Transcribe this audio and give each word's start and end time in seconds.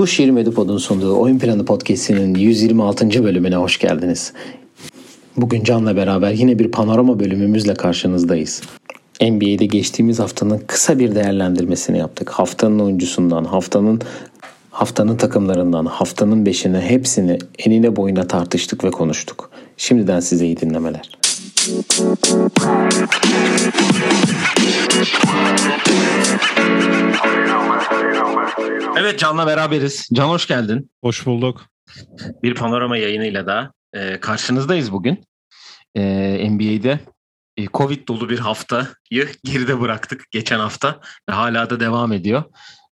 Tuş 0.00 0.20
20 0.20 0.40
Edipod'un 0.40 0.78
sunduğu 0.78 1.16
Oyun 1.16 1.38
Planı 1.38 1.64
Podcast'inin 1.64 2.34
126. 2.34 3.24
bölümüne 3.24 3.56
hoş 3.56 3.78
geldiniz. 3.78 4.32
Bugün 5.36 5.64
Can'la 5.64 5.96
beraber 5.96 6.30
yine 6.30 6.58
bir 6.58 6.70
panorama 6.70 7.20
bölümümüzle 7.20 7.74
karşınızdayız. 7.74 8.62
NBA'de 9.20 9.66
geçtiğimiz 9.66 10.18
haftanın 10.18 10.62
kısa 10.66 10.98
bir 10.98 11.14
değerlendirmesini 11.14 11.98
yaptık. 11.98 12.30
Haftanın 12.30 12.78
oyuncusundan, 12.78 13.44
haftanın 13.44 14.00
haftanın 14.70 15.16
takımlarından, 15.16 15.86
haftanın 15.86 16.46
beşini 16.46 16.80
hepsini 16.80 17.38
enine 17.58 17.96
boyuna 17.96 18.26
tartıştık 18.26 18.84
ve 18.84 18.90
konuştuk. 18.90 19.50
Şimdiden 19.76 20.20
size 20.20 20.46
iyi 20.46 20.60
dinlemeler. 20.60 21.10
Evet 28.96 29.18
Can'la 29.18 29.46
beraberiz. 29.46 30.08
Can 30.12 30.28
hoş 30.28 30.46
geldin. 30.46 30.90
Hoş 31.04 31.26
bulduk. 31.26 31.66
Bir 32.42 32.54
panorama 32.54 32.96
yayınıyla 32.96 33.46
da 33.46 33.72
e, 33.92 34.20
karşınızdayız 34.20 34.92
bugün. 34.92 35.24
E, 35.94 36.50
NBA'de 36.50 37.00
e, 37.56 37.66
Covid 37.66 38.08
dolu 38.08 38.28
bir 38.28 38.38
haftayı 38.38 39.28
geride 39.44 39.80
bıraktık 39.80 40.24
geçen 40.30 40.58
hafta 40.58 41.00
ve 41.30 41.32
hala 41.32 41.70
da 41.70 41.80
devam 41.80 42.12
ediyor. 42.12 42.44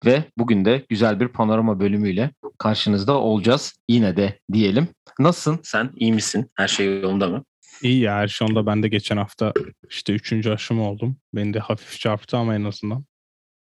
Ve 0.05 0.23
bugün 0.37 0.65
de 0.65 0.85
güzel 0.89 1.19
bir 1.19 1.27
panorama 1.27 1.79
bölümüyle 1.79 2.31
karşınızda 2.57 3.13
olacağız. 3.13 3.73
Yine 3.89 4.17
de 4.17 4.39
diyelim. 4.53 4.87
Nasılsın 5.19 5.59
sen? 5.63 5.91
İyi 5.95 6.13
misin? 6.13 6.51
Her 6.55 6.67
şey 6.67 7.01
yolunda 7.01 7.27
mı? 7.27 7.43
İyi 7.81 8.01
ya 8.01 8.15
her 8.15 8.27
şey 8.27 8.47
onda. 8.49 8.65
Ben 8.65 8.83
de 8.83 8.87
geçen 8.87 9.17
hafta 9.17 9.53
işte 9.89 10.13
üçüncü 10.13 10.51
aşımı 10.51 10.89
oldum. 10.89 11.17
Beni 11.33 11.53
de 11.53 11.59
hafif 11.59 11.99
çarptı 11.99 12.37
ama 12.37 12.55
en 12.55 12.63
azından 12.63 13.05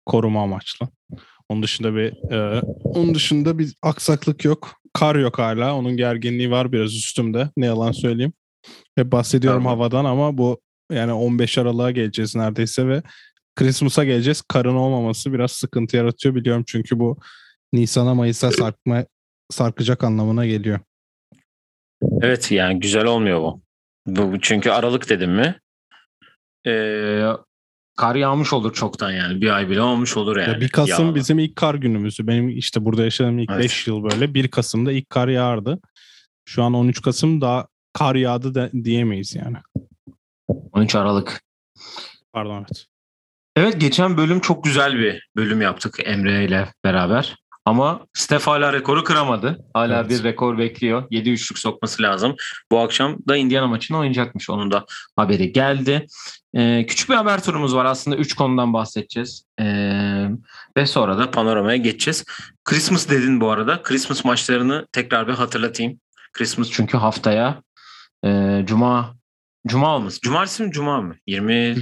koruma 0.06 0.42
amaçlı. 0.42 0.88
Onun 1.52 1.62
dışında 1.62 1.94
bir 1.94 2.32
e, 2.32 2.60
onun 2.84 3.14
dışında 3.14 3.58
bir 3.58 3.74
aksaklık 3.82 4.44
yok. 4.44 4.72
Kar 4.92 5.16
yok 5.16 5.38
hala. 5.38 5.76
Onun 5.76 5.96
gerginliği 5.96 6.50
var 6.50 6.72
biraz 6.72 6.94
üstümde. 6.94 7.48
Ne 7.56 7.66
yalan 7.66 7.92
söyleyeyim. 7.92 8.32
Hep 8.96 9.12
bahsediyorum 9.12 9.62
tamam. 9.62 9.78
havadan 9.78 10.04
ama 10.04 10.38
bu 10.38 10.60
yani 10.92 11.12
15 11.12 11.58
Aralık'a 11.58 11.90
geleceğiz 11.90 12.36
neredeyse 12.36 12.88
ve 12.88 13.02
Christmas'a 13.56 14.04
geleceğiz. 14.04 14.42
Karın 14.42 14.74
olmaması 14.74 15.32
biraz 15.32 15.52
sıkıntı 15.52 15.96
yaratıyor 15.96 16.34
biliyorum 16.34 16.64
çünkü 16.66 16.98
bu 16.98 17.18
Nisan'a 17.72 18.14
Mayıs'a 18.14 18.50
sarkma 18.50 19.04
sarkacak 19.50 20.04
anlamına 20.04 20.46
geliyor. 20.46 20.80
Evet 22.20 22.50
yani 22.50 22.80
güzel 22.80 23.04
olmuyor 23.04 23.40
bu. 23.40 23.62
bu 24.06 24.40
çünkü 24.40 24.70
Aralık 24.70 25.08
dedim 25.08 25.32
mi? 25.32 25.60
Ee, 26.66 27.22
kar 27.96 28.14
yağmış 28.14 28.52
olur 28.52 28.72
çoktan 28.72 29.10
yani. 29.10 29.40
Bir 29.40 29.50
ay 29.50 29.68
bile 29.68 29.80
olmuş 29.80 30.16
olur 30.16 30.36
yani. 30.36 30.50
Ya 30.50 30.60
1 30.60 30.68
Kasım 30.68 31.04
Yağlı. 31.04 31.14
bizim 31.14 31.38
ilk 31.38 31.56
kar 31.56 31.74
günümüzü. 31.74 32.26
Benim 32.26 32.48
işte 32.48 32.84
burada 32.84 33.04
yaşadığım 33.04 33.38
ilk 33.38 33.50
5 33.50 33.56
evet. 33.58 33.86
yıl 33.86 34.04
böyle. 34.04 34.34
1 34.34 34.48
Kasım'da 34.48 34.92
ilk 34.92 35.10
kar 35.10 35.28
yağardı. 35.28 35.80
Şu 36.44 36.62
an 36.62 36.74
13 36.74 37.02
Kasım 37.02 37.40
daha 37.40 37.66
kar 37.92 38.14
yağdı 38.14 38.54
da 38.54 38.70
diyemeyiz 38.84 39.34
yani. 39.34 39.56
13 40.72 40.94
Aralık. 40.94 41.42
Pardon 42.32 42.58
evet. 42.58 42.86
Evet 43.56 43.80
geçen 43.80 44.16
bölüm 44.16 44.40
çok 44.40 44.64
güzel 44.64 44.98
bir 44.98 45.28
bölüm 45.36 45.60
yaptık 45.60 45.98
Emre 46.04 46.44
ile 46.44 46.68
beraber. 46.84 47.36
Ama 47.64 48.06
Steph 48.12 48.46
hala 48.46 48.72
rekoru 48.72 49.04
kıramadı. 49.04 49.64
Hala 49.74 50.00
evet. 50.00 50.10
bir 50.10 50.24
rekor 50.24 50.58
bekliyor. 50.58 51.04
7 51.10 51.30
üçlük 51.30 51.58
sokması 51.58 52.02
lazım. 52.02 52.36
Bu 52.72 52.80
akşam 52.80 53.16
da 53.28 53.36
Indiana 53.36 53.66
maçını 53.66 53.98
oynayacakmış. 53.98 54.50
Onun 54.50 54.70
da 54.70 54.84
haberi 55.16 55.52
geldi. 55.52 56.06
Ee, 56.54 56.86
küçük 56.88 57.10
bir 57.10 57.14
haber 57.14 57.44
turumuz 57.44 57.74
var. 57.74 57.84
Aslında 57.84 58.16
3 58.16 58.34
konudan 58.34 58.72
bahsedeceğiz. 58.72 59.44
Ee, 59.60 60.28
ve 60.76 60.86
sonra 60.86 61.18
da 61.18 61.30
panoramaya 61.30 61.76
geçeceğiz. 61.76 62.24
Christmas 62.64 63.10
dedin 63.10 63.40
bu 63.40 63.50
arada. 63.50 63.82
Christmas 63.82 64.24
maçlarını 64.24 64.86
tekrar 64.92 65.28
bir 65.28 65.32
hatırlatayım. 65.32 66.00
Christmas 66.32 66.70
çünkü 66.70 66.96
haftaya 66.96 67.62
e, 68.24 68.62
Cuma 68.64 69.16
Cuma 69.66 69.96
olması. 69.96 70.20
Cumartesi 70.20 70.62
mi 70.62 70.72
Cuma 70.72 71.00
mı? 71.00 71.16
20 71.26 71.76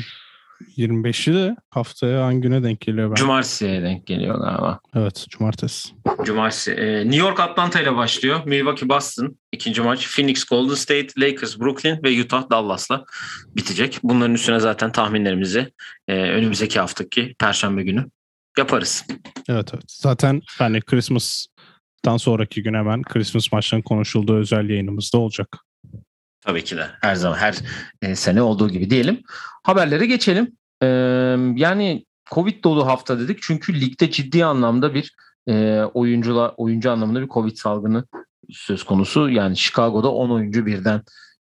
25'i 0.76 1.34
de 1.34 1.56
haftaya 1.70 2.24
hangi 2.24 2.40
güne 2.40 2.62
denk 2.62 2.80
geliyor? 2.80 3.10
Ben? 3.10 3.14
Cumartesiye 3.14 3.82
denk 3.82 4.06
geliyor 4.06 4.40
galiba. 4.40 4.80
Evet 4.94 5.26
cumartesi. 5.28 5.88
Cumartesi. 6.24 6.72
Ee, 6.72 7.04
New 7.04 7.16
York 7.16 7.40
Atlanta 7.40 7.80
ile 7.80 7.96
başlıyor. 7.96 8.40
Milwaukee 8.44 8.88
Boston 8.88 9.36
ikinci 9.52 9.82
maç. 9.82 10.16
Phoenix 10.16 10.44
Golden 10.44 10.74
State, 10.74 11.08
Lakers 11.18 11.58
Brooklyn 11.60 12.02
ve 12.04 12.20
Utah 12.20 12.50
Dallas'la 12.50 13.04
bitecek. 13.56 13.98
Bunların 14.02 14.34
üstüne 14.34 14.60
zaten 14.60 14.92
tahminlerimizi 14.92 15.72
e, 16.08 16.14
önümüzdeki 16.14 16.80
haftaki 16.80 17.34
Perşembe 17.38 17.82
günü 17.82 18.06
yaparız. 18.58 19.06
Evet 19.48 19.70
evet. 19.74 19.84
Zaten 19.88 20.42
hani 20.58 20.80
Christmas'tan 20.80 22.16
sonraki 22.16 22.62
gün 22.62 22.74
hemen 22.74 23.02
Christmas 23.02 23.52
maçlarının 23.52 23.82
konuşulduğu 23.82 24.36
özel 24.36 24.68
yayınımızda 24.70 25.18
olacak. 25.18 25.58
Tabii 26.40 26.64
ki 26.64 26.76
de 26.76 26.86
her 27.00 27.14
zaman 27.14 27.36
her 27.36 27.56
e, 28.02 28.16
sene 28.16 28.42
olduğu 28.42 28.68
gibi 28.68 28.90
diyelim. 28.90 29.22
Haberlere 29.62 30.06
geçelim. 30.06 30.56
Ee, 30.82 30.86
yani 31.54 32.04
Covid 32.30 32.64
dolu 32.64 32.86
hafta 32.86 33.20
dedik 33.20 33.38
çünkü 33.42 33.80
ligde 33.80 34.10
ciddi 34.10 34.44
anlamda 34.44 34.94
bir 34.94 35.14
e, 35.48 35.82
oyuncula 35.94 36.54
oyuncu 36.56 36.90
anlamında 36.90 37.20
bir 37.22 37.28
Covid 37.28 37.56
salgını 37.56 38.04
söz 38.50 38.84
konusu. 38.84 39.28
Yani 39.28 39.56
Chicago'da 39.56 40.12
10 40.12 40.30
oyuncu 40.30 40.66
birden 40.66 41.02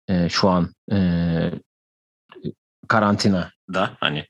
e, 0.08 0.28
şu 0.28 0.48
an 0.48 0.74
e, 0.92 0.98
karantinada 2.88 3.96
hani 4.00 4.26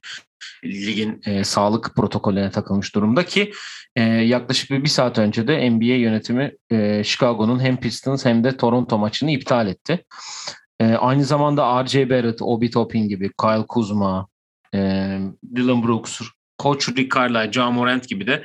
ligin 0.64 1.20
e, 1.26 1.44
sağlık 1.44 1.97
protokolüne 1.97 2.50
takılmış 2.50 2.94
durumda 2.94 3.25
ki 3.26 3.53
e, 3.97 4.03
yaklaşık 4.03 4.70
bir, 4.70 4.84
bir 4.84 4.88
saat 4.88 5.19
önce 5.19 5.48
de 5.48 5.70
NBA 5.70 5.84
yönetimi 5.84 6.53
e, 6.70 7.04
Chicago'nun 7.04 7.60
hem 7.60 7.76
Pistons 7.76 8.25
hem 8.25 8.44
de 8.44 8.56
Toronto 8.56 8.98
maçını 8.98 9.31
iptal 9.31 9.66
etti. 9.66 10.04
E, 10.81 10.94
aynı 10.94 11.25
zamanda 11.25 11.84
R.J. 11.84 12.10
Barrett, 12.10 12.42
Obi 12.42 12.70
Toppin 12.70 13.08
gibi, 13.08 13.31
Kyle 13.41 13.66
Kuzma, 13.69 14.28
e, 14.75 14.78
Dylan 15.56 15.82
Brooks, 15.82 16.20
Koç 16.58 16.88
Rick 16.88 17.14
Carlisle, 17.14 17.52
John 17.52 17.75
Morant 17.75 18.08
gibi 18.08 18.26
de 18.26 18.44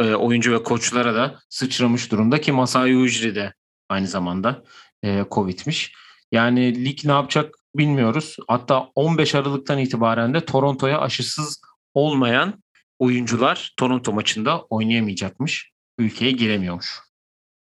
e, 0.00 0.14
oyuncu 0.14 0.52
ve 0.52 0.62
koçlara 0.62 1.14
da 1.14 1.38
sıçramış 1.48 2.10
durumda 2.12 2.40
ki 2.40 2.52
Masai 2.52 2.96
Ujiri 2.96 3.34
de 3.34 3.54
aynı 3.88 4.06
zamanda 4.06 4.62
e, 5.04 5.24
Covid'miş. 5.30 5.92
Yani 6.32 6.84
lig 6.84 7.04
ne 7.04 7.12
yapacak 7.12 7.54
bilmiyoruz. 7.76 8.36
Hatta 8.48 8.90
15 8.94 9.34
Aralık'tan 9.34 9.78
itibaren 9.78 10.34
de 10.34 10.44
Toronto'ya 10.44 11.00
aşısız 11.00 11.60
olmayan 11.94 12.62
oyuncular 12.98 13.74
Toronto 13.76 14.12
maçında 14.12 14.62
oynayamayacakmış. 14.62 15.72
Ülkeye 15.98 16.32
giremiyormuş. 16.32 16.98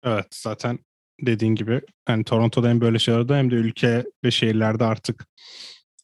Evet 0.05 0.27
zaten 0.35 0.79
dediğin 1.21 1.55
gibi 1.55 1.81
hani 2.05 2.25
Toronto'da 2.25 2.69
hem 2.69 2.81
böyle 2.81 2.99
şeylerde 2.99 3.35
hem 3.35 3.51
de 3.51 3.55
ülke 3.55 4.05
ve 4.25 4.31
şehirlerde 4.31 4.85
artık 4.85 5.27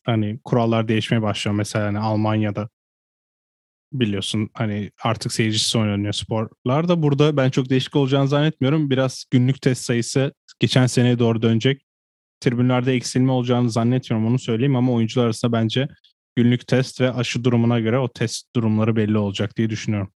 hani 0.04 0.40
kurallar 0.44 0.88
değişmeye 0.88 1.22
başlıyor. 1.22 1.54
Mesela 1.54 1.86
hani 1.86 1.98
Almanya'da 1.98 2.68
biliyorsun 3.92 4.50
hani 4.54 4.90
artık 5.02 5.32
seyircisiz 5.32 5.76
oynanıyor 5.76 6.12
sporlar 6.12 6.88
da 6.88 7.02
burada 7.02 7.36
ben 7.36 7.50
çok 7.50 7.70
değişik 7.70 7.96
olacağını 7.96 8.28
zannetmiyorum. 8.28 8.90
Biraz 8.90 9.24
günlük 9.30 9.62
test 9.62 9.84
sayısı 9.84 10.34
geçen 10.58 10.86
seneye 10.86 11.18
doğru 11.18 11.42
dönecek 11.42 11.83
tribünlerde 12.44 12.92
eksilme 12.92 13.32
olacağını 13.32 13.70
zannetmiyorum 13.70 14.28
onu 14.28 14.38
söyleyeyim 14.38 14.76
ama 14.76 14.92
oyuncular 14.92 15.24
arasında 15.24 15.52
bence 15.52 15.88
günlük 16.36 16.66
test 16.66 17.00
ve 17.00 17.12
aşı 17.12 17.44
durumuna 17.44 17.80
göre 17.80 17.98
o 17.98 18.08
test 18.08 18.54
durumları 18.56 18.96
belli 18.96 19.18
olacak 19.18 19.56
diye 19.56 19.70
düşünüyorum. 19.70 20.12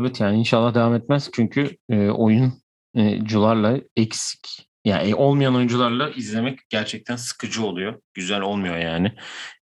Evet 0.00 0.20
yani 0.20 0.38
inşallah 0.38 0.74
devam 0.74 0.94
etmez 0.94 1.30
çünkü 1.32 1.76
e, 1.90 2.08
oyuncularla 2.10 3.80
eksik 3.96 4.68
yani 4.84 5.14
olmayan 5.14 5.54
oyuncularla 5.54 6.10
izlemek 6.10 6.58
gerçekten 6.68 7.16
sıkıcı 7.16 7.66
oluyor. 7.66 8.00
Güzel 8.14 8.40
olmuyor 8.40 8.76
yani. 8.76 9.12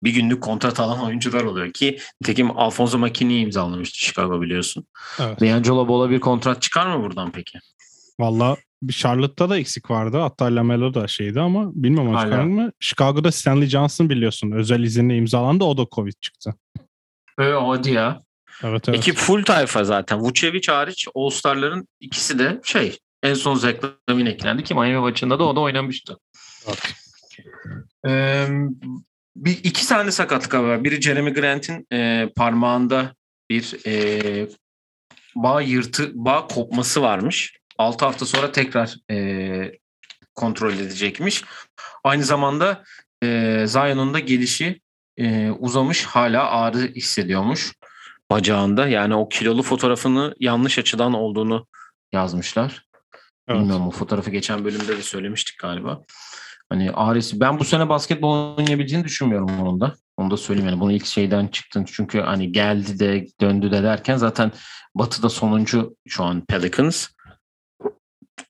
Bir 0.02 0.14
günlük 0.14 0.42
kontrat 0.42 0.80
alan 0.80 1.04
oyuncular 1.06 1.44
oluyor 1.44 1.72
ki 1.72 1.98
tekim 2.24 2.58
Alfonso 2.58 2.98
McKinney'i 2.98 3.42
imzalamıştı 3.42 3.98
Chicago 3.98 4.42
biliyorsun. 4.42 4.86
Evet. 5.20 5.40
D'Angelo 5.40 5.88
Ball'a 5.88 6.10
bir 6.10 6.20
kontrat 6.20 6.62
çıkar 6.62 6.96
mı 6.96 7.04
buradan 7.04 7.32
peki? 7.32 7.58
Valla 8.20 8.56
bir 8.82 8.92
Charlotte'da 8.92 9.50
da 9.50 9.58
eksik 9.58 9.90
vardı. 9.90 10.18
Hatta 10.18 10.44
Lamelo 10.44 10.94
da 10.94 11.08
şeydi 11.08 11.40
ama 11.40 11.70
bilmem 11.74 12.16
çıkar 12.16 12.44
mı? 12.44 12.72
Chicago'da 12.80 13.32
Stanley 13.32 13.68
Johnson 13.68 14.10
biliyorsun. 14.10 14.50
Özel 14.50 14.82
izinle 14.82 15.16
imzalandı. 15.16 15.64
O 15.64 15.76
da 15.76 15.86
Covid 15.92 16.12
çıktı. 16.20 16.54
Öyle 17.38 17.54
hadi 17.54 17.90
ya. 17.90 18.20
Evet, 18.64 18.88
evet. 18.88 18.98
Ekip 18.98 19.16
full 19.16 19.44
tayfa 19.44 19.84
zaten. 19.84 20.20
Vucevic 20.20 20.72
hariç 20.72 21.08
All-Star'ların 21.14 21.88
ikisi 22.00 22.38
de 22.38 22.60
şey 22.64 22.98
en 23.22 23.34
son 23.34 23.54
Zach 23.54 23.76
Lavin 24.10 24.26
eklendi 24.26 24.64
ki 24.64 24.74
Miami 24.74 24.98
maçında 24.98 25.38
da 25.38 25.44
o 25.44 25.56
da 25.56 25.60
oynamıştı. 25.60 26.18
Evet. 26.66 26.94
Ee, 28.06 28.46
bir 29.36 29.58
iki 29.64 29.86
tane 29.88 30.10
sakatlık 30.10 30.54
var. 30.54 30.84
Biri 30.84 31.02
Jeremy 31.02 31.32
Grant'in 31.32 31.86
e, 31.92 32.28
parmağında 32.36 33.14
bir 33.50 33.86
e, 33.86 34.48
bağ 35.36 35.62
yırtı 35.62 36.10
bağ 36.14 36.46
kopması 36.46 37.02
varmış. 37.02 37.59
6 37.80 38.04
hafta 38.04 38.26
sonra 38.26 38.52
tekrar 38.52 38.96
e, 39.10 39.78
kontrol 40.34 40.72
edecekmiş. 40.72 41.44
Aynı 42.04 42.24
zamanda 42.24 42.84
e, 43.22 43.64
Zion'un 43.66 44.14
da 44.14 44.18
gelişi 44.18 44.80
e, 45.16 45.50
uzamış 45.50 46.04
hala 46.04 46.50
ağrı 46.50 46.78
hissediyormuş. 46.78 47.72
bacağında. 48.30 48.88
Yani 48.88 49.14
o 49.14 49.28
kilolu 49.28 49.62
fotoğrafını 49.62 50.34
yanlış 50.40 50.78
açıdan 50.78 51.12
olduğunu 51.12 51.66
yazmışlar. 52.12 52.86
Evet. 53.48 53.60
Bilmiyorum 53.60 53.88
o 53.88 53.90
fotoğrafı 53.90 54.30
geçen 54.30 54.64
bölümde 54.64 54.96
de 54.96 55.02
söylemiştik 55.02 55.58
galiba. 55.58 56.02
Hani 56.68 56.90
Ares 56.90 57.40
ben 57.40 57.58
bu 57.58 57.64
sene 57.64 57.88
basketbol 57.88 58.56
oynayabileceğini 58.56 59.04
düşünmüyorum 59.04 59.60
onun 59.60 59.80
da. 59.80 59.94
Onu 60.16 60.30
da 60.30 60.36
söyleyeyim 60.36 60.68
yani 60.68 60.80
bunu 60.80 60.92
ilk 60.92 61.06
şeyden 61.06 61.46
çıktın 61.46 61.84
çünkü 61.92 62.20
hani 62.20 62.52
geldi 62.52 62.98
de 62.98 63.26
döndü 63.40 63.70
de 63.72 63.82
derken 63.82 64.16
zaten 64.16 64.52
Batı'da 64.94 65.28
sonuncu 65.28 65.96
şu 66.08 66.24
an 66.24 66.44
Pelicans. 66.46 67.08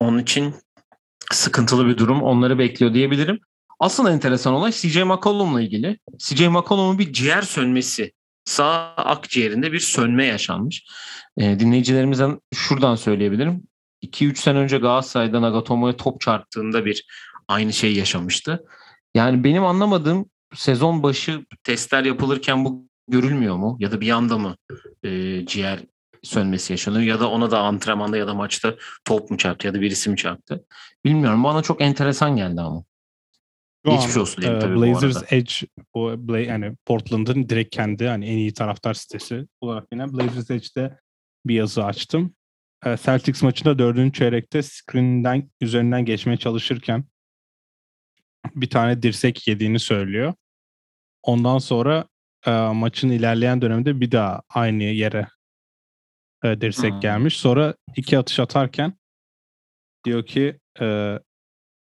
Onun 0.00 0.18
için 0.18 0.54
sıkıntılı 1.32 1.86
bir 1.86 1.98
durum 1.98 2.22
onları 2.22 2.58
bekliyor 2.58 2.94
diyebilirim. 2.94 3.38
Asıl 3.80 4.08
enteresan 4.08 4.54
olay 4.54 4.72
CJ 4.72 4.96
McCollum'la 4.96 5.62
ilgili. 5.62 5.98
CJ 6.18 6.40
McCollum'un 6.40 6.98
bir 6.98 7.12
ciğer 7.12 7.42
sönmesi. 7.42 8.12
Sağ 8.44 8.94
akciğerinde 8.96 9.72
bir 9.72 9.80
sönme 9.80 10.24
yaşanmış. 10.24 10.86
Ee, 11.38 11.60
dinleyicilerimizden 11.60 12.40
şuradan 12.54 12.94
söyleyebilirim. 12.94 13.62
2-3 14.02 14.36
sene 14.36 14.58
önce 14.58 14.78
Galatasaray'da 14.78 15.42
Nagatomo'ya 15.42 15.96
top 15.96 16.20
çarptığında 16.20 16.84
bir 16.84 17.04
aynı 17.48 17.72
şeyi 17.72 17.96
yaşamıştı. 17.96 18.64
Yani 19.14 19.44
benim 19.44 19.64
anlamadığım 19.64 20.30
sezon 20.54 21.02
başı 21.02 21.44
testler 21.64 22.04
yapılırken 22.04 22.64
bu 22.64 22.88
görülmüyor 23.08 23.56
mu? 23.56 23.76
Ya 23.80 23.92
da 23.92 24.00
bir 24.00 24.10
anda 24.10 24.38
mı 24.38 24.56
e, 25.02 25.46
ciğer 25.46 25.80
sönmesi 26.22 26.72
yaşanıyor? 26.72 27.02
Ya 27.02 27.20
da 27.20 27.30
ona 27.30 27.50
da 27.50 27.60
antrenmanda 27.60 28.16
ya 28.16 28.26
da 28.26 28.34
maçta 28.34 28.74
top 29.04 29.30
mu 29.30 29.38
çarptı 29.38 29.66
ya 29.66 29.74
da 29.74 29.80
birisi 29.80 30.10
mi 30.10 30.16
çarptı? 30.16 30.64
Bilmiyorum. 31.04 31.44
Bana 31.44 31.62
çok 31.62 31.80
enteresan 31.80 32.36
geldi 32.36 32.60
ama. 32.60 32.84
Şu 33.86 33.90
Geçmiş 33.90 34.16
an, 34.16 34.22
olsun 34.22 34.42
diyeyim 34.42 34.58
e, 34.58 34.60
tabii 34.62 34.76
bu 34.76 34.80
Blazers 34.80 35.16
arada. 35.16 35.26
Edge 35.30 35.52
o 35.92 36.10
Bla- 36.10 36.46
yani 36.46 36.76
Portland'ın 36.86 37.48
direkt 37.48 37.76
kendi 37.76 38.08
hani 38.08 38.26
en 38.26 38.36
iyi 38.36 38.54
taraftar 38.54 38.94
sitesi 38.94 39.46
olarak 39.60 39.86
yine 39.92 40.12
Blazers 40.12 40.50
Edge'de 40.50 40.98
bir 41.46 41.54
yazı 41.54 41.84
açtım. 41.84 42.34
E, 42.86 42.96
Celtics 42.96 43.42
maçında 43.42 43.78
dördüncü 43.78 44.12
çeyrekte 44.12 44.62
screen'den 44.62 45.50
üzerinden 45.60 46.04
geçmeye 46.04 46.36
çalışırken 46.36 47.04
bir 48.54 48.70
tane 48.70 49.02
dirsek 49.02 49.48
yediğini 49.48 49.78
söylüyor. 49.78 50.34
Ondan 51.22 51.58
sonra 51.58 52.04
e, 52.46 52.50
maçın 52.50 53.10
ilerleyen 53.10 53.62
döneminde 53.62 54.00
bir 54.00 54.10
daha 54.10 54.42
aynı 54.48 54.82
yere 54.82 55.26
e, 56.44 56.60
dirsek 56.60 56.92
Hmm. 56.92 57.00
gelmiş. 57.00 57.36
Sonra 57.36 57.74
iki 57.96 58.18
atış 58.18 58.40
atarken 58.40 58.94
diyor 60.04 60.26
ki 60.26 60.58
e, 60.80 60.84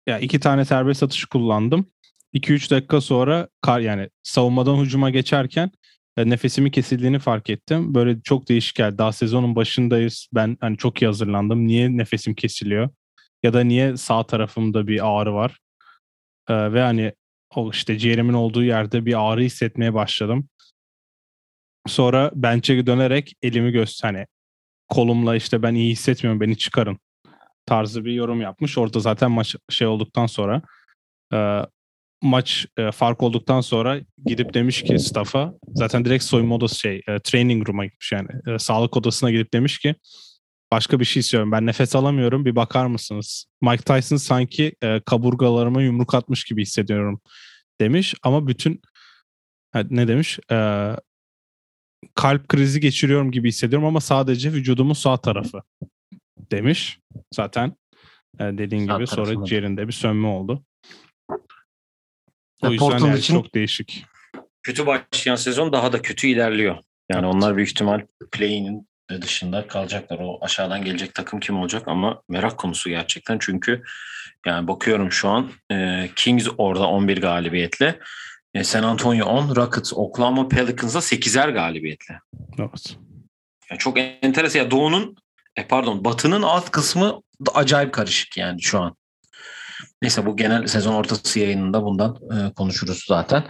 ya 0.07 0.19
iki 0.21 0.39
tane 0.39 0.65
serbest 0.65 1.03
atış 1.03 1.25
kullandım. 1.25 1.91
2-3 2.33 2.71
dakika 2.71 3.01
sonra 3.01 3.47
kar 3.61 3.79
yani 3.79 4.09
savunmadan 4.23 4.75
hücuma 4.75 5.09
geçerken 5.09 5.71
e, 6.17 6.29
nefesimin 6.29 6.71
kesildiğini 6.71 7.19
fark 7.19 7.49
ettim. 7.49 7.95
Böyle 7.95 8.21
çok 8.21 8.49
değişik 8.49 8.75
geldi. 8.75 8.97
Daha 8.97 9.11
sezonun 9.11 9.55
başındayız. 9.55 10.27
Ben 10.33 10.57
hani 10.61 10.77
çok 10.77 11.01
iyi 11.01 11.05
hazırlandım. 11.05 11.67
Niye 11.67 11.97
nefesim 11.97 12.35
kesiliyor? 12.35 12.89
Ya 13.43 13.53
da 13.53 13.61
niye 13.61 13.97
sağ 13.97 14.23
tarafımda 14.23 14.87
bir 14.87 15.07
ağrı 15.07 15.33
var? 15.33 15.59
E, 16.49 16.73
ve 16.73 16.81
hani 16.81 17.13
o 17.55 17.71
işte 17.71 17.97
ciğerimin 17.97 18.33
olduğu 18.33 18.63
yerde 18.63 19.05
bir 19.05 19.31
ağrı 19.31 19.41
hissetmeye 19.41 19.93
başladım. 19.93 20.49
Sonra 21.87 22.31
bench'e 22.35 22.85
dönerek 22.87 23.33
elimi 23.41 23.71
göster 23.71 24.13
hani 24.13 24.25
kolumla 24.89 25.35
işte 25.35 25.61
ben 25.61 25.75
iyi 25.75 25.91
hissetmiyorum 25.91 26.41
beni 26.41 26.57
çıkarın 26.57 26.99
tarzı 27.65 28.05
bir 28.05 28.13
yorum 28.13 28.41
yapmış. 28.41 28.77
Orada 28.77 28.99
zaten 28.99 29.31
maç 29.31 29.55
şey 29.69 29.87
olduktan 29.87 30.25
sonra 30.25 30.61
e, 31.33 31.61
maç 32.23 32.65
e, 32.77 32.91
fark 32.91 33.23
olduktan 33.23 33.61
sonra 33.61 33.99
gidip 34.25 34.53
demiş 34.53 34.83
ki 34.83 34.99
staff'a 34.99 35.53
zaten 35.67 36.05
direkt 36.05 36.23
soyunma 36.23 36.55
odası 36.55 36.79
şey 36.79 37.01
e, 37.07 37.19
training 37.19 37.69
room'a 37.69 37.85
gitmiş 37.85 38.11
yani 38.11 38.27
e, 38.47 38.59
sağlık 38.59 38.97
odasına 38.97 39.31
gidip 39.31 39.53
demiş 39.53 39.79
ki 39.79 39.95
başka 40.71 40.99
bir 40.99 41.05
şey 41.05 41.19
istiyorum 41.19 41.51
ben 41.51 41.65
nefes 41.65 41.95
alamıyorum 41.95 42.45
bir 42.45 42.55
bakar 42.55 42.85
mısınız? 42.85 43.45
Mike 43.61 43.83
Tyson 43.83 44.17
sanki 44.17 44.75
e, 44.83 45.01
kaburgalarıma 45.05 45.81
yumruk 45.81 46.15
atmış 46.15 46.43
gibi 46.43 46.61
hissediyorum 46.61 47.21
demiş 47.81 48.15
ama 48.23 48.47
bütün 48.47 48.81
ne 49.89 50.07
demiş? 50.07 50.39
E, 50.51 50.55
kalp 52.15 52.49
krizi 52.49 52.79
geçiriyorum 52.79 53.31
gibi 53.31 53.47
hissediyorum 53.47 53.87
ama 53.87 54.01
sadece 54.01 54.53
vücudumun 54.53 54.93
sağ 54.93 55.17
tarafı 55.17 55.61
demiş. 56.51 56.99
Zaten 57.33 57.75
e, 58.39 58.43
dediğin 58.43 58.87
Sağ 58.87 58.95
gibi 58.95 59.07
sonra 59.07 59.45
ciğerinde 59.45 59.87
bir 59.87 59.93
sönme 59.93 60.27
oldu. 60.27 60.63
O 62.63 62.67
Ya 62.67 62.69
yüzden 62.71 62.99
yani 63.07 63.19
için- 63.19 63.33
çok 63.33 63.55
değişik. 63.55 64.05
kötü 64.63 64.85
başlayan 64.85 65.35
sezon 65.35 65.73
daha 65.73 65.93
da 65.93 66.01
kötü 66.01 66.27
ilerliyor. 66.27 66.77
Yani 67.11 67.25
onlar 67.27 67.55
büyük 67.55 67.69
ihtimal 67.69 68.01
play'inin 68.31 68.87
dışında 69.21 69.67
kalacaklar. 69.67 70.19
O 70.21 70.37
aşağıdan 70.41 70.85
gelecek 70.85 71.13
takım 71.13 71.39
kim 71.39 71.57
olacak 71.59 71.83
ama 71.87 72.21
merak 72.29 72.57
konusu 72.57 72.89
gerçekten. 72.89 73.37
Çünkü 73.39 73.83
yani 74.45 74.67
bakıyorum 74.67 75.11
şu 75.11 75.29
an 75.29 75.51
e, 75.71 76.09
Kings 76.15 76.47
orada 76.57 76.87
11 76.87 77.21
galibiyetle. 77.21 77.99
E, 78.55 78.63
San 78.63 78.83
Antonio 78.83 79.25
10, 79.25 79.55
Rockets, 79.55 79.93
Oklahoma 79.93 80.47
Pelicans'a 80.47 80.99
8'er 80.99 81.53
galibiyetle. 81.53 82.19
Evet. 82.59 82.97
Yani 83.69 83.79
çok 83.79 83.99
enteresan. 83.99 84.59
Ya 84.59 84.71
Doğu'nun 84.71 85.15
e, 85.55 85.67
pardon 85.67 86.05
Batı'nın 86.05 86.41
alt 86.41 86.71
kısmı 86.71 87.21
da 87.45 87.51
acayip 87.55 87.93
karışık 87.93 88.37
yani 88.37 88.61
şu 88.61 88.79
an. 88.79 88.95
Neyse 90.01 90.25
bu 90.25 90.37
genel 90.37 90.67
sezon 90.67 90.93
ortası 90.93 91.39
yayınında 91.39 91.83
bundan 91.83 92.15
e, 92.15 92.53
konuşuruz 92.53 93.05
zaten. 93.07 93.43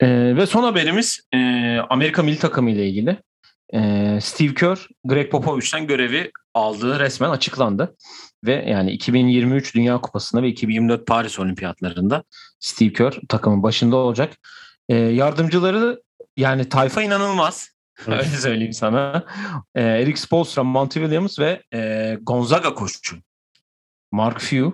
E, 0.00 0.36
ve 0.36 0.46
son 0.46 0.62
haberimiz 0.62 1.20
e, 1.34 1.38
Amerika 1.90 2.22
milli 2.22 2.38
takımı 2.38 2.70
ile 2.70 2.88
ilgili. 2.88 3.16
E, 3.74 4.18
Steve 4.22 4.54
Kerr, 4.54 4.88
Greg 5.04 5.30
Popovich'ten 5.30 5.86
görevi 5.86 6.30
aldığı 6.54 6.98
resmen 6.98 7.30
açıklandı. 7.30 7.96
Ve 8.44 8.64
yani 8.68 8.90
2023 8.90 9.74
Dünya 9.74 10.00
Kupası'nda 10.00 10.42
ve 10.42 10.48
2024 10.48 11.06
Paris 11.06 11.38
Olimpiyatlarında 11.38 12.24
Steve 12.60 12.92
Kerr 12.92 13.20
takımın 13.28 13.62
başında 13.62 13.96
olacak. 13.96 14.36
E, 14.88 14.96
yardımcıları 14.96 16.02
yani 16.36 16.68
tayfa 16.68 17.02
inanılmaz. 17.02 17.70
Öyle 18.06 18.24
söyleyeyim 18.24 18.72
sana. 18.72 19.24
E, 19.74 19.82
Eric 19.82 20.16
Spoelstra, 20.16 20.64
Monty 20.64 20.98
Williams 20.98 21.38
ve 21.38 21.62
e, 21.74 22.18
Gonzaga 22.22 22.74
koçu 22.74 23.16
Mark 24.12 24.40
Few 24.40 24.72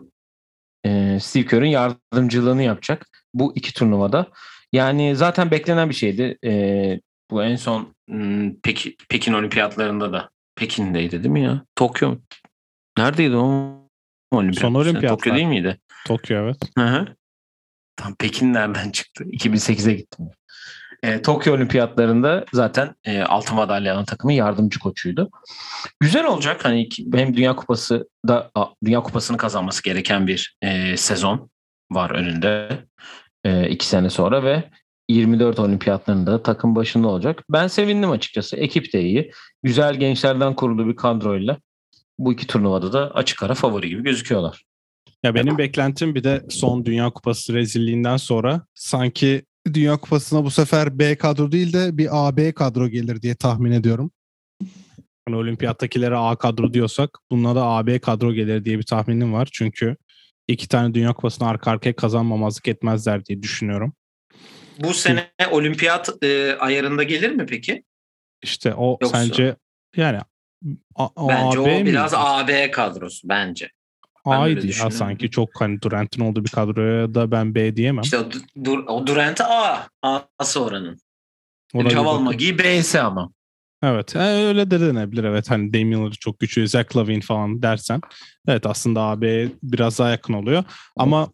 e, 0.84 1.20
Steve 1.20 1.46
Kerr'ın 1.46 1.66
yardımcılığını 1.66 2.62
yapacak 2.62 3.06
bu 3.34 3.52
iki 3.56 3.74
turnuvada. 3.74 4.26
Yani 4.72 5.16
zaten 5.16 5.50
beklenen 5.50 5.88
bir 5.88 5.94
şeydi. 5.94 6.38
E, 6.44 7.00
bu 7.30 7.42
en 7.42 7.56
son 7.56 7.94
hmm, 8.08 8.54
Pekin, 8.54 8.96
Pekin 9.08 9.32
Olimpiyatlarında 9.32 10.12
da 10.12 10.30
Pekin'deydi 10.56 11.24
değil 11.24 11.32
mi 11.32 11.42
ya? 11.42 11.64
Tokyo 11.76 12.10
mu? 12.10 12.20
Neredeydi 12.98 13.36
o 13.36 13.78
olimpiyat? 14.30 14.62
Son 14.62 14.74
olimpiyatlar. 14.74 15.08
Tokyo 15.08 15.34
değil 15.34 15.46
miydi? 15.46 15.78
Tokyo 16.06 16.36
evet. 16.36 16.56
Hı 16.78 16.84
hı. 16.84 17.06
Tam 17.96 18.14
Pekin 18.14 18.54
nereden 18.54 18.90
çıktı? 18.90 19.24
2008'e 19.24 19.94
gittim. 19.94 20.30
E, 21.02 21.22
Tokyo 21.22 21.54
Olimpiyatlarında 21.54 22.44
zaten 22.52 22.94
e, 23.04 23.22
altın 23.22 23.56
madalya 23.56 23.94
alan 23.94 24.04
takımın 24.04 24.32
yardımcı 24.32 24.78
koçuydu. 24.78 25.30
Güzel 26.00 26.26
olacak. 26.26 26.64
Hani 26.64 26.88
hem 27.14 27.36
Dünya 27.36 27.56
Kupası 27.56 28.08
da 28.28 28.50
Dünya 28.84 29.00
Kupası'nı 29.00 29.36
kazanması 29.36 29.82
gereken 29.82 30.26
bir 30.26 30.56
e, 30.62 30.96
sezon 30.96 31.50
var 31.90 32.10
önünde. 32.10 32.68
E, 33.44 33.68
iki 33.68 33.86
sene 33.86 34.10
sonra 34.10 34.44
ve 34.44 34.70
24 35.08 35.58
olimpiyatlarında 35.58 36.42
takım 36.42 36.76
başında 36.76 37.08
olacak. 37.08 37.44
Ben 37.50 37.66
sevindim 37.66 38.10
açıkçası. 38.10 38.56
Ekip 38.56 38.92
de 38.92 39.02
iyi. 39.02 39.30
Güzel 39.62 39.94
gençlerden 39.94 40.54
kurulu 40.54 40.88
bir 40.88 40.96
kadroyla 40.96 41.58
bu 42.18 42.32
iki 42.32 42.46
turnuvada 42.46 42.92
da 42.92 43.10
açık 43.14 43.42
ara 43.42 43.54
favori 43.54 43.88
gibi 43.88 44.02
gözüküyorlar. 44.02 44.64
Ya 45.22 45.34
benim 45.34 45.58
beklentim 45.58 46.14
bir 46.14 46.24
de 46.24 46.46
son 46.50 46.84
Dünya 46.84 47.10
Kupası 47.10 47.54
rezilliğinden 47.54 48.16
sonra 48.16 48.66
sanki 48.74 49.42
Dünya 49.74 49.96
Kupası'na 49.96 50.44
bu 50.44 50.50
sefer 50.50 50.98
B 50.98 51.16
kadro 51.16 51.52
değil 51.52 51.72
de 51.72 51.98
bir 51.98 52.08
AB 52.10 52.52
kadro 52.52 52.88
gelir 52.88 53.22
diye 53.22 53.34
tahmin 53.34 53.72
ediyorum. 53.72 54.10
Hani 55.28 55.36
olimpiyattakilere 55.36 56.16
A 56.16 56.36
kadro 56.36 56.74
diyorsak 56.74 57.10
bununla 57.30 57.54
da 57.54 57.64
AB 57.64 57.98
kadro 57.98 58.32
gelir 58.32 58.64
diye 58.64 58.78
bir 58.78 58.82
tahminim 58.82 59.32
var. 59.32 59.48
Çünkü 59.52 59.96
iki 60.48 60.68
tane 60.68 60.94
Dünya 60.94 61.12
Kupası'nı 61.12 61.48
arka 61.48 61.70
arkaya 61.70 61.96
kazanmamazlık 61.96 62.68
etmezler 62.68 63.24
diye 63.26 63.42
düşünüyorum. 63.42 63.92
Bu 64.78 64.94
sene 64.94 65.30
olimpiyat 65.50 66.24
e, 66.24 66.56
ayarında 66.60 67.02
gelir 67.02 67.30
mi 67.30 67.46
peki? 67.46 67.84
İşte 68.42 68.74
o 68.74 68.98
Yoksa- 69.00 69.18
sence 69.18 69.56
yani 69.96 70.18
A- 70.94 71.28
Bence 71.28 71.58
AB 71.58 71.82
o 71.82 71.86
biraz 71.86 72.12
miydi? 72.12 72.24
AB 72.24 72.70
kadrosu 72.70 73.28
bence. 73.28 73.70
A'ydı 74.24 74.66
ya 74.66 74.90
sanki 74.90 75.30
çok 75.30 75.48
hani 75.60 75.82
Durant'in 75.82 76.22
olduğu 76.22 76.44
bir 76.44 76.50
kadroya 76.50 77.14
da 77.14 77.30
ben 77.30 77.54
B 77.54 77.76
diyemem. 77.76 78.02
İşte 78.02 78.18
o, 78.18 78.24
dur, 78.64 78.84
o 78.86 79.04
A. 79.44 79.78
A'sı 80.38 80.64
oranın. 80.64 81.00
Oraya 81.74 81.84
bir 81.84 81.90
Javal 81.90 82.12
bakın. 82.12 82.24
Magi 82.24 82.58
B'si 82.58 83.00
ama. 83.00 83.32
Evet 83.82 84.16
e, 84.16 84.18
öyle 84.18 84.70
de 84.70 84.80
denebilir 84.80 85.24
evet 85.24 85.50
hani 85.50 85.74
Damian 85.74 86.10
çok 86.10 86.38
güçlü 86.38 86.68
Zach 86.68 86.96
Lavine 86.96 87.20
falan 87.20 87.62
dersen 87.62 88.00
evet 88.48 88.66
aslında 88.66 89.00
AB 89.00 89.48
biraz 89.62 89.98
daha 89.98 90.10
yakın 90.10 90.32
oluyor 90.34 90.64
ama 90.96 91.28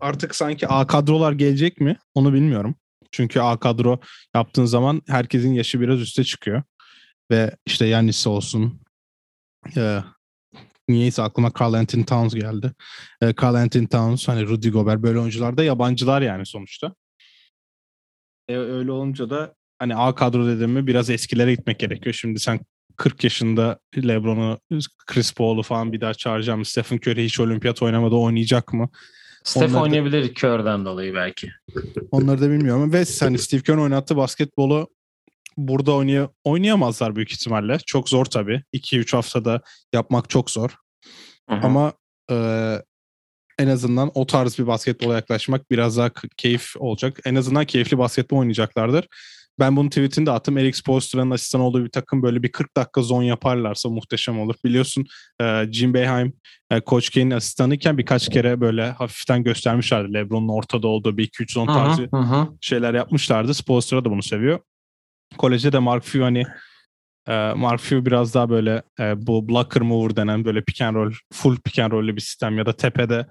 artık 0.00 0.34
sanki 0.34 0.68
A 0.68 0.86
kadrolar 0.86 1.32
gelecek 1.32 1.80
mi 1.80 1.96
onu 2.14 2.32
bilmiyorum. 2.32 2.74
Çünkü 3.12 3.40
A 3.40 3.56
kadro 3.56 4.00
yaptığın 4.34 4.64
zaman 4.64 5.02
herkesin 5.08 5.52
yaşı 5.54 5.80
biraz 5.80 6.00
üste 6.00 6.24
çıkıyor. 6.24 6.62
Ve 7.30 7.56
işte 7.66 7.86
Yannis 7.86 8.26
olsun. 8.26 8.80
E, 9.76 9.98
niyeyse 10.88 11.22
aklıma 11.22 11.50
Carl 11.60 11.72
Anthony 11.72 12.04
Towns 12.04 12.34
geldi. 12.34 12.72
E, 13.22 13.34
Carl 13.42 13.54
Anthony 13.54 13.86
Towns, 13.86 14.28
hani 14.28 14.46
Rudy 14.46 14.68
Gobert 14.70 15.02
böyle 15.02 15.18
oyuncular 15.18 15.56
da 15.56 15.64
yabancılar 15.64 16.22
yani 16.22 16.46
sonuçta. 16.46 16.94
E, 18.48 18.56
öyle 18.56 18.92
olunca 18.92 19.30
da 19.30 19.54
hani 19.78 19.96
A 19.96 20.14
kadro 20.14 20.46
dediğimi 20.46 20.86
biraz 20.86 21.10
eskilere 21.10 21.54
gitmek 21.54 21.78
gerekiyor. 21.78 22.14
Şimdi 22.14 22.40
sen 22.40 22.60
40 22.96 23.24
yaşında 23.24 23.78
LeBron'u, 23.96 24.58
Chris 25.06 25.34
Paul'u 25.34 25.62
falan 25.62 25.92
bir 25.92 26.00
daha 26.00 26.14
çağıracağım. 26.14 26.64
Stephen 26.64 26.96
Curry 26.96 27.24
hiç 27.24 27.40
olimpiyat 27.40 27.82
oynamadı 27.82 28.14
oynayacak 28.14 28.72
mı? 28.72 28.88
Steph 29.44 29.62
Onları 29.62 29.74
da- 29.74 29.82
oynayabilir 29.82 30.34
körden 30.34 30.84
dolayı 30.84 31.14
belki. 31.14 31.50
Onları 32.10 32.40
da 32.40 32.50
bilmiyorum. 32.50 32.92
Ve 32.92 33.04
hani 33.20 33.38
Steve 33.38 33.60
Kerr'ın 33.62 33.80
oynattığı 33.80 34.16
basketbolu 34.16 34.88
burada 35.56 35.92
oynay 35.92 36.28
oynayamazlar 36.44 37.16
büyük 37.16 37.32
ihtimalle. 37.32 37.78
Çok 37.86 38.08
zor 38.08 38.24
tabii. 38.24 38.62
2-3 38.72 39.16
haftada 39.16 39.60
yapmak 39.92 40.30
çok 40.30 40.50
zor. 40.50 40.70
Hı 41.50 41.56
hı. 41.56 41.60
Ama 41.66 41.92
e, 42.30 42.36
en 43.58 43.66
azından 43.66 44.10
o 44.14 44.26
tarz 44.26 44.58
bir 44.58 44.66
basketbola 44.66 45.14
yaklaşmak 45.14 45.70
biraz 45.70 45.96
daha 45.96 46.10
keyif 46.36 46.72
olacak. 46.78 47.20
En 47.24 47.34
azından 47.34 47.64
keyifli 47.64 47.98
basketbol 47.98 48.38
oynayacaklardır. 48.38 49.06
Ben 49.58 49.76
bunun 49.76 49.88
tweetini 49.88 50.26
de 50.26 50.30
attım. 50.30 50.58
Eric 50.58 50.78
Spoelstra'nın 50.78 51.30
asistan 51.30 51.60
olduğu 51.60 51.84
bir 51.84 51.90
takım 51.90 52.22
böyle 52.22 52.42
bir 52.42 52.52
40 52.52 52.76
dakika 52.76 53.02
zon 53.02 53.22
yaparlarsa 53.22 53.88
muhteşem 53.88 54.40
olur. 54.40 54.54
Biliyorsun 54.64 55.04
Jim 55.70 55.94
Boeheim 55.94 56.32
e, 56.70 56.80
Coach 56.86 57.10
K'nin 57.10 57.30
asistanıyken 57.30 57.98
birkaç 57.98 58.28
kere 58.28 58.60
böyle 58.60 58.90
hafiften 58.90 59.44
göstermişlerdi. 59.44 60.14
LeBron'un 60.14 60.48
ortada 60.48 60.88
olduğu 60.88 61.16
bir 61.16 61.28
2-3 61.28 61.52
zon 61.52 61.66
tarzı 61.66 62.08
hı 62.14 62.16
hı. 62.16 62.48
şeyler 62.60 62.94
yapmışlardı. 62.94 63.54
Spoelstra 63.54 64.04
da 64.04 64.10
bunu 64.10 64.22
seviyor. 64.22 64.60
Kolejde 65.38 65.72
de 65.72 65.78
Mark 65.78 66.04
Few 66.04 66.22
hani 66.22 66.44
e, 67.28 67.52
Mark 67.52 67.80
Few 67.80 68.06
biraz 68.06 68.34
daha 68.34 68.50
böyle 68.50 68.82
e, 69.00 69.26
bu 69.26 69.48
blocker 69.48 69.82
mover 69.82 70.16
denen 70.16 70.44
böyle 70.44 70.64
pick 70.64 70.80
and 70.82 70.96
roll, 70.96 71.12
full 71.32 71.56
pick 71.56 71.78
and 71.78 71.92
roll'lü 71.92 72.16
bir 72.16 72.20
sistem 72.20 72.58
ya 72.58 72.66
da 72.66 72.72
tepede 72.72 73.26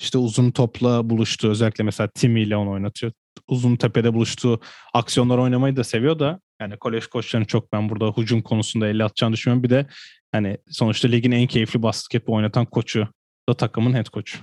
işte 0.00 0.18
uzun 0.18 0.50
topla 0.50 1.10
buluştuğu 1.10 1.50
özellikle 1.50 1.84
mesela 1.84 2.08
Timmy 2.14 2.42
ile 2.42 2.56
onu 2.56 2.70
oynatıyor. 2.70 3.12
Uzun 3.48 3.76
tepede 3.76 4.14
buluştuğu 4.14 4.60
aksiyonlar 4.94 5.38
oynamayı 5.38 5.76
da 5.76 5.84
seviyor 5.84 6.18
da 6.18 6.40
yani 6.60 6.76
kolej 6.76 7.06
koçlarını 7.06 7.46
çok 7.46 7.72
ben 7.72 7.88
burada 7.88 8.12
hücum 8.16 8.42
konusunda 8.42 8.88
elle 8.88 9.04
atacağını 9.04 9.32
düşünüyorum. 9.32 9.62
Bir 9.62 9.70
de 9.70 9.86
hani 10.32 10.58
sonuçta 10.70 11.08
ligin 11.08 11.32
en 11.32 11.46
keyifli 11.46 11.82
basketbol 11.82 12.34
oynatan 12.34 12.66
koçu 12.66 13.08
da 13.48 13.54
takımın 13.54 13.92
head 13.92 14.06
koçu. 14.06 14.38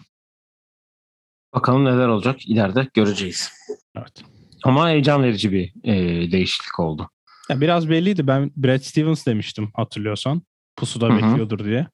Bakalım 1.54 1.86
neler 1.86 2.08
olacak 2.08 2.50
ileride 2.50 2.90
göreceğiz. 2.94 3.52
Evet. 3.98 4.24
Ama 4.64 4.90
heyecan 4.90 5.24
verici 5.24 5.52
bir 5.52 5.74
e, 5.84 6.32
değişiklik 6.32 6.80
oldu. 6.80 7.10
Ya 7.50 7.62
biraz 7.62 7.90
belliydi. 7.90 8.28
Ben 8.28 8.52
Brad 8.56 8.80
Stevens 8.82 9.26
demiştim 9.26 9.72
hatırlıyorsan. 9.76 10.42
Pusuda 10.76 11.08
Hı 11.08 11.14
hı. 11.14 11.16
bekliyordur 11.18 11.66
diye. 11.66 11.88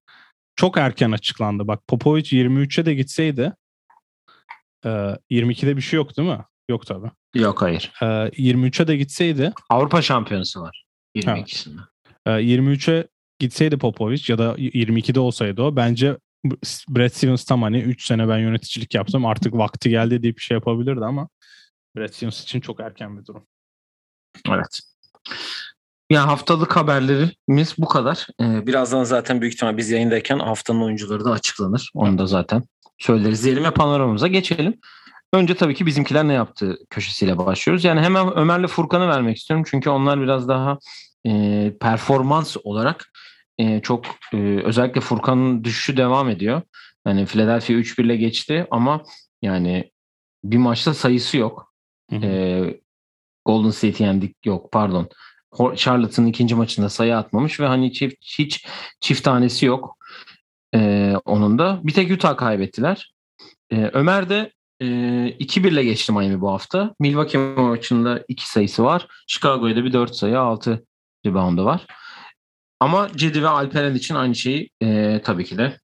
Çok 0.56 0.78
erken 0.78 1.12
açıklandı. 1.12 1.68
Bak 1.68 1.88
Popovic 1.88 2.24
23'e 2.24 2.86
de 2.86 2.94
gitseydi 2.94 3.54
e, 4.86 4.90
22'de 5.32 5.78
bir 5.78 5.82
şey 5.82 5.98
yok 5.98 6.18
değil 6.18 6.30
mi? 6.30 6.40
Yok 6.70 6.86
tabii. 6.86 7.12
Yok 7.36 7.62
hayır. 7.62 7.92
E, 8.02 8.06
23'e 8.06 8.88
de 8.88 8.98
gitseydi 8.98 9.54
Avrupa 9.70 10.02
şampiyonası 10.02 10.62
var. 10.62 10.86
22'sinde. 11.16 11.80
e, 12.26 12.30
23'e 12.30 13.08
gitseydi 13.40 13.78
Popovic 13.78 14.24
ya 14.28 14.38
da 14.38 14.56
22'de 14.56 15.20
olsaydı 15.20 15.62
o 15.62 15.76
bence 15.76 16.18
Brad 16.90 17.10
Stevens 17.10 17.46
tam 17.46 17.62
hani 17.62 17.80
3 17.80 18.06
sene 18.06 18.28
ben 18.28 18.38
yöneticilik 18.38 18.96
yaptım 18.96 19.26
artık 19.26 19.54
vakti 19.54 19.90
geldi 19.90 20.24
deyip 20.24 20.38
bir 20.38 20.42
şey 20.42 20.56
yapabilirdi 20.56 21.06
ama 21.06 21.30
Brad 21.96 22.14
Stevens 22.14 22.44
için 22.44 22.62
çok 22.62 22.80
erken 22.80 23.18
bir 23.18 23.26
durum. 23.26 23.48
Evet. 24.50 24.80
Ya 26.10 26.28
haftalık 26.28 26.76
haberlerimiz 26.76 27.76
bu 27.78 27.86
kadar. 27.86 28.28
Ee, 28.42 28.68
birazdan 28.68 29.04
zaten 29.04 29.42
büyük 29.42 29.54
ihtimal 29.54 29.78
biz 29.78 29.90
yayındayken 29.90 30.40
haftanın 30.40 30.82
oyuncuları 30.82 31.26
da 31.26 31.32
açıklanır. 31.32 31.92
Onu 31.94 32.18
da 32.18 32.26
zaten 32.26 32.64
söyleriz 32.98 33.44
diyelim 33.44 33.64
ve 33.64 33.72
panoramamıza 33.72 34.28
geçelim. 34.28 34.80
Önce 35.34 35.56
tabii 35.56 35.76
ki 35.76 35.86
bizimkiler 35.86 36.28
ne 36.28 36.34
yaptı 36.34 36.78
köşesiyle 36.90 37.38
başlıyoruz. 37.38 37.84
Yani 37.84 38.02
hemen 38.02 38.38
Ömer'le 38.38 38.68
Furkan'ı 38.68 39.08
vermek 39.08 39.38
istiyorum. 39.38 39.66
Çünkü 39.70 39.90
onlar 39.90 40.22
biraz 40.22 40.48
daha 40.48 40.78
e, 41.28 41.74
performans 41.82 42.58
olarak 42.64 43.12
e, 43.58 43.82
çok 43.82 44.06
e, 44.34 44.38
özellikle 44.64 45.02
Furkan'ın 45.02 45.64
düşüşü 45.64 45.98
devam 45.98 46.30
ediyor. 46.30 46.62
Yani 47.08 47.26
Philadelphia 47.26 47.74
3-1 47.74 48.02
ile 48.04 48.16
geçti 48.16 48.68
ama 48.72 49.04
yani 49.42 49.92
bir 50.44 50.58
maçta 50.58 50.94
sayısı 50.94 51.38
yok. 51.38 51.69
E, 52.12 52.80
Golden 53.46 53.70
State'i 53.70 54.04
yendik 54.04 54.46
yok 54.46 54.72
pardon. 54.72 55.10
Charlotte'ın 55.76 56.26
ikinci 56.26 56.56
maçında 56.56 56.90
sayı 56.90 57.18
atmamış 57.18 57.60
ve 57.60 57.66
hani 57.66 57.94
çift, 57.94 58.16
hiç 58.40 58.66
çift 59.00 59.24
tanesi 59.24 59.66
yok. 59.66 59.98
E, 60.76 61.14
onun 61.26 61.60
da 61.60 61.80
bir 61.84 61.94
tek 61.94 62.12
Utah 62.12 62.38
kaybettiler. 62.38 63.14
E, 63.72 63.90
Ömer 63.94 64.30
de 64.30 64.52
e, 64.80 64.86
2-1 64.86 65.68
ile 65.68 65.84
geçti 65.84 66.12
Miami 66.12 66.42
bu 66.42 66.52
hafta. 66.52 66.96
Milwaukee 67.00 67.38
maçında 67.38 68.24
2 68.28 68.50
sayısı 68.50 68.84
var. 68.84 69.08
Chicago'ya 69.28 69.76
da 69.76 69.84
bir 69.84 69.94
4 69.94 70.16
sayı 70.16 70.40
6 70.40 70.86
reboundu 71.26 71.66
var. 71.66 71.88
Ama 72.80 73.10
Cedi 73.16 73.44
ve 73.44 73.48
Alperen 73.48 73.96
için 73.96 74.16
aynı 74.16 74.36
şeyi 74.36 74.70
e, 74.82 75.22
tabii 75.24 75.46
ki 75.46 75.58
de 75.58 75.78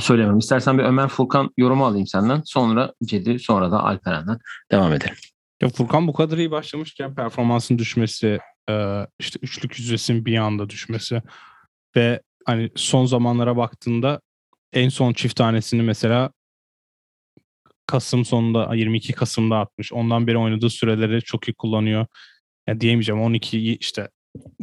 söylemem. 0.00 0.38
İstersen 0.38 0.78
bir 0.78 0.84
Ömer 0.84 1.08
Furkan 1.08 1.50
yorumu 1.56 1.86
alayım 1.86 2.06
senden. 2.06 2.42
Sonra 2.44 2.92
Cedi 3.04 3.38
sonra 3.38 3.72
da 3.72 3.84
Alperen'den 3.84 4.38
devam 4.70 4.92
edelim. 4.92 5.16
Ya 5.62 5.68
Furkan 5.68 6.08
bu 6.08 6.12
kadar 6.12 6.38
iyi 6.38 6.50
başlamışken 6.50 7.14
performansın 7.14 7.78
düşmesi, 7.78 8.38
e, 8.70 9.06
işte 9.18 9.38
üçlük 9.42 9.78
yüzdesinin 9.78 10.24
bir 10.24 10.36
anda 10.36 10.70
düşmesi 10.70 11.22
ve 11.96 12.22
hani 12.46 12.70
son 12.76 13.06
zamanlara 13.06 13.56
baktığında 13.56 14.20
en 14.72 14.88
son 14.88 15.12
çift 15.12 15.36
tanesini 15.36 15.82
mesela 15.82 16.30
Kasım 17.86 18.24
sonunda 18.24 18.74
22 18.74 19.12
Kasım'da 19.12 19.58
atmış. 19.58 19.92
Ondan 19.92 20.26
beri 20.26 20.38
oynadığı 20.38 20.70
süreleri 20.70 21.22
çok 21.22 21.48
iyi 21.48 21.54
kullanıyor. 21.54 22.06
Ya 22.66 22.80
diyemeyeceğim 22.80 23.22
12 23.22 23.76
işte 23.76 24.08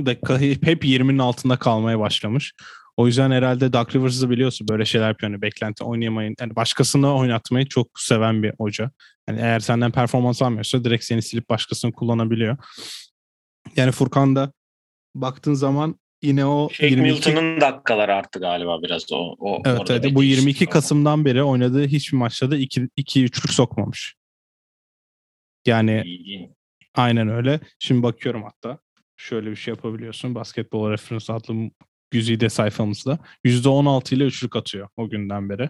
dakika 0.05 0.39
hep 0.39 0.85
20'nin 0.85 1.19
altında 1.19 1.57
kalmaya 1.57 1.99
başlamış. 1.99 2.53
O 2.97 3.07
yüzden 3.07 3.31
herhalde 3.31 3.73
Doug 3.73 3.95
Rivers'ı 3.95 4.29
biliyorsun 4.29 4.67
böyle 4.67 4.85
şeyler 4.85 5.07
yapıyor. 5.07 5.31
Yani 5.31 5.41
beklenti 5.41 5.83
oynayamayın. 5.83 6.35
Yani 6.39 6.55
başkasını 6.55 7.15
oynatmayı 7.15 7.65
çok 7.65 7.87
seven 7.99 8.43
bir 8.43 8.53
hoca. 8.57 8.91
Yani 9.29 9.39
eğer 9.41 9.59
senden 9.59 9.91
performans 9.91 10.41
almıyorsa 10.41 10.83
direkt 10.83 11.03
seni 11.03 11.21
silip 11.21 11.49
başkasını 11.49 11.91
kullanabiliyor. 11.91 12.57
Yani 13.75 13.91
Furkan 13.91 14.35
da 14.35 14.53
baktığın 15.15 15.53
zaman 15.53 15.99
yine 16.21 16.45
o 16.45 16.69
Shake 16.69 16.87
22 16.87 17.29
Milton'ın 17.29 17.61
dakikaları 17.61 18.15
arttı 18.15 18.39
galiba 18.39 18.81
biraz 18.81 19.11
o. 19.11 19.35
o 19.39 19.61
Evet, 19.65 19.81
evet. 19.89 20.15
bu 20.15 20.21
değişiklik 20.21 20.37
22 20.37 20.65
oldu. 20.65 20.73
Kasım'dan 20.73 21.25
beri 21.25 21.43
oynadığı 21.43 21.87
hiçbir 21.87 22.17
maçta 22.17 22.51
da 22.51 22.57
2 22.57 22.89
2 22.95 23.23
üçlük 23.23 23.53
sokmamış. 23.53 24.15
Yani 25.65 26.03
İlginç. 26.05 26.49
aynen 26.95 27.29
öyle. 27.29 27.59
Şimdi 27.79 28.03
bakıyorum 28.03 28.43
hatta. 28.43 28.79
Şöyle 29.17 29.51
bir 29.51 29.55
şey 29.55 29.73
yapabiliyorsun. 29.73 30.35
Basketbol 30.35 30.91
Reference 30.91 31.33
adlı 31.33 31.71
güzide 32.11 32.49
sayfamızda. 32.49 33.19
%16 33.45 34.15
ile 34.15 34.23
üçlük 34.23 34.55
atıyor 34.55 34.87
o 34.97 35.09
günden 35.09 35.49
beri. 35.49 35.69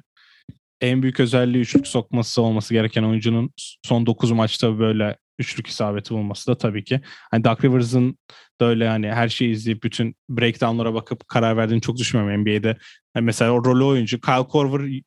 En 0.81 1.01
büyük 1.01 1.19
özelliği 1.19 1.61
üçlük 1.61 1.87
sokması 1.87 2.41
olması 2.41 2.73
gereken 2.73 3.03
oyuncunun 3.03 3.51
son 3.85 4.05
9 4.05 4.31
maçta 4.31 4.79
böyle 4.79 5.17
üçlük 5.39 5.67
isabeti 5.67 6.13
bulması 6.13 6.51
da 6.51 6.57
tabii 6.57 6.83
ki. 6.83 7.01
Hani 7.31 7.43
Doug 7.43 7.63
Rivers'ın 7.63 8.17
da 8.61 8.65
öyle 8.65 8.87
hani 8.87 9.11
her 9.11 9.29
şeyi 9.29 9.51
izleyip 9.51 9.83
bütün 9.83 10.15
breakdownlara 10.29 10.93
bakıp 10.93 11.27
karar 11.27 11.57
verdiğini 11.57 11.81
çok 11.81 11.97
düşünmüyorum 11.97 12.41
NBA'de. 12.41 12.77
Hani 13.13 13.25
mesela 13.25 13.51
o 13.51 13.65
rolü 13.65 13.83
oyuncu 13.83 14.21
Kyle 14.21 14.47
Korver 14.47 15.01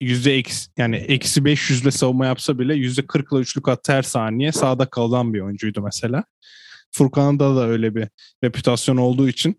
yüzde 0.00 0.34
eksi, 0.34 0.70
yani 0.78 0.96
eksi 0.96 1.44
500 1.44 1.82
ile 1.82 1.90
savunma 1.90 2.26
yapsa 2.26 2.58
bile 2.58 2.74
yüzde 2.74 3.06
40 3.06 3.32
ile 3.32 3.40
üçlük 3.40 3.68
attı 3.68 3.92
her 3.92 4.02
saniye 4.02 4.52
sağda 4.52 4.86
kalan 4.86 5.34
bir 5.34 5.40
oyuncuydu 5.40 5.82
mesela. 5.82 6.24
Furkan'da 6.92 7.56
da 7.56 7.66
öyle 7.66 7.94
bir 7.94 8.08
reputasyon 8.44 8.96
olduğu 8.96 9.28
için 9.28 9.56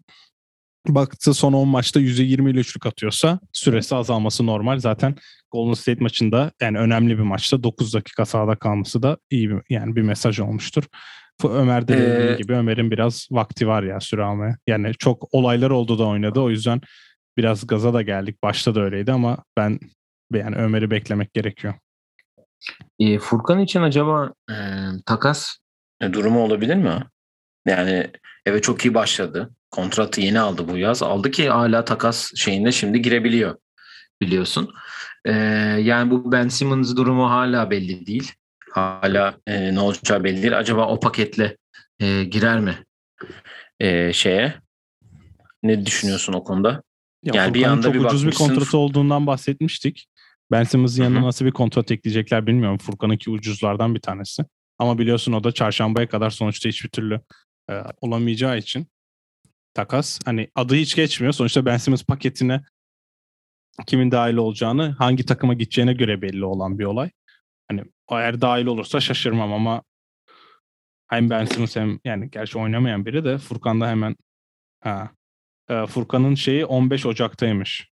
baktı 0.87 1.33
son 1.33 1.53
10 1.53 1.67
maçta 1.67 1.99
%20 1.99 2.51
ile 2.51 2.59
üçlük 2.59 2.85
atıyorsa 2.85 3.39
süresi 3.53 3.95
azalması 3.95 4.45
normal. 4.45 4.79
Zaten 4.79 5.15
Golden 5.51 5.73
State 5.73 6.03
maçında 6.03 6.51
yani 6.61 6.77
önemli 6.77 7.17
bir 7.17 7.23
maçta 7.23 7.63
9 7.63 7.93
dakika 7.93 8.25
sahada 8.25 8.55
kalması 8.55 9.03
da 9.03 9.17
iyi 9.29 9.49
bir, 9.49 9.61
yani 9.69 9.95
bir 9.95 10.01
mesaj 10.01 10.39
olmuştur. 10.39 10.83
Ömer 11.43 11.87
de 11.87 11.97
dediği 11.97 12.33
Ee, 12.33 12.37
gibi 12.37 12.53
Ömer'in 12.53 12.91
biraz 12.91 13.27
vakti 13.31 13.67
var 13.67 13.83
ya 13.83 13.99
süre 13.99 14.23
almaya. 14.23 14.57
Yani 14.67 14.93
çok 14.99 15.33
olaylar 15.33 15.69
oldu 15.69 15.99
da 15.99 16.07
oynadı. 16.07 16.39
O 16.39 16.49
yüzden 16.49 16.81
biraz 17.37 17.67
gaza 17.67 17.93
da 17.93 18.01
geldik. 18.01 18.43
Başta 18.43 18.75
da 18.75 18.81
öyleydi 18.81 19.11
ama 19.11 19.37
ben 19.57 19.79
yani 20.33 20.55
Ömer'i 20.55 20.91
beklemek 20.91 21.33
gerekiyor. 21.33 21.73
E, 22.99 23.19
Furkan 23.19 23.59
için 23.59 23.81
acaba 23.81 24.33
e, 24.49 24.55
takas 25.05 25.57
durumu 26.11 26.43
olabilir 26.43 26.75
mi? 26.75 27.03
Yani 27.67 28.11
evet 28.45 28.63
çok 28.63 28.85
iyi 28.85 28.93
başladı. 28.93 29.49
Kontratı 29.75 30.21
yeni 30.21 30.39
aldı 30.39 30.67
bu 30.67 30.77
yaz. 30.77 31.03
Aldı 31.03 31.31
ki 31.31 31.49
hala 31.49 31.85
takas 31.85 32.35
şeyinde 32.35 32.71
şimdi 32.71 33.01
girebiliyor 33.01 33.55
biliyorsun. 34.21 34.73
E, 35.25 35.31
yani 35.81 36.11
bu 36.11 36.31
Ben 36.31 36.47
Simmons 36.47 36.95
durumu 36.95 37.29
hala 37.29 37.71
belli 37.71 38.05
değil. 38.05 38.31
Hala 38.71 39.35
e, 39.47 39.75
ne 39.75 39.79
olacağı 39.79 40.23
belli 40.23 40.41
değil. 40.41 40.57
Acaba 40.57 40.87
o 40.87 40.99
paketle 40.99 41.57
e, 41.99 42.23
girer 42.23 42.59
mi 42.59 42.83
e, 43.79 44.13
şeye 44.13 44.53
Ne 45.63 45.85
düşünüyorsun 45.85 46.33
o 46.33 46.43
konuda? 46.43 46.83
Ya 47.23 47.33
Yani 47.35 47.53
bir 47.53 47.59
Furkan'ın 47.59 47.77
anda 47.77 47.87
çok 47.87 47.93
bir 47.93 47.99
ucuz 47.99 48.27
bir 48.27 48.33
kontratı 48.33 48.77
olduğundan 48.77 49.27
bahsetmiştik. 49.27 50.07
Ben 50.51 50.63
Simmons'ın 50.63 51.03
yanına 51.03 51.21
nasıl 51.21 51.45
bir 51.45 51.51
kontrat 51.51 51.91
ekleyecekler 51.91 52.47
bilmiyorum. 52.47 52.77
Furkan'ınki 52.77 53.29
ucuzlardan 53.29 53.95
bir 53.95 54.01
tanesi. 54.01 54.45
Ama 54.79 54.97
biliyorsun 54.97 55.33
o 55.33 55.43
da 55.43 55.51
çarşambaya 55.51 56.09
kadar 56.09 56.29
sonuçta 56.29 56.69
hiçbir 56.69 56.89
türlü 56.89 57.21
e, 57.69 57.73
olamayacağı 58.01 58.57
için 58.57 58.87
takas. 59.75 60.19
Hani 60.25 60.47
adı 60.55 60.75
hiç 60.75 60.95
geçmiyor. 60.95 61.33
Sonuçta 61.33 61.65
Ben 61.65 61.77
Simmons 61.77 62.03
paketine 62.03 62.61
kimin 63.87 64.11
dahil 64.11 64.35
olacağını, 64.35 64.89
hangi 64.91 65.25
takıma 65.25 65.53
gideceğine 65.53 65.93
göre 65.93 66.21
belli 66.21 66.45
olan 66.45 66.79
bir 66.79 66.85
olay. 66.85 67.11
Hani 67.67 67.83
eğer 68.11 68.41
dahil 68.41 68.65
olursa 68.65 68.99
şaşırmam 68.99 69.53
ama 69.53 69.83
hem 71.07 71.29
Ben 71.29 71.45
Simmons 71.45 71.75
hem 71.75 71.99
yani 72.05 72.29
gerçi 72.29 72.57
oynamayan 72.57 73.05
biri 73.05 73.25
de 73.25 73.37
Furkan'da 73.37 73.87
hemen 73.87 74.15
ha, 74.79 75.09
e, 75.69 75.85
Furkan'ın 75.85 76.35
şeyi 76.35 76.65
15 76.65 77.05
Ocak'taymış. 77.05 77.89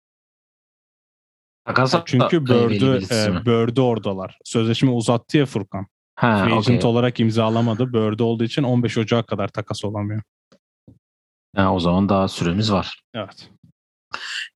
Takasa 1.64 2.02
Çünkü 2.06 2.46
da 2.46 2.70
Bird'ü 2.70 2.96
e, 3.14 3.46
Bird'ü 3.46 3.80
oradalar. 3.80 4.38
Sözleşme 4.44 4.90
uzattı 4.90 5.38
ya 5.38 5.46
Furkan. 5.46 5.86
Ha, 6.14 6.44
Free 6.44 6.54
agent 6.54 6.84
olarak 6.84 7.20
imzalamadı. 7.20 7.92
Bird'ü 7.92 8.22
olduğu 8.22 8.44
için 8.44 8.62
15 8.62 8.98
Ocak'a 8.98 9.26
kadar 9.26 9.48
takas 9.48 9.84
olamıyor. 9.84 10.22
Ha, 11.56 11.74
o 11.74 11.80
zaman 11.80 12.08
daha 12.08 12.28
süremiz 12.28 12.72
var. 12.72 13.02
Evet. 13.14 13.50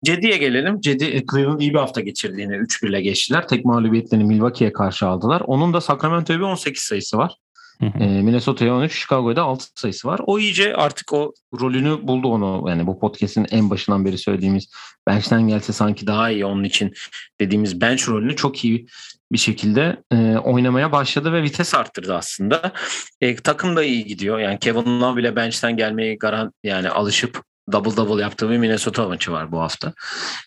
Cedi'ye 0.05 0.37
gelelim. 0.37 0.81
Cedi 0.81 1.05
e, 1.05 1.26
Cleveland 1.33 1.61
iyi 1.61 1.75
bir 1.75 1.78
hafta 1.78 2.00
geçirdi 2.00 2.40
yine 2.40 2.55
3-1 2.55 2.88
ile 2.88 3.00
geçtiler. 3.00 3.49
Tek 3.49 3.64
mağlubiyetlerini 3.64 4.25
Milwaukee'ye 4.25 4.73
karşı 4.73 5.07
aldılar. 5.07 5.43
Onun 5.47 5.73
da 5.73 5.81
Sacramento'ya 5.81 6.38
bir 6.38 6.45
18 6.45 6.83
sayısı 6.83 7.19
var. 7.19 7.37
E, 7.83 8.07
Minnesota'ya 8.07 8.75
13, 8.75 8.93
Chicago'ya 8.93 9.37
da 9.37 9.43
6 9.43 9.67
sayısı 9.75 10.09
var. 10.09 10.21
O 10.26 10.38
iyice 10.38 10.75
artık 10.75 11.12
o 11.12 11.33
rolünü 11.61 12.09
buldu 12.09 12.28
onu. 12.28 12.69
Yani 12.69 12.87
bu 12.87 12.99
podcast'in 12.99 13.47
en 13.50 13.71
başından 13.71 14.05
beri 14.05 14.19
söylediğimiz 14.19 14.71
bench'ten 15.07 15.49
gelse 15.49 15.73
sanki 15.73 16.07
daha 16.07 16.31
iyi 16.31 16.45
onun 16.45 16.64
için 16.64 16.93
dediğimiz 17.40 17.81
bench 17.81 18.09
rolünü 18.09 18.37
çok 18.37 18.64
iyi 18.64 18.87
bir 19.32 19.38
şekilde 19.38 20.02
e, 20.12 20.37
oynamaya 20.37 20.92
başladı 20.92 21.32
ve 21.32 21.42
vites 21.42 21.75
arttırdı 21.75 22.14
aslında. 22.16 22.73
E, 23.20 23.37
takım 23.37 23.76
da 23.76 23.82
iyi 23.85 24.04
gidiyor. 24.04 24.38
Yani 24.38 24.58
Kevin 24.58 25.00
Love 25.00 25.16
bile 25.16 25.37
bench'ten 25.37 25.76
gelmeyi 25.76 26.18
garan 26.18 26.52
yani 26.64 26.88
alışıp 26.90 27.42
double 27.73 27.97
double 27.97 28.23
yaptığı 28.23 28.50
bir 28.50 28.58
Minnesota 28.58 29.08
maçı 29.08 29.32
var 29.32 29.52
bu 29.52 29.61
hafta. 29.61 29.92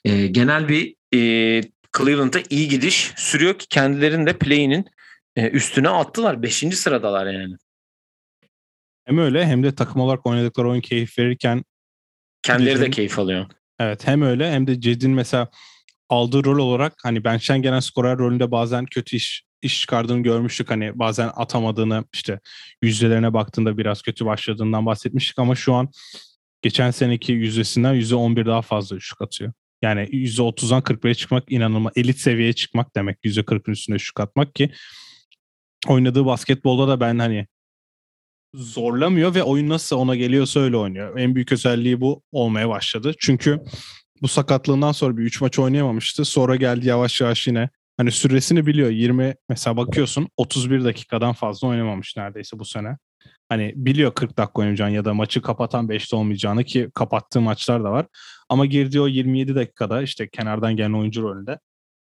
E, 0.06 0.28
genel 0.28 0.68
bir 0.68 0.96
e, 1.14 1.18
Cleveland'a 1.98 2.40
iyi 2.50 2.68
gidiş 2.68 3.14
sürüyor 3.16 3.54
ki 3.60 3.68
kendilerinin 3.68 4.26
de 4.26 4.38
play'inin 4.38 4.86
e, 5.36 5.50
üstüne 5.50 5.90
attılar. 5.90 6.44
Beşinci 6.44 6.76
sıradalar 6.76 7.26
yani. 7.34 7.56
Hem 9.06 9.18
öyle 9.18 9.46
hem 9.46 9.64
de 9.64 9.76
takım 9.76 10.02
olarak 10.02 10.26
oynadıkları 10.26 10.70
oyun 10.70 10.82
keyif 10.82 11.20
verirken 11.20 11.64
Kendileri 12.44 12.76
de 12.76 12.78
Cedi'nin- 12.80 12.92
keyif 12.92 13.20
alıyor. 13.20 13.46
evet 13.80 14.08
hem 14.08 14.22
öyle 14.22 14.52
hem 14.52 14.68
de 14.68 14.82
Ced'in 14.82 15.12
mesela 15.12 15.48
aldığı 16.12 16.44
rol 16.44 16.60
olarak 16.60 16.94
hani 17.04 17.24
bench'ten 17.24 17.62
gelen 17.62 17.80
skorer 17.80 18.18
rolünde 18.18 18.52
bazen 18.52 18.86
kötü 18.86 19.16
iş 19.16 19.44
iş 19.62 19.82
çıkardığını 19.82 20.24
görmüştük. 20.24 20.70
Hani 20.70 21.00
bazen 21.00 21.32
atamadığını 21.36 22.06
işte 22.14 22.40
yüzdelerine 22.82 23.34
baktığında 23.34 23.78
biraz 23.78 24.02
kötü 24.02 24.26
başladığından 24.26 24.86
bahsetmiştik 24.86 25.40
ama 25.40 25.56
şu 25.56 25.74
an 25.74 25.90
geçen 26.62 26.92
seneki 26.92 27.32
yüzdesinden 27.32 27.96
%11 27.96 28.46
daha 28.46 28.62
fazla 28.62 28.96
üçlük 28.96 29.22
atıyor. 29.22 29.54
Yani 29.82 30.02
%30'dan 30.02 30.82
41'e 30.82 31.16
çıkmak 31.16 31.52
inanılmaz. 31.52 31.94
Elit 31.96 32.20
seviyeye 32.20 32.54
çıkmak 32.54 32.96
demek. 32.96 33.18
%40'ın 33.24 33.72
üstünde 33.72 33.96
üçlük 33.96 34.20
atmak 34.20 34.56
ki 34.56 34.72
oynadığı 35.88 36.26
basketbolda 36.26 36.88
da 36.88 37.00
ben 37.00 37.20
hani 37.20 37.48
zorlamıyor 38.54 39.36
ve 39.36 39.44
oyun 39.44 39.70
nasıl 39.70 39.96
ona 39.96 40.16
geliyorsa 40.16 40.60
öyle 40.60 40.78
oynuyor. 40.78 41.20
En 41.20 41.36
büyük 41.36 41.52
özelliği 41.52 42.02
bu 42.02 42.24
olmaya 42.32 42.70
başladı. 42.70 43.14
Çünkü 43.20 43.60
bu 44.22 44.28
sakatlığından 44.28 44.92
sonra 44.92 45.18
bir 45.18 45.24
3 45.24 45.42
maç 45.42 45.60
oynayamamıştı. 45.60 46.26
Sonra 46.26 46.56
geldi 46.56 46.88
yavaş 46.88 47.22
yavaş 47.22 47.48
yine 47.48 47.70
hani 47.98 48.12
süresini 48.12 48.66
biliyor. 48.66 48.90
20 48.90 49.36
mesela 49.50 49.78
bakıyorsun 49.78 50.28
31 50.38 50.84
dakikadan 50.84 51.34
fazla 51.34 51.68
oynamamış 51.68 52.18
neredeyse 52.18 52.60
bu 52.60 52.66
sene. 52.66 52.98
Hani 53.50 53.74
biliyor 53.76 54.14
40 54.14 54.38
dakika 54.38 54.62
oynayacağını 54.62 54.92
ya 54.92 55.06
da 55.06 55.14
maçı 55.14 55.42
kapatan 55.42 55.88
5'te 55.88 56.16
olmayacağını 56.16 56.64
ki 56.64 56.90
kapattığı 56.94 57.42
maçlar 57.42 57.84
da 57.84 57.92
var. 57.92 58.06
Ama 58.50 58.66
girdiği 58.66 59.02
o 59.02 59.08
27 59.08 59.56
dakikada 59.56 60.02
işte 60.02 60.30
kenardan 60.30 60.76
gelen 60.76 60.94
oyuncu 60.94 61.22
rolünde 61.22 61.60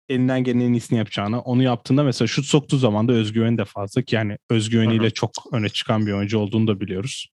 elinden 0.09 0.44
gelen 0.44 0.61
en 0.61 0.72
iyisini 0.72 0.98
yapacağını, 0.98 1.40
onu 1.40 1.62
yaptığında 1.62 2.02
mesela 2.02 2.29
şut 2.29 2.44
soktuğu 2.44 2.76
zaman 2.76 3.09
da 3.09 3.12
özgüveni 3.12 3.59
de 3.59 3.64
fazla 3.64 4.02
ki 4.02 4.14
yani 4.14 4.38
özgüveniyle 4.50 5.11
çok 5.11 5.31
öne 5.52 5.68
çıkan 5.68 6.07
bir 6.07 6.12
oyuncu 6.12 6.38
olduğunu 6.38 6.66
da 6.66 6.81
biliyoruz. 6.81 7.29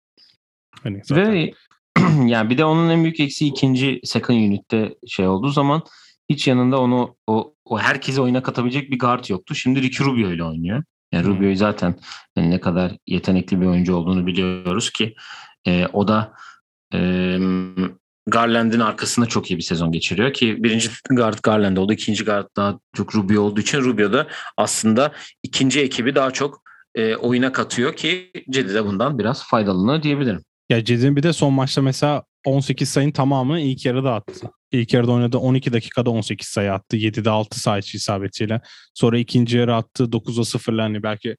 Hani 0.84 1.02
zaten 1.04 1.34
Ve 1.34 1.54
yani 2.26 2.50
bir 2.50 2.58
de 2.58 2.66
onun 2.66 2.90
en 2.90 3.04
büyük 3.04 3.20
eksiği 3.20 3.52
ikinci 3.52 4.00
second 4.04 4.38
unit'te 4.38 4.96
şey 5.08 5.28
olduğu 5.28 5.50
zaman 5.50 5.84
hiç 6.30 6.48
yanında 6.48 6.80
onu 6.80 7.16
o, 7.28 7.54
o 7.66 7.80
herkese 7.80 8.22
oyuna 8.22 8.44
katabilecek 8.44 8.92
bir 8.92 9.00
guard 9.00 9.30
yoktu. 9.30 9.56
Şimdi 9.56 9.82
Ricky 9.82 10.10
Rubio 10.10 10.32
ile 10.32 10.44
oynuyor. 10.44 10.84
Yani. 11.12 11.26
Rubio'yu 11.26 11.56
zaten 11.56 11.96
hani 12.36 12.52
ne 12.52 12.60
kadar 12.60 12.98
yetenekli 13.08 13.62
bir 13.62 13.66
oyuncu 13.66 13.96
olduğunu 13.96 14.28
biliyoruz 14.28 14.90
ki 14.90 15.16
e, 15.68 15.88
o 15.94 16.08
da 16.08 16.34
e, 16.94 17.00
Garland'in 18.28 18.80
arkasında 18.80 19.26
çok 19.26 19.52
iyi 19.52 19.58
bir 19.58 19.64
sezon 19.64 19.92
geçiriyor 19.92 20.34
ki 20.34 20.64
birinci 20.64 20.90
guard 21.10 21.38
Garland 21.44 21.78
oldu. 21.78 21.94
ikinci 21.94 22.26
guard 22.26 22.48
daha 22.56 22.80
çok 22.96 23.16
Rubio 23.16 23.42
olduğu 23.42 23.62
için 23.62 23.82
Rubio 23.82 24.14
da 24.14 24.28
aslında 24.58 25.12
ikinci 25.44 25.82
ekibi 25.82 26.16
daha 26.16 26.32
çok 26.32 26.62
e, 26.96 27.16
oyuna 27.16 27.52
katıyor 27.52 27.96
ki 27.96 28.32
Cedi 28.50 28.74
de 28.74 28.86
bundan 28.86 29.20
biraz 29.20 29.44
faydalanıyor 29.48 30.04
diyebilirim. 30.04 30.44
Ya 30.72 30.84
Ced'in 30.86 31.16
bir 31.16 31.24
de 31.24 31.34
son 31.34 31.54
maçta 31.54 31.82
mesela 31.82 32.24
18 32.46 32.90
sayının 32.90 33.12
tamamı 33.12 33.60
ilk 33.60 33.86
yarıda 33.86 34.14
attı. 34.14 34.50
İlk 34.72 34.94
yarıda 34.94 35.12
oynadı 35.12 35.38
12 35.38 35.74
dakikada 35.74 36.10
18 36.10 36.48
sayı 36.48 36.74
attı. 36.74 36.98
7'de 36.98 37.30
6 37.30 37.60
sayı 37.60 37.82
isabetiyle. 37.94 38.62
Sonra 38.94 39.18
ikinci 39.18 39.58
yarı 39.58 39.76
attı 39.76 40.04
9'a 40.04 40.44
0'la 40.44 40.84
hani 40.84 41.04
belki 41.04 41.38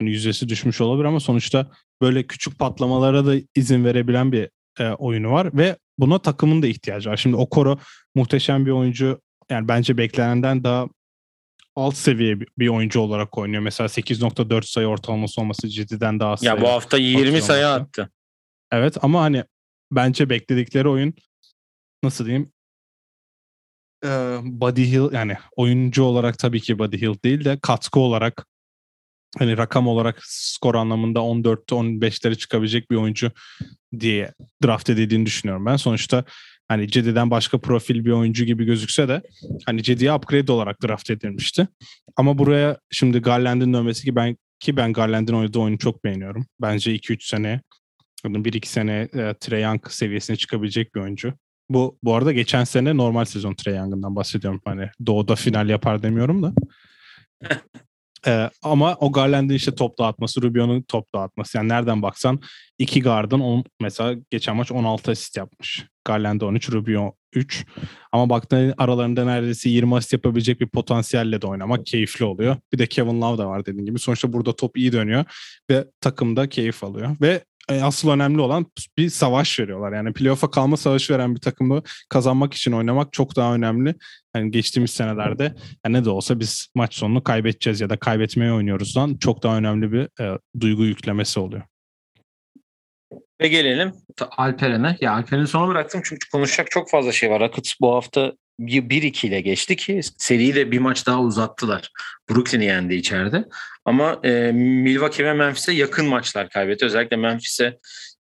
hani 0.00 0.10
yüzdesi 0.10 0.48
düşmüş 0.48 0.80
olabilir 0.80 1.04
ama 1.04 1.20
sonuçta 1.20 1.70
böyle 2.02 2.22
küçük 2.26 2.58
patlamalara 2.58 3.26
da 3.26 3.34
izin 3.54 3.84
verebilen 3.84 4.32
bir 4.32 4.48
e, 4.80 4.88
oyunu 4.88 5.30
var 5.32 5.50
ve 5.58 5.76
buna 5.98 6.18
takımın 6.18 6.62
da 6.62 6.66
ihtiyacı 6.66 7.10
var. 7.10 7.16
Şimdi 7.16 7.36
Okoro 7.36 7.78
muhteşem 8.14 8.66
bir 8.66 8.70
oyuncu. 8.70 9.20
Yani 9.50 9.68
bence 9.68 9.98
beklenenden 9.98 10.64
daha 10.64 10.86
alt 11.76 11.96
seviye 11.96 12.40
bir- 12.40 12.68
oyuncu 12.68 13.00
olarak 13.00 13.38
oynuyor. 13.38 13.62
Mesela 13.62 13.88
8.4 13.88 14.66
sayı 14.66 14.86
ortalaması 14.86 15.40
olması 15.40 15.68
cidden 15.68 16.20
daha 16.20 16.30
Ya 16.30 16.36
sayı. 16.36 16.60
bu 16.60 16.68
hafta 16.68 16.96
20 16.96 17.20
atıyor 17.26 17.40
sayı 17.40 17.68
attı. 17.68 18.10
Evet 18.74 18.96
ama 19.04 19.22
hani 19.22 19.44
bence 19.92 20.30
bekledikleri 20.30 20.88
oyun 20.88 21.14
nasıl 22.02 22.26
diyeyim 22.26 22.54
Ee, 24.04 24.38
Buddy 24.42 24.84
Hill 24.84 25.12
yani 25.12 25.36
oyuncu 25.56 26.02
olarak 26.02 26.38
tabii 26.38 26.60
ki 26.60 26.78
Buddy 26.78 27.00
Hill 27.00 27.22
değil 27.24 27.44
de 27.44 27.58
katkı 27.62 28.00
olarak 28.00 28.46
hani 29.38 29.56
rakam 29.56 29.88
olarak 29.88 30.18
skor 30.22 30.74
anlamında 30.74 31.18
14'te 31.18 31.74
15'lere 31.74 32.34
çıkabilecek 32.34 32.90
bir 32.90 32.96
oyuncu 32.96 33.30
diye 34.00 34.32
draft 34.64 34.90
edildiğini 34.90 35.26
düşünüyorum 35.26 35.66
ben. 35.66 35.76
Sonuçta 35.76 36.24
hani 36.68 36.88
Cedi'den 36.88 37.30
başka 37.30 37.60
profil 37.60 38.04
bir 38.04 38.10
oyuncu 38.10 38.44
gibi 38.44 38.64
gözükse 38.64 39.08
de 39.08 39.22
hani 39.66 39.82
Cedi'ye 39.82 40.12
upgrade 40.12 40.52
olarak 40.52 40.82
draft 40.82 41.10
edilmişti. 41.10 41.68
Ama 42.16 42.38
buraya 42.38 42.78
şimdi 42.90 43.18
Garland'ın 43.18 43.74
dönmesi 43.74 44.04
ki 44.04 44.16
ben 44.16 44.36
ki 44.60 44.76
ben 44.76 44.92
Garland'ın 44.92 45.34
oynadığı 45.34 45.58
oyunu 45.58 45.78
çok 45.78 46.04
beğeniyorum. 46.04 46.46
Bence 46.60 46.94
2-3 46.94 47.28
sene 47.28 47.60
1-2 48.32 48.66
sene 48.66 49.08
e, 49.14 49.34
Trae 49.40 49.60
Young 49.60 49.90
seviyesine 49.90 50.36
çıkabilecek 50.36 50.94
bir 50.94 51.00
oyuncu. 51.00 51.32
Bu 51.68 51.98
bu 52.02 52.14
arada 52.14 52.32
geçen 52.32 52.64
sene 52.64 52.96
normal 52.96 53.24
sezon 53.24 53.54
Trae 53.54 53.76
Young'ından 53.76 54.16
bahsediyorum. 54.16 54.60
Hani 54.64 54.90
doğuda 55.06 55.34
final 55.36 55.68
yapar 55.68 56.02
demiyorum 56.02 56.42
da. 56.42 56.52
Ee, 58.26 58.50
ama 58.62 58.94
o 58.94 59.12
Garland'in 59.12 59.54
işte 59.54 59.74
top 59.74 59.98
dağıtması, 59.98 60.42
Rubio'nun 60.42 60.82
top 60.82 61.14
dağıtması. 61.14 61.56
Yani 61.58 61.68
nereden 61.68 62.02
baksan 62.02 62.40
iki 62.78 63.02
guard'ın 63.02 63.40
on, 63.40 63.64
mesela 63.80 64.14
geçen 64.30 64.56
maç 64.56 64.72
16 64.72 65.10
asist 65.10 65.36
yapmış. 65.36 65.86
Garland 66.04 66.40
13, 66.40 66.70
Rubio 66.72 67.14
3. 67.34 67.66
Ama 68.12 68.30
baktığın 68.30 68.74
aralarında 68.78 69.24
neredeyse 69.24 69.70
20 69.70 69.96
asist 69.96 70.12
yapabilecek 70.12 70.60
bir 70.60 70.68
potansiyelle 70.68 71.42
de 71.42 71.46
oynamak 71.46 71.86
keyifli 71.86 72.24
oluyor. 72.24 72.56
Bir 72.72 72.78
de 72.78 72.86
Kevin 72.86 73.20
Love 73.20 73.38
da 73.38 73.48
var 73.48 73.66
dediğim 73.66 73.86
gibi. 73.86 73.98
Sonuçta 73.98 74.32
burada 74.32 74.56
top 74.56 74.76
iyi 74.76 74.92
dönüyor 74.92 75.24
ve 75.70 75.84
takım 76.00 76.36
da 76.36 76.48
keyif 76.48 76.84
alıyor. 76.84 77.16
Ve 77.20 77.44
asıl 77.68 78.10
önemli 78.10 78.40
olan 78.40 78.66
bir 78.98 79.08
savaş 79.08 79.60
veriyorlar. 79.60 79.92
Yani 79.92 80.12
playoff'a 80.12 80.50
kalma 80.50 80.76
savaşı 80.76 81.14
veren 81.14 81.34
bir 81.34 81.40
takımı 81.40 81.82
kazanmak 82.08 82.54
için 82.54 82.72
oynamak 82.72 83.12
çok 83.12 83.36
daha 83.36 83.54
önemli. 83.54 83.94
Yani 84.36 84.50
geçtiğimiz 84.50 84.90
senelerde 84.90 85.54
yani 85.84 85.96
ne 85.96 86.04
de 86.04 86.10
olsa 86.10 86.40
biz 86.40 86.68
maç 86.74 86.94
sonunu 86.94 87.24
kaybedeceğiz 87.24 87.80
ya 87.80 87.90
da 87.90 87.96
kaybetmeye 87.96 88.52
oynuyoruzdan 88.52 89.16
çok 89.16 89.42
daha 89.42 89.58
önemli 89.58 89.92
bir 89.92 90.22
e, 90.24 90.38
duygu 90.60 90.84
yüklemesi 90.84 91.40
oluyor. 91.40 91.62
Ve 93.40 93.48
gelelim 93.48 93.92
Alperen'e. 94.36 94.96
Ya 95.00 95.12
Alperen'i 95.12 95.46
sona 95.46 95.68
bıraktım 95.68 96.00
çünkü 96.04 96.28
konuşacak 96.30 96.70
çok 96.70 96.90
fazla 96.90 97.12
şey 97.12 97.30
var. 97.30 97.40
Rockets 97.40 97.74
bu 97.80 97.94
hafta 97.94 98.32
1-2 98.60 99.26
ile 99.26 99.40
geçti 99.40 99.76
ki 99.76 100.00
seriyi 100.18 100.54
de 100.54 100.70
bir 100.70 100.78
maç 100.78 101.06
daha 101.06 101.20
uzattılar. 101.20 101.90
Brooklyn'i 102.30 102.64
yendi 102.64 102.94
içeride. 102.94 103.44
Ama 103.84 104.20
e, 104.24 104.52
Milwaukee 104.52 105.24
ve 105.24 105.32
Memphis'e 105.32 105.72
yakın 105.72 106.06
maçlar 106.06 106.48
kaybetti. 106.48 106.84
Özellikle 106.84 107.16
Memphis'e 107.16 107.78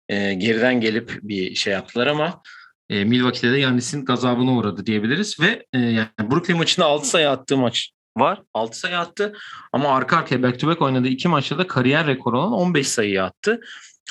e, 0.10 0.34
geriden 0.34 0.82
gelip 0.82 1.20
bir 1.24 1.56
şey 1.56 1.74
yaptılar 1.74 2.08
ama 2.08 2.42
E, 2.90 3.04
Milwaukee'de 3.04 3.54
de 3.54 3.60
Yannis'in 3.60 4.06
gazabına 4.06 4.52
uğradı 4.52 4.86
diyebiliriz 4.86 5.40
ve 5.40 5.66
e, 5.74 5.80
yani 5.80 6.08
Brooklyn 6.32 6.58
maçında 6.58 6.86
6 6.86 7.08
sayı 7.08 7.30
attığı 7.30 7.58
maç 7.58 7.92
var. 8.18 8.42
6 8.54 8.80
sayı 8.80 9.00
attı 9.00 9.34
ama 9.74 9.96
arka 9.96 10.18
arkaya 10.18 10.44
back 10.44 10.60
to 10.60 10.68
back 10.68 10.82
oynadığı 10.82 11.08
iki 11.08 11.28
maçta 11.28 11.58
da 11.58 11.68
kariyer 11.68 12.08
rekoru 12.08 12.40
olan 12.40 12.52
15 12.52 12.88
sayı 12.88 13.24
attı. 13.24 13.62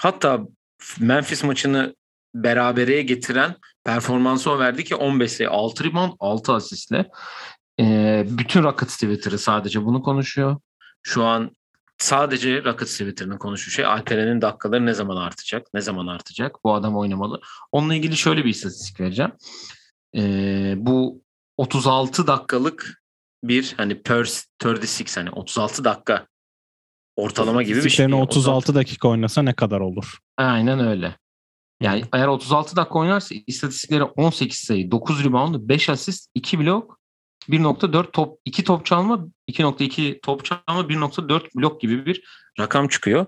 Hatta 0.00 0.40
Memphis 1.00 1.44
maçını 1.44 1.94
berabereye 2.34 3.02
getiren 3.02 3.54
performansı 3.84 4.50
o 4.50 4.58
verdi 4.58 4.84
ki 4.84 4.94
15 4.94 5.32
sayı 5.32 5.50
6 5.50 5.84
rebound 5.84 6.12
6 6.20 6.52
asistle. 6.52 7.10
E, 7.80 8.24
bütün 8.28 8.62
Rockets 8.62 8.94
Twitter'ı 8.94 9.38
sadece 9.38 9.84
bunu 9.84 10.02
konuşuyor. 10.02 10.56
Şu 11.02 11.24
an 11.24 11.56
sadece 11.98 12.64
Rockets 12.64 12.92
Twitter'ını 12.92 13.38
konuşuyor 13.38 13.72
şey 13.72 13.86
Alperen'in 13.86 14.40
dakikaları 14.42 14.86
ne 14.86 14.94
zaman 14.94 15.16
artacak? 15.16 15.66
Ne 15.74 15.80
zaman 15.80 16.06
artacak? 16.06 16.64
Bu 16.64 16.74
adam 16.74 16.96
oynamalı. 16.96 17.40
Onunla 17.72 17.94
ilgili 17.94 18.16
şöyle 18.16 18.44
bir 18.44 18.50
istatistik 18.50 19.00
vereceğim. 19.00 19.32
E, 20.16 20.74
bu 20.76 21.22
36 21.56 22.26
dakikalık 22.26 23.02
bir 23.44 23.74
hani 23.76 24.02
per 24.02 24.20
36 24.64 25.20
hani 25.20 25.30
36 25.30 25.84
dakika 25.84 26.26
ortalama 27.16 27.62
gibi 27.62 27.84
bir 27.84 27.90
şey. 27.90 28.06
36 28.06 28.74
dakika 28.74 29.08
oynasa 29.08 29.42
ne 29.42 29.54
kadar 29.54 29.80
olur? 29.80 30.18
Aynen 30.36 30.80
öyle. 30.80 31.16
Yani 31.80 32.04
eğer 32.12 32.26
36 32.26 32.76
dakika 32.76 32.98
oynarsa 32.98 33.34
istatistikleri 33.46 34.02
18 34.02 34.58
sayı, 34.58 34.90
9 34.90 35.24
rebound, 35.24 35.54
5 35.68 35.88
asist, 35.88 36.30
2 36.34 36.58
blok, 36.58 36.98
1.4 37.48 38.12
top, 38.12 38.40
2 38.44 38.64
top 38.64 38.86
çalma, 38.86 39.26
2.2 39.48 40.20
top 40.20 40.44
çalma, 40.44 40.62
1.4 40.88 41.54
blok 41.56 41.80
gibi 41.80 42.06
bir 42.06 42.22
rakam 42.60 42.88
çıkıyor. 42.88 43.26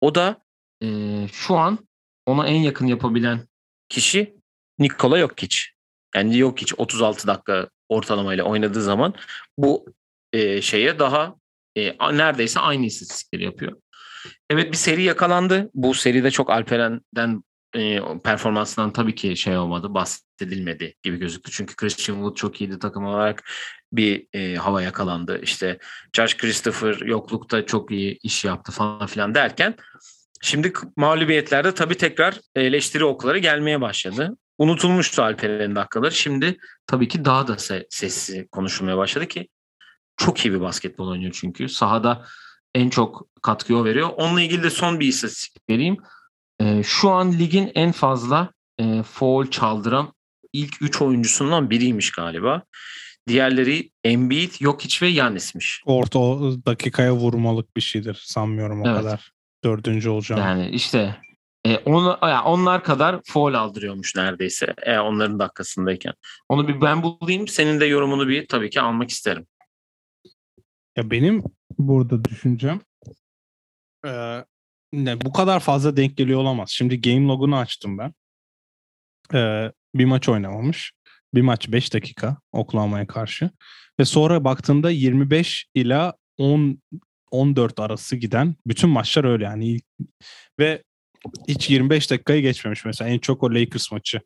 O 0.00 0.14
da 0.14 0.42
e, 0.82 0.86
şu 1.32 1.56
an 1.56 1.78
ona 2.26 2.46
en 2.46 2.60
yakın 2.60 2.86
yapabilen 2.86 3.48
kişi 3.88 4.34
Nikola 4.78 5.18
Jokic. 5.18 5.56
Yani 6.16 6.38
Jokic 6.38 6.74
36 6.76 7.26
dakika 7.26 7.68
ortalamayla 7.88 8.44
oynadığı 8.44 8.82
zaman 8.82 9.14
bu 9.58 9.86
e, 10.32 10.62
şeye 10.62 10.98
daha 10.98 11.34
e, 11.76 11.96
neredeyse 12.16 12.60
aynı 12.60 12.86
istatistikleri 12.86 13.44
yapıyor. 13.44 13.72
Evet 14.50 14.72
bir 14.72 14.76
seri 14.76 15.02
yakalandı. 15.02 15.70
Bu 15.74 15.94
seride 15.94 16.30
çok 16.30 16.50
Alperen'den 16.50 17.42
e, 17.76 18.00
performansından 18.24 18.92
tabii 18.92 19.14
ki 19.14 19.36
şey 19.36 19.56
olmadı, 19.56 19.94
bahsedilmedi 19.94 20.94
gibi 21.02 21.16
gözüktü. 21.16 21.50
Çünkü 21.50 21.76
Christian 21.76 22.16
Wood 22.16 22.36
çok 22.36 22.60
iyiydi 22.60 22.78
takım 22.78 23.04
olarak 23.04 23.50
bir 23.92 24.26
e, 24.32 24.56
hava 24.56 24.82
yakalandı. 24.82 25.40
İşte 25.42 25.78
Josh 26.16 26.36
Christopher 26.36 27.00
yoklukta 27.06 27.66
çok 27.66 27.90
iyi 27.90 28.18
iş 28.22 28.44
yaptı 28.44 28.72
falan 28.72 29.06
filan 29.06 29.34
derken 29.34 29.74
şimdi 30.42 30.72
mağlubiyetlerde 30.96 31.74
tabii 31.74 31.96
tekrar 31.96 32.40
eleştiri 32.54 33.04
okları 33.04 33.38
gelmeye 33.38 33.80
başladı. 33.80 34.36
Unutulmuştu 34.58 35.22
Alperen'in 35.22 35.76
dakikaları. 35.76 36.12
Şimdi 36.12 36.58
tabii 36.86 37.08
ki 37.08 37.24
daha 37.24 37.48
da 37.48 37.52
se- 37.52 37.86
sesli 37.90 38.48
konuşulmaya 38.48 38.96
başladı 38.96 39.26
ki 39.26 39.48
çok 40.16 40.44
iyi 40.44 40.52
bir 40.54 40.60
basketbol 40.60 41.08
oynuyor 41.08 41.32
çünkü. 41.34 41.68
Sahada 41.68 42.26
en 42.74 42.90
çok 42.90 43.26
katkıyı 43.42 43.78
o 43.78 43.84
veriyor. 43.84 44.10
Onunla 44.16 44.40
ilgili 44.40 44.62
de 44.62 44.70
son 44.70 45.00
bir 45.00 45.06
istatistik 45.06 45.70
vereyim. 45.70 45.96
E, 46.62 46.82
şu 46.82 47.10
an 47.10 47.32
ligin 47.32 47.72
en 47.74 47.92
fazla 47.92 48.52
e, 48.78 49.02
foul 49.02 49.46
çaldıran 49.46 50.12
ilk 50.52 50.82
3 50.82 51.02
oyuncusundan 51.02 51.70
biriymiş 51.70 52.10
galiba. 52.10 52.62
Diğerleri 53.28 53.90
Embiid, 54.04 54.52
Jokic 54.52 55.06
ve 55.06 55.10
Yannis'miş. 55.10 55.82
Orta 55.86 56.18
dakikaya 56.66 57.14
vurmalık 57.14 57.76
bir 57.76 57.80
şeydir 57.80 58.22
sanmıyorum 58.24 58.82
o 58.82 58.88
evet. 58.88 58.98
kadar. 58.98 59.32
Dördüncü 59.64 60.08
olacağım. 60.08 60.40
Yani 60.40 60.70
işte 60.70 61.16
e, 61.64 61.76
onu, 61.76 62.18
yani 62.22 62.40
onlar 62.40 62.84
kadar 62.84 63.20
foul 63.24 63.54
aldırıyormuş 63.54 64.16
neredeyse 64.16 64.74
e, 64.82 64.98
onların 64.98 65.38
dakikasındayken. 65.38 66.12
Onu 66.48 66.68
bir 66.68 66.80
ben 66.80 67.02
bulayım. 67.02 67.48
Senin 67.48 67.80
de 67.80 67.84
yorumunu 67.84 68.28
bir 68.28 68.46
tabii 68.46 68.70
ki 68.70 68.80
almak 68.80 69.10
isterim. 69.10 69.46
Ya 70.96 71.10
benim 71.10 71.42
burada 71.78 72.24
düşüncem 72.24 72.80
e, 74.06 74.44
ne, 74.92 75.20
bu 75.20 75.32
kadar 75.32 75.60
fazla 75.60 75.96
denk 75.96 76.16
geliyor 76.16 76.40
olamaz. 76.40 76.70
Şimdi 76.70 77.00
game 77.00 77.26
log'unu 77.26 77.56
açtım 77.56 77.98
ben. 77.98 78.14
Ee, 79.34 79.72
bir 79.94 80.04
maç 80.04 80.28
oynamamış. 80.28 80.92
Bir 81.34 81.42
maç 81.42 81.72
5 81.72 81.94
dakika 81.94 82.36
Oklahoma'ya 82.52 83.06
karşı. 83.06 83.50
Ve 84.00 84.04
sonra 84.04 84.44
baktığında 84.44 84.90
25 84.90 85.66
ila 85.74 86.14
10 86.38 86.82
14 87.30 87.80
arası 87.80 88.16
giden 88.16 88.54
bütün 88.66 88.90
maçlar 88.90 89.24
öyle 89.24 89.44
yani. 89.44 89.80
Ve 90.58 90.82
hiç 91.48 91.70
25 91.70 92.10
dakikayı 92.10 92.42
geçmemiş 92.42 92.84
mesela. 92.84 93.10
En 93.10 93.18
çok 93.18 93.42
o 93.42 93.54
Lakers 93.54 93.92
maçı 93.92 94.20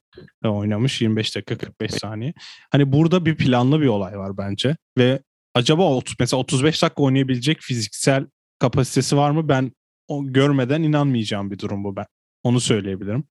oynamış 0.44 1.00
25 1.00 1.36
dakika 1.36 1.58
45 1.58 1.90
saniye. 1.90 2.34
Hani 2.70 2.92
burada 2.92 3.26
bir 3.26 3.36
planlı 3.36 3.80
bir 3.80 3.86
olay 3.86 4.18
var 4.18 4.38
bence. 4.38 4.76
Ve 4.98 5.20
acaba 5.54 6.00
mesela 6.20 6.40
35 6.40 6.82
dakika 6.82 7.02
oynayabilecek 7.02 7.60
fiziksel 7.60 8.26
kapasitesi 8.58 9.16
var 9.16 9.30
mı? 9.30 9.48
Ben 9.48 9.72
o 10.08 10.26
görmeden 10.26 10.82
inanmayacağım 10.82 11.50
bir 11.50 11.58
durum 11.58 11.84
bu 11.84 11.96
ben. 11.96 12.06
Onu 12.42 12.60
söyleyebilirim. 12.60 13.24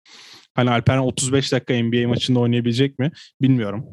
Hani 0.56 0.70
Alperen 0.70 1.00
35 1.00 1.52
dakika 1.52 1.74
NBA 1.74 2.08
maçında 2.08 2.40
oynayabilecek 2.40 3.00
mi 3.00 3.12
bilmiyorum. 3.42 3.86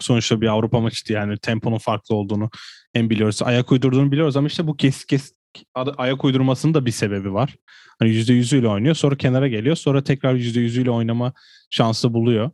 Sonuçta 0.00 0.40
bir 0.40 0.46
Avrupa 0.46 0.80
maçıydı 0.80 1.12
yani 1.12 1.38
temponun 1.38 1.78
farklı 1.78 2.14
olduğunu 2.14 2.50
hem 2.92 3.10
biliyoruz. 3.10 3.42
Ayak 3.42 3.72
uydurduğunu 3.72 4.12
biliyoruz 4.12 4.36
ama 4.36 4.46
işte 4.46 4.66
bu 4.66 4.76
kes 4.76 5.04
kes 5.04 5.32
ayak 5.74 6.24
uydurmasının 6.24 6.74
da 6.74 6.86
bir 6.86 6.90
sebebi 6.90 7.32
var. 7.32 7.56
Hani 7.98 8.10
%100'üyle 8.10 8.68
oynuyor 8.68 8.94
sonra 8.94 9.16
kenara 9.16 9.48
geliyor 9.48 9.76
sonra 9.76 10.04
tekrar 10.04 10.34
%100'üyle 10.34 10.90
oynama 10.90 11.32
şansı 11.70 12.14
buluyor. 12.14 12.50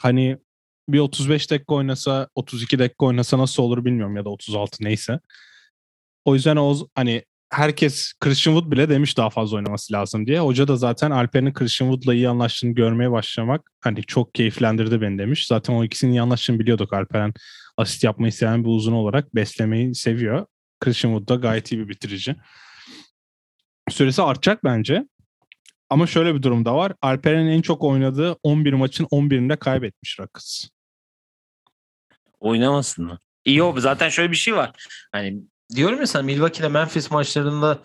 Hani 0.00 0.38
bir 0.88 0.98
35 0.98 1.50
dakika 1.50 1.74
oynasa 1.74 2.28
32 2.34 2.78
dakika 2.78 3.06
oynasa 3.06 3.38
nasıl 3.38 3.62
olur 3.62 3.84
bilmiyorum 3.84 4.16
ya 4.16 4.24
da 4.24 4.28
36 4.28 4.84
neyse. 4.84 5.20
O 6.24 6.34
yüzden 6.34 6.56
o 6.56 6.76
hani 6.94 7.24
herkes 7.50 8.12
Christian 8.20 8.54
Wood 8.54 8.72
bile 8.72 8.88
demiş 8.88 9.16
daha 9.16 9.30
fazla 9.30 9.56
oynaması 9.56 9.92
lazım 9.92 10.26
diye. 10.26 10.40
Hoca 10.40 10.68
da 10.68 10.76
zaten 10.76 11.10
Alper'in 11.10 11.52
Christian 11.52 11.90
Wood'la 11.90 12.14
iyi 12.14 12.28
anlaştığını 12.28 12.74
görmeye 12.74 13.10
başlamak 13.10 13.70
hani 13.80 14.02
çok 14.02 14.34
keyiflendirdi 14.34 15.00
beni 15.00 15.18
demiş. 15.18 15.46
Zaten 15.46 15.74
o 15.74 15.84
ikisinin 15.84 16.12
iyi 16.12 16.22
anlaştığını 16.22 16.58
biliyorduk 16.58 16.92
Alper'in 16.92 17.34
asist 17.76 18.04
yapmayı 18.04 18.32
seven 18.32 18.64
bir 18.64 18.68
uzun 18.68 18.92
olarak 18.92 19.34
beslemeyi 19.34 19.94
seviyor. 19.94 20.46
Christian 20.80 21.12
Wood 21.12 21.28
da 21.28 21.34
gayet 21.34 21.72
iyi 21.72 21.78
bir 21.78 21.88
bitirici. 21.88 22.36
Süresi 23.90 24.22
artacak 24.22 24.64
bence. 24.64 25.04
Ama 25.90 26.06
şöyle 26.06 26.34
bir 26.34 26.42
durum 26.42 26.64
da 26.64 26.74
var. 26.74 26.92
Alperen'in 27.02 27.50
en 27.50 27.62
çok 27.62 27.84
oynadığı 27.84 28.32
11 28.42 28.72
maçın 28.72 29.04
11'inde 29.04 29.56
kaybetmiş 29.56 30.18
Rockets. 30.20 30.68
Oynamasın 32.40 33.04
mı? 33.04 33.18
İyi 33.44 33.62
o. 33.62 33.80
Zaten 33.80 34.08
şöyle 34.08 34.30
bir 34.30 34.36
şey 34.36 34.56
var. 34.56 34.88
Hani 35.12 35.42
diyorum 35.74 36.00
ya 36.00 36.06
sana 36.06 36.22
Milwaukee 36.22 36.60
ile 36.60 36.68
Memphis 36.68 37.10
maçlarında 37.10 37.82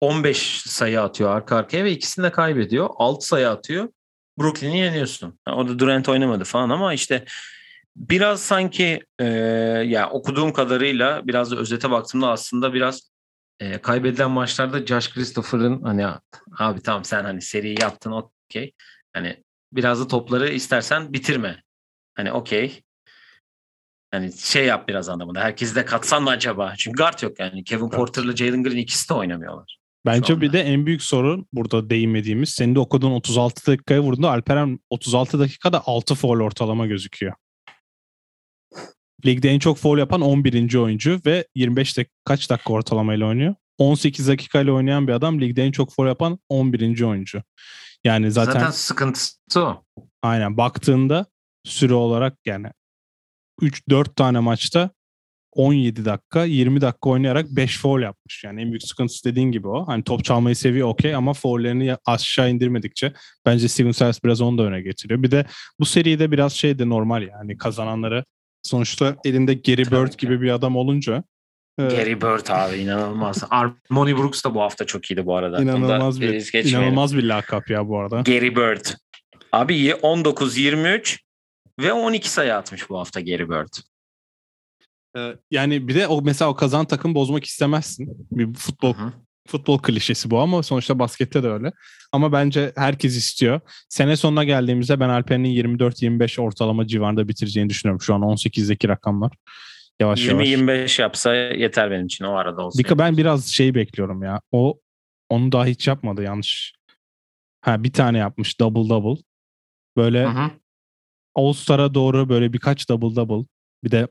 15 0.00 0.62
sayı 0.66 1.00
atıyor 1.02 1.30
arka 1.30 1.56
arkaya 1.56 1.84
ve 1.84 1.92
ikisini 1.92 2.24
de 2.24 2.32
kaybediyor. 2.32 2.90
6 2.96 3.26
sayı 3.26 3.50
atıyor. 3.50 3.88
Brooklyn'i 4.38 4.78
yeniyorsun. 4.78 5.38
O 5.48 5.68
da 5.68 5.78
Durant 5.78 6.08
oynamadı 6.08 6.44
falan 6.44 6.70
ama 6.70 6.94
işte 6.94 7.24
biraz 7.96 8.40
sanki 8.42 9.00
e, 9.18 9.24
ya 9.86 10.10
okuduğum 10.10 10.52
kadarıyla 10.52 11.26
biraz 11.26 11.50
da 11.50 11.56
özete 11.56 11.90
baktığımda 11.90 12.28
aslında 12.28 12.74
biraz 12.74 13.10
e, 13.60 13.78
kaybedilen 13.78 14.30
maçlarda 14.30 14.86
Josh 14.86 15.14
Christopher'ın 15.14 15.82
hani 15.82 16.06
abi 16.58 16.82
tamam 16.82 17.04
sen 17.04 17.24
hani 17.24 17.42
seriyi 17.42 17.76
yaptın 17.80 18.12
okey. 18.12 18.72
Hani 19.12 19.42
biraz 19.72 20.00
da 20.00 20.08
topları 20.08 20.48
istersen 20.48 21.12
bitirme. 21.12 21.62
Hani 22.14 22.32
okey 22.32 22.82
yani 24.14 24.32
şey 24.32 24.66
yap 24.66 24.88
biraz 24.88 25.08
anlamında. 25.08 25.40
Herkesi 25.40 25.74
de 25.74 25.84
katsan 25.84 26.22
mı 26.22 26.30
acaba? 26.30 26.74
Çünkü 26.78 26.96
guard 26.96 27.22
yok 27.22 27.38
yani. 27.38 27.64
Kevin 27.64 27.84
evet. 27.84 27.92
Porter'la 27.92 28.36
Jalen 28.36 28.62
Green 28.62 28.76
ikisi 28.76 29.08
de 29.08 29.14
oynamıyorlar. 29.14 29.78
Bence 30.06 30.40
bir 30.40 30.52
de 30.52 30.60
en 30.60 30.86
büyük 30.86 31.02
sorun 31.02 31.46
burada 31.52 31.90
değinmediğimiz 31.90 32.48
senin 32.48 32.74
de 32.74 32.78
okuduğun 32.78 33.10
36 33.10 33.72
dakikaya 33.72 34.00
vurduğunda 34.00 34.30
Alperen 34.30 34.78
36 34.90 35.38
dakikada 35.38 35.82
6 35.86 36.14
foul 36.14 36.40
ortalama 36.40 36.86
gözüküyor. 36.86 37.32
Ligde 39.26 39.50
en 39.50 39.58
çok 39.58 39.78
foul 39.78 39.98
yapan 39.98 40.20
11. 40.20 40.74
oyuncu 40.74 41.20
ve 41.26 41.46
25 41.54 41.96
dakika 41.96 42.14
kaç 42.24 42.50
dakika 42.50 42.72
ortalamayla 42.72 43.26
oynuyor? 43.26 43.54
18 43.78 44.28
dakikayla 44.28 44.72
oynayan 44.72 45.08
bir 45.08 45.12
adam 45.12 45.40
ligde 45.40 45.64
en 45.64 45.72
çok 45.72 45.94
foul 45.94 46.06
yapan 46.06 46.38
11. 46.48 47.02
oyuncu. 47.02 47.42
Yani 48.04 48.30
zaten 48.30 48.52
zaten 48.52 48.70
sıkıntısı 48.70 49.36
o. 49.56 49.84
Aynen 50.22 50.56
baktığında 50.56 51.26
süre 51.64 51.94
olarak 51.94 52.38
yani 52.46 52.66
3-4 53.62 54.14
tane 54.14 54.40
maçta 54.40 54.90
17 55.52 56.04
dakika 56.04 56.44
20 56.44 56.80
dakika 56.80 57.10
oynayarak 57.10 57.46
5 57.50 57.78
foul 57.78 58.00
yapmış. 58.00 58.44
Yani 58.44 58.62
en 58.62 58.70
büyük 58.70 58.82
sıkıntısı 58.82 59.24
dediğin 59.24 59.52
gibi 59.52 59.68
o. 59.68 59.88
Hani 59.88 60.04
top 60.04 60.24
çalmayı 60.24 60.56
seviyor 60.56 60.88
okey 60.88 61.14
ama 61.14 61.32
foullerini 61.32 61.96
aşağı 62.06 62.50
indirmedikçe 62.50 63.12
bence 63.46 63.68
Steven 63.68 63.90
Silas 63.90 64.24
biraz 64.24 64.40
onu 64.40 64.58
da 64.58 64.62
öne 64.62 64.80
getiriyor. 64.80 65.22
Bir 65.22 65.30
de 65.30 65.44
bu 65.80 65.84
seride 65.84 66.30
biraz 66.30 66.52
şey 66.52 66.78
de 66.78 66.88
normal 66.88 67.22
yani 67.22 67.58
kazananları 67.58 68.24
sonuçta 68.62 69.16
elinde 69.24 69.54
Gary 69.54 69.82
Bird 69.82 70.18
gibi 70.18 70.40
bir 70.40 70.50
adam 70.50 70.76
olunca 70.76 71.24
Gary 71.78 72.14
Bird 72.14 72.48
abi 72.48 72.76
inanılmaz. 72.76 73.44
Armoni 73.50 74.16
Brooks 74.16 74.44
da 74.44 74.54
bu 74.54 74.60
hafta 74.60 74.84
çok 74.84 75.10
iyiydi 75.10 75.26
bu 75.26 75.36
arada. 75.36 75.62
İnanılmaz 75.62 76.20
bir, 76.20 76.64
inanılmaz 76.64 77.16
bir 77.16 77.22
lakap 77.22 77.70
ya 77.70 77.88
bu 77.88 77.98
arada. 77.98 78.20
Gary 78.20 78.56
Bird. 78.56 78.86
Abi 79.52 79.90
19-23 79.90 81.18
ve 81.80 81.92
12 81.92 82.30
sayı 82.30 82.54
atmış 82.54 82.90
bu 82.90 82.98
hafta 82.98 83.20
Gary 83.20 83.48
Bird. 83.48 83.74
Ee, 85.16 85.36
yani 85.50 85.88
bir 85.88 85.94
de 85.94 86.06
o 86.06 86.22
mesela 86.22 86.50
o 86.50 86.54
kazan 86.54 86.84
takım 86.84 87.14
bozmak 87.14 87.44
istemezsin. 87.44 88.28
Bir 88.30 88.54
futbol 88.54 88.94
Hı 88.94 89.02
hı. 89.02 89.12
futbol 89.48 89.78
klişesi 89.78 90.30
bu 90.30 90.40
ama 90.40 90.62
sonuçta 90.62 90.98
baskette 90.98 91.42
de 91.42 91.48
öyle. 91.48 91.72
Ama 92.12 92.32
bence 92.32 92.72
herkes 92.76 93.16
istiyor. 93.16 93.60
Sene 93.88 94.16
sonuna 94.16 94.44
geldiğimizde 94.44 95.00
ben 95.00 95.08
Alper'in 95.08 95.44
24-25 95.44 96.40
ortalama 96.40 96.86
civarında 96.86 97.28
bitireceğini 97.28 97.70
düşünüyorum. 97.70 98.00
Şu 98.00 98.14
an 98.14 98.20
18'deki 98.20 98.88
rakamlar. 98.88 99.32
Yavaş 100.00 100.28
yavaş. 100.28 100.48
20-25 100.48 101.02
yapsa 101.02 101.34
yeter 101.34 101.90
benim 101.90 102.06
için 102.06 102.24
o 102.24 102.34
arada 102.34 102.62
olsun. 102.62 102.84
Bir, 102.84 102.98
ben 102.98 103.16
biraz 103.16 103.46
şeyi 103.46 103.74
bekliyorum 103.74 104.22
ya. 104.22 104.40
O 104.52 104.80
onu 105.28 105.52
daha 105.52 105.66
hiç 105.66 105.88
yapmadı 105.88 106.22
yanlış. 106.22 106.74
Ha 107.60 107.84
bir 107.84 107.92
tane 107.92 108.18
yapmış 108.18 108.60
double 108.60 108.88
double. 108.88 109.22
Böyle 109.96 110.24
Hı 110.24 110.28
hı. 110.28 110.50
All-Star'a 111.34 111.94
doğru 111.94 112.28
böyle 112.28 112.52
birkaç 112.52 112.88
double 112.88 113.16
double. 113.16 113.46
Bir 113.84 113.90
de 113.90 114.08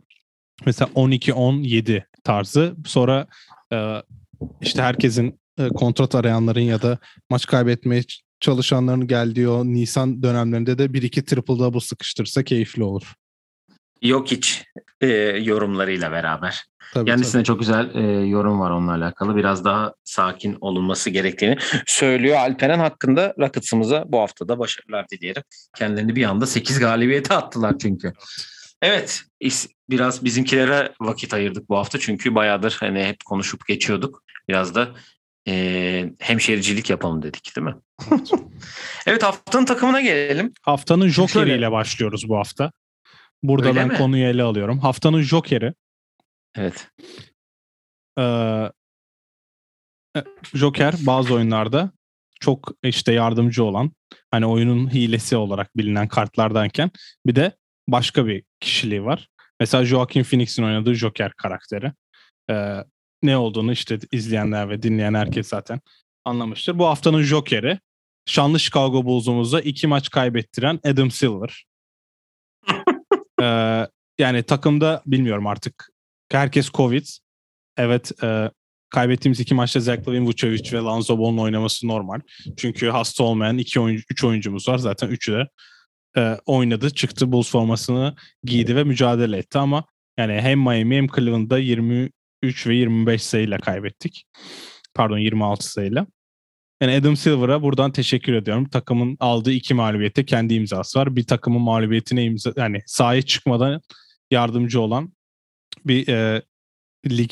mesela 0.66 0.92
12-17 0.96 2.04
tarzı. 2.24 2.76
Sonra 2.86 3.28
e, 3.74 4.02
işte 4.62 4.82
herkesin 4.82 5.40
e, 5.60 5.68
kontrat 5.68 6.16
arayanların 6.16 6.62
ya 6.62 6.82
da 6.82 6.98
maç 7.30 7.46
kaybetmeye 7.46 8.04
çalışanların 8.40 9.08
geldiği 9.08 9.50
o 9.50 9.66
Nisan 9.66 10.24
dönemlerinde 10.24 10.78
de 10.78 10.94
bir 10.94 11.02
iki 11.02 11.26
triple 11.26 11.60
double 11.60 11.80
sıkıştırsa 11.80 12.44
keyifli 12.44 12.84
olur. 12.84 13.14
Yok 14.04 14.32
hiç 14.32 14.64
e, 15.02 15.08
yorumlarıyla 15.42 16.12
beraber. 16.12 16.64
Tabii, 16.94 17.10
Kendisine 17.10 17.44
çok 17.44 17.60
güzel 17.60 17.96
e, 17.96 18.02
yorum 18.28 18.60
var 18.60 18.72
onunla 18.72 18.92
alakalı. 18.92 19.36
Biraz 19.36 19.66
daha 19.66 19.94
sakin 20.04 20.58
olunması 20.62 21.10
gerektiğini 21.10 21.58
söylüyor. 21.86 22.38
Alperen 22.38 22.80
hakkında 22.80 23.34
Rockets'ımıza 23.40 24.04
bu 24.08 24.20
haftada 24.20 24.60
başarılar 24.60 25.10
dileyelim. 25.10 25.44
Kendilerini 25.76 26.16
bir 26.16 26.24
anda 26.24 26.46
8 26.46 26.80
galibiyete 26.80 27.34
attılar 27.36 27.76
çünkü. 27.82 28.14
Evet, 28.82 29.22
is- 29.42 29.70
biraz 29.90 30.26
bizimkilere 30.26 30.92
vakit 31.02 31.34
ayırdık 31.34 31.70
bu 31.70 31.78
hafta 31.78 32.00
çünkü 32.00 32.36
bayağıdır 32.36 32.78
hani 32.80 33.04
hep 33.04 33.26
konuşup 33.26 33.68
geçiyorduk. 33.68 34.24
Biraz 34.50 34.76
da 34.76 34.88
e, 35.48 36.10
hemşericilik 36.20 36.90
yapalım 36.90 37.24
dedik 37.24 37.56
değil 37.56 37.68
mi? 37.68 37.76
Evet. 39.08 39.24
Haftanın 39.24 39.66
takımına 39.66 40.02
gelelim. 40.02 40.54
Haftanın 40.62 41.08
Joker'iyle 41.08 41.72
başlıyoruz 41.72 42.30
bu 42.30 42.38
hafta. 42.38 42.72
Burada 43.44 43.68
Öyle 43.68 43.80
ben 43.80 43.88
mi? 43.88 43.98
konuyu 43.98 44.26
ele 44.26 44.44
alıyorum. 44.44 44.80
Haftanın 44.80 45.22
Joker'i 45.22 45.74
Evet. 46.56 46.88
Ee, 48.20 48.24
e, 50.18 50.24
Joker 50.54 50.94
bazı 51.00 51.34
oyunlarda 51.34 51.92
çok 52.40 52.72
işte 52.84 53.14
yardımcı 53.14 53.64
olan 53.64 53.92
hani 54.32 54.46
oyunun 54.46 54.94
hilesi 54.94 55.38
olarak 55.38 55.78
bilinen 55.78 56.08
kartlardanken 56.08 56.92
bir 57.26 57.36
de 57.36 57.58
başka 57.88 58.26
bir 58.26 58.44
kişiliği 58.60 59.04
var. 59.04 59.30
Mesela 59.60 59.86
Joaquin 59.86 60.24
Phoenix'in 60.24 60.64
oynadığı 60.64 60.94
Joker 60.94 61.34
karakteri. 61.34 61.92
Ee, 62.50 62.78
ne 63.24 63.38
olduğunu 63.38 63.72
işte 63.72 64.00
izleyenler 64.12 64.70
ve 64.70 64.84
dinleyen 64.84 65.14
herkes 65.14 65.48
zaten 65.48 65.82
anlamıştır. 66.26 66.80
Bu 66.80 66.86
haftanın 66.88 67.22
Joker'i 67.22 67.80
şanlı 68.26 68.60
Chicago 68.60 69.06
Bulls'umuza 69.06 69.60
iki 69.60 69.88
maç 69.88 70.10
kaybettiren 70.10 70.80
Adam 70.86 71.12
Silver. 71.12 71.66
Ee, 73.44 73.88
yani 74.20 74.44
takımda 74.44 75.02
bilmiyorum 75.06 75.48
artık 75.48 75.90
herkes 76.32 76.72
Covid. 76.72 77.06
Evet 77.78 78.24
e, 78.24 78.52
kaybettiğimiz 78.90 79.40
iki 79.40 79.54
maçta 79.54 79.80
Zach 79.80 80.08
Lavin, 80.08 80.26
Vucevic 80.26 80.72
ve 80.74 80.78
Lonzo 80.78 81.20
Ball'un 81.20 81.38
oynaması 81.38 81.88
normal. 81.88 82.20
Çünkü 82.58 82.90
hasta 82.90 83.24
olmayan 83.24 83.58
iki 83.58 83.80
oyuncu, 83.80 84.04
üç 84.12 84.24
oyuncumuz 84.24 84.68
var. 84.70 84.78
Zaten 84.78 85.08
üçü 85.08 85.34
de 85.34 85.48
e, 86.18 86.38
oynadı. 86.46 86.90
Çıktı 86.90 87.32
Bulls 87.32 87.52
formasını 87.52 88.16
giydi 88.44 88.76
ve 88.76 88.84
mücadele 88.84 89.38
etti 89.38 89.58
ama 89.58 89.86
yani 90.18 90.34
hem 90.34 90.60
Miami 90.60 90.96
hem 90.96 91.08
Cleveland'da 91.08 91.58
23 91.58 92.68
ve 92.68 92.76
25 92.76 93.24
sayıyla 93.24 93.58
kaybettik. 93.58 94.26
Pardon 94.94 95.18
26 95.18 95.72
sayıyla. 95.72 96.08
Yani 96.84 96.96
Adam 96.96 97.18
Silver'a 97.18 97.62
buradan 97.62 97.92
teşekkür 97.92 98.34
ediyorum. 98.34 98.70
Takımın 98.70 99.18
aldığı 99.20 99.52
iki 99.52 99.74
mağlubiyette 99.74 100.26
kendi 100.26 100.54
imzası 100.54 101.00
var. 101.00 101.16
Bir 101.16 101.24
takımın 101.24 101.62
mağlubiyetine 101.62 102.24
imza 102.24 102.54
yani 102.56 102.82
sahaya 102.86 103.22
çıkmadan 103.22 103.82
yardımcı 104.32 104.82
olan 104.82 105.14
bir 105.86 106.08
e, 106.08 106.42
lig 107.10 107.32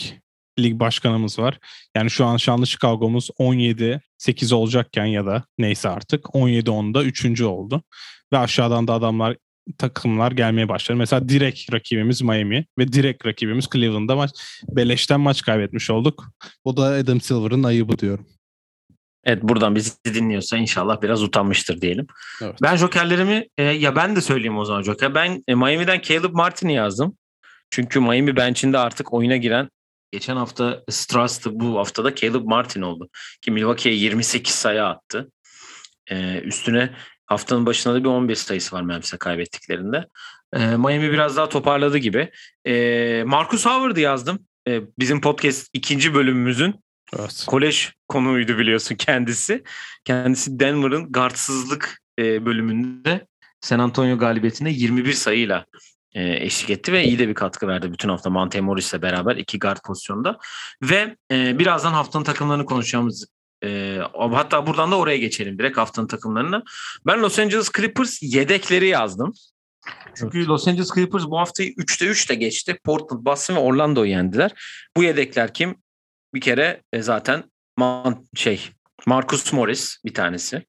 lig 0.59 0.79
başkanımız 0.79 1.39
var. 1.39 1.59
Yani 1.95 2.09
şu 2.09 2.25
an 2.25 2.37
şanlı 2.37 2.67
Chicago'muz 2.67 3.29
17-8 3.39 4.53
olacakken 4.53 5.05
ya 5.05 5.25
da 5.25 5.43
neyse 5.57 5.89
artık 5.89 6.25
17-10'da 6.25 7.03
3. 7.03 7.41
oldu. 7.41 7.83
Ve 8.33 8.37
aşağıdan 8.37 8.87
da 8.87 8.93
adamlar 8.93 9.37
takımlar 9.77 10.31
gelmeye 10.31 10.69
başladı. 10.69 10.97
Mesela 10.97 11.29
direkt 11.29 11.73
rakibimiz 11.73 12.21
Miami 12.21 12.65
ve 12.77 12.93
direkt 12.93 13.25
rakibimiz 13.25 13.67
Cleveland'da 13.73 14.15
maç 14.15 14.31
beleşten 14.67 15.19
maç 15.19 15.41
kaybetmiş 15.41 15.89
olduk. 15.89 16.25
Bu 16.65 16.77
da 16.77 16.83
Adam 16.83 17.21
Silver'ın 17.21 17.63
ayıbı 17.63 17.99
diyorum. 17.99 18.25
Evet 19.23 19.43
buradan 19.43 19.75
bizi 19.75 19.91
dinliyorsa 20.05 20.57
inşallah 20.57 21.01
biraz 21.01 21.23
utanmıştır 21.23 21.81
diyelim. 21.81 22.07
Evet. 22.41 22.55
Ben 22.61 22.75
jokerlerimi 22.75 23.47
e, 23.57 23.63
ya 23.63 23.95
ben 23.95 24.15
de 24.15 24.21
söyleyeyim 24.21 24.57
o 24.57 24.65
zaman 24.65 24.81
joker. 24.83 25.15
Ben 25.15 25.43
e, 25.47 25.55
Miami'den 25.55 26.01
Caleb 26.01 26.33
Martin'i 26.33 26.73
yazdım. 26.73 27.17
Çünkü 27.69 27.99
Miami 27.99 28.35
bench'inde 28.35 28.77
artık 28.77 29.13
oyuna 29.13 29.37
giren 29.37 29.69
geçen 30.11 30.35
hafta 30.35 30.83
Strass'tı 30.89 31.59
bu 31.59 31.77
haftada 31.77 32.15
Caleb 32.15 32.45
Martin 32.45 32.81
oldu. 32.81 33.09
Ki 33.41 33.51
Milwaukee'ye 33.51 33.95
28 33.95 34.55
sayı 34.55 34.83
attı. 34.83 35.31
E, 36.11 36.39
üstüne 36.39 36.89
haftanın 37.25 37.65
başında 37.65 37.93
da 37.93 38.03
bir 38.03 38.09
11 38.09 38.35
sayısı 38.35 38.75
var 38.75 38.81
Memphis'e 38.81 39.17
kaybettiklerinde. 39.17 40.05
E, 40.53 40.59
Miami 40.59 41.11
biraz 41.11 41.37
daha 41.37 41.49
toparladı 41.49 41.97
gibi. 41.97 42.31
E, 42.67 43.23
Marcus 43.25 43.65
Howard'ı 43.65 43.99
yazdım. 43.99 44.39
E, 44.67 44.81
bizim 44.99 45.21
podcast 45.21 45.69
ikinci 45.73 46.13
bölümümüzün 46.13 46.75
Evet. 47.19 47.45
kolej 47.47 47.89
konuydu 48.07 48.57
biliyorsun 48.57 48.95
kendisi. 48.95 49.63
Kendisi 50.05 50.59
Denver'ın 50.59 51.11
guardsızlık 51.11 52.01
e, 52.19 52.45
bölümünde 52.45 53.27
San 53.61 53.79
Antonio 53.79 54.17
galibiyetinde 54.17 54.69
21 54.69 55.13
sayıyla 55.13 55.65
e, 56.13 56.45
eşlik 56.45 56.69
etti 56.69 56.93
ve 56.93 57.03
iyi 57.03 57.19
de 57.19 57.27
bir 57.27 57.33
katkı 57.33 57.67
verdi 57.67 57.93
bütün 57.93 58.09
hafta 58.09 58.29
Monte 58.29 58.61
Morris'le 58.61 59.01
beraber 59.01 59.35
iki 59.35 59.59
guard 59.59 59.77
pozisyonda. 59.85 60.37
Ve 60.81 61.15
e, 61.31 61.59
birazdan 61.59 61.93
haftanın 61.93 62.23
takımlarını 62.23 62.65
konuşacağımız 62.65 63.27
e, 63.63 63.99
hatta 64.13 64.67
buradan 64.67 64.91
da 64.91 64.95
oraya 64.97 65.17
geçelim 65.17 65.59
direkt 65.59 65.77
haftanın 65.77 66.07
takımlarına. 66.07 66.63
Ben 67.05 67.21
Los 67.21 67.39
Angeles 67.39 67.71
Clippers 67.77 68.19
yedekleri 68.21 68.87
yazdım. 68.87 69.33
Çünkü 70.15 70.47
Los 70.47 70.67
Angeles 70.67 70.89
Clippers 70.95 71.23
bu 71.25 71.39
haftayı 71.39 71.73
3'te 71.73 72.05
3 72.05 72.29
de 72.29 72.35
geçti. 72.35 72.79
Portland, 72.83 73.25
Boston 73.25 73.55
ve 73.55 73.59
Orlando'yu 73.59 74.11
yendiler. 74.11 74.51
Bu 74.97 75.03
yedekler 75.03 75.53
kim? 75.53 75.75
Bir 76.33 76.41
kere 76.41 76.81
e, 76.93 77.01
zaten 77.01 77.43
Man, 77.77 78.25
şey 78.35 78.69
Marcus 79.05 79.53
Morris 79.53 79.97
bir 80.05 80.13
tanesi. 80.13 80.65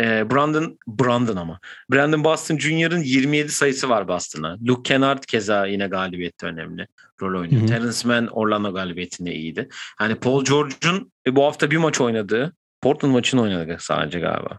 E, 0.00 0.30
Brandon 0.30 0.78
Brandon 0.88 1.36
ama. 1.36 1.60
Brandon 1.92 2.24
Boston 2.24 2.58
Jr.'ın 2.58 3.02
27 3.02 3.48
sayısı 3.48 3.88
var 3.88 4.08
Boston'a. 4.08 4.58
Luke 4.68 4.82
Kennard 4.82 5.24
keza 5.24 5.66
yine 5.66 5.86
galibiyette 5.86 6.46
önemli 6.46 6.86
rol 7.22 7.40
oynuyor. 7.40 7.60
Hı 7.60 7.64
hı. 7.64 7.68
Terence 7.68 8.08
Mann 8.08 8.26
Orlando 8.26 8.74
galibiyetinde 8.74 9.34
iyiydi. 9.34 9.68
Hani 9.98 10.14
Paul 10.14 10.44
George'un 10.44 11.12
e, 11.26 11.36
bu 11.36 11.44
hafta 11.44 11.70
bir 11.70 11.76
maç 11.76 12.00
oynadığı 12.00 12.56
Portland 12.80 13.12
maçını 13.12 13.42
oynadı 13.42 13.76
sadece 13.80 14.20
galiba. 14.20 14.58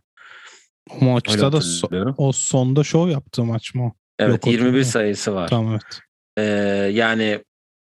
O 1.01 1.05
maçta 1.05 1.51
da 1.51 1.57
so- 1.57 2.13
o 2.17 2.31
sonda 2.31 2.83
şov 2.83 3.09
yaptığı 3.09 3.43
maç 3.43 3.75
mı? 3.75 3.91
Evet 4.19 4.33
Yok, 4.33 4.47
21 4.47 4.59
hatırlıyorum. 4.59 4.91
sayısı 4.91 5.35
var. 5.35 5.47
Tamam 5.47 5.71
evet. 5.71 5.99
Ee, 6.37 6.43
yani 6.93 7.43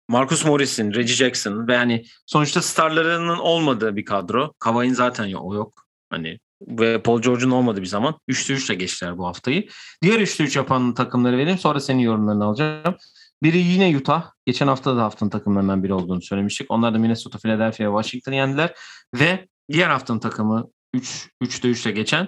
Marcus 0.07 0.45
Morris'in, 0.45 0.93
Reggie 0.93 1.15
Jackson 1.15 1.67
ve 1.67 1.77
hani 1.77 2.03
sonuçta 2.25 2.61
starlarının 2.61 3.37
olmadığı 3.37 3.95
bir 3.95 4.05
kadro. 4.05 4.53
Kavai'nin 4.59 4.93
zaten 4.93 5.25
yok, 5.25 5.43
o 5.43 5.55
yok. 5.55 5.85
Hani 6.09 6.39
ve 6.67 7.01
Paul 7.01 7.21
George'un 7.21 7.51
olmadığı 7.51 7.81
bir 7.81 7.85
zaman 7.85 8.19
3'te 8.29 8.53
3'le 8.53 8.73
geçtiler 8.73 9.17
bu 9.17 9.27
haftayı. 9.27 9.67
Diğer 10.01 10.19
3'te 10.19 10.43
3 10.43 10.55
yapan 10.55 10.93
takımları 10.93 11.37
vereyim 11.37 11.59
sonra 11.59 11.79
senin 11.79 11.99
yorumlarını 11.99 12.45
alacağım. 12.45 12.95
Biri 13.43 13.57
yine 13.57 13.97
Utah. 13.97 14.31
Geçen 14.45 14.67
hafta 14.67 14.97
da 14.97 15.03
haftanın 15.03 15.29
takımlarından 15.29 15.83
biri 15.83 15.93
olduğunu 15.93 16.21
söylemiştik. 16.21 16.71
Onlar 16.71 16.93
da 16.93 16.97
Minnesota, 16.97 17.39
Philadelphia 17.39 18.01
Washington'ı 18.01 18.35
yendiler. 18.35 18.73
Ve 19.15 19.47
diğer 19.71 19.89
haftanın 19.89 20.19
takımı 20.19 20.69
3 20.93 21.29
3'te 21.43 21.67
3'le 21.67 21.91
geçen 21.91 22.27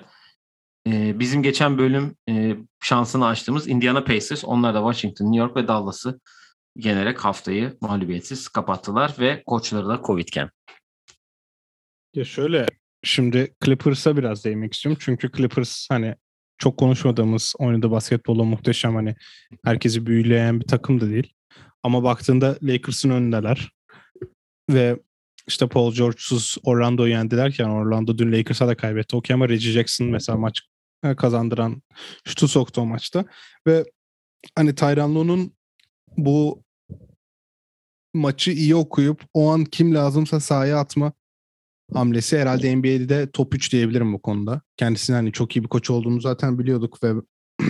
e, 0.88 1.19
bizim 1.19 1.43
geçen 1.43 1.77
bölüm 1.77 2.15
e, 2.29 2.55
şansını 2.83 3.27
açtığımız 3.27 3.67
Indiana 3.67 4.03
Pacers. 4.03 4.43
Onlar 4.45 4.73
da 4.73 4.79
Washington, 4.79 5.25
New 5.25 5.39
York 5.39 5.55
ve 5.55 5.67
Dallas'ı 5.67 6.19
yenerek 6.75 7.25
haftayı 7.25 7.77
mağlubiyetsiz 7.81 8.47
kapattılar 8.47 9.15
ve 9.19 9.43
koçları 9.45 9.88
da 9.88 10.01
Covid'ken. 10.05 10.49
Ya 12.15 12.25
şöyle 12.25 12.65
şimdi 13.03 13.55
Clippers'a 13.65 14.17
biraz 14.17 14.45
değinmek 14.45 14.73
istiyorum. 14.73 14.99
Çünkü 15.05 15.31
Clippers 15.31 15.88
hani 15.89 16.15
çok 16.57 16.77
konuşmadığımız 16.77 17.53
oynadığı 17.59 17.91
basketbolla 17.91 18.43
muhteşem 18.43 18.95
hani 18.95 19.15
herkesi 19.65 20.05
büyüleyen 20.05 20.59
bir 20.59 20.67
takım 20.67 21.01
da 21.01 21.09
değil. 21.09 21.33
Ama 21.83 22.03
baktığında 22.03 22.57
Lakers'ın 22.62 23.09
önündeler. 23.09 23.71
Ve 24.69 24.99
işte 25.47 25.67
Paul 25.67 25.93
George'suz 25.93 26.57
Orlando'yu 26.63 27.12
yendilerken 27.12 27.69
Orlando 27.69 28.17
dün 28.17 28.31
Lakers'a 28.31 28.67
da 28.67 28.77
kaybetti. 28.77 29.15
Okey 29.15 29.33
ama 29.33 29.49
Reggie 29.49 29.71
Jackson 29.71 30.07
mesela 30.07 30.38
maç 30.38 30.62
e, 31.03 31.15
kazandıran 31.15 31.81
şutu 32.27 32.47
soktu 32.47 32.81
o 32.81 32.86
maçta. 32.86 33.25
Ve 33.67 33.83
hani 34.55 34.75
Tyron 34.75 35.15
Lue'nun 35.15 35.53
bu 36.17 36.63
maçı 38.13 38.52
iyi 38.52 38.76
okuyup 38.76 39.21
o 39.34 39.52
an 39.52 39.65
kim 39.65 39.95
lazımsa 39.95 40.39
sahaya 40.39 40.80
atma 40.80 41.13
hamlesi 41.93 42.38
herhalde 42.38 42.76
NBA'de 42.76 43.32
top 43.32 43.56
3 43.56 43.71
diyebilirim 43.71 44.13
bu 44.13 44.21
konuda. 44.21 44.62
Kendisinin 44.78 45.17
hani 45.17 45.32
çok 45.32 45.56
iyi 45.56 45.63
bir 45.63 45.69
koç 45.69 45.89
olduğunu 45.89 46.21
zaten 46.21 46.60
biliyorduk 46.60 47.04
ve 47.04 47.13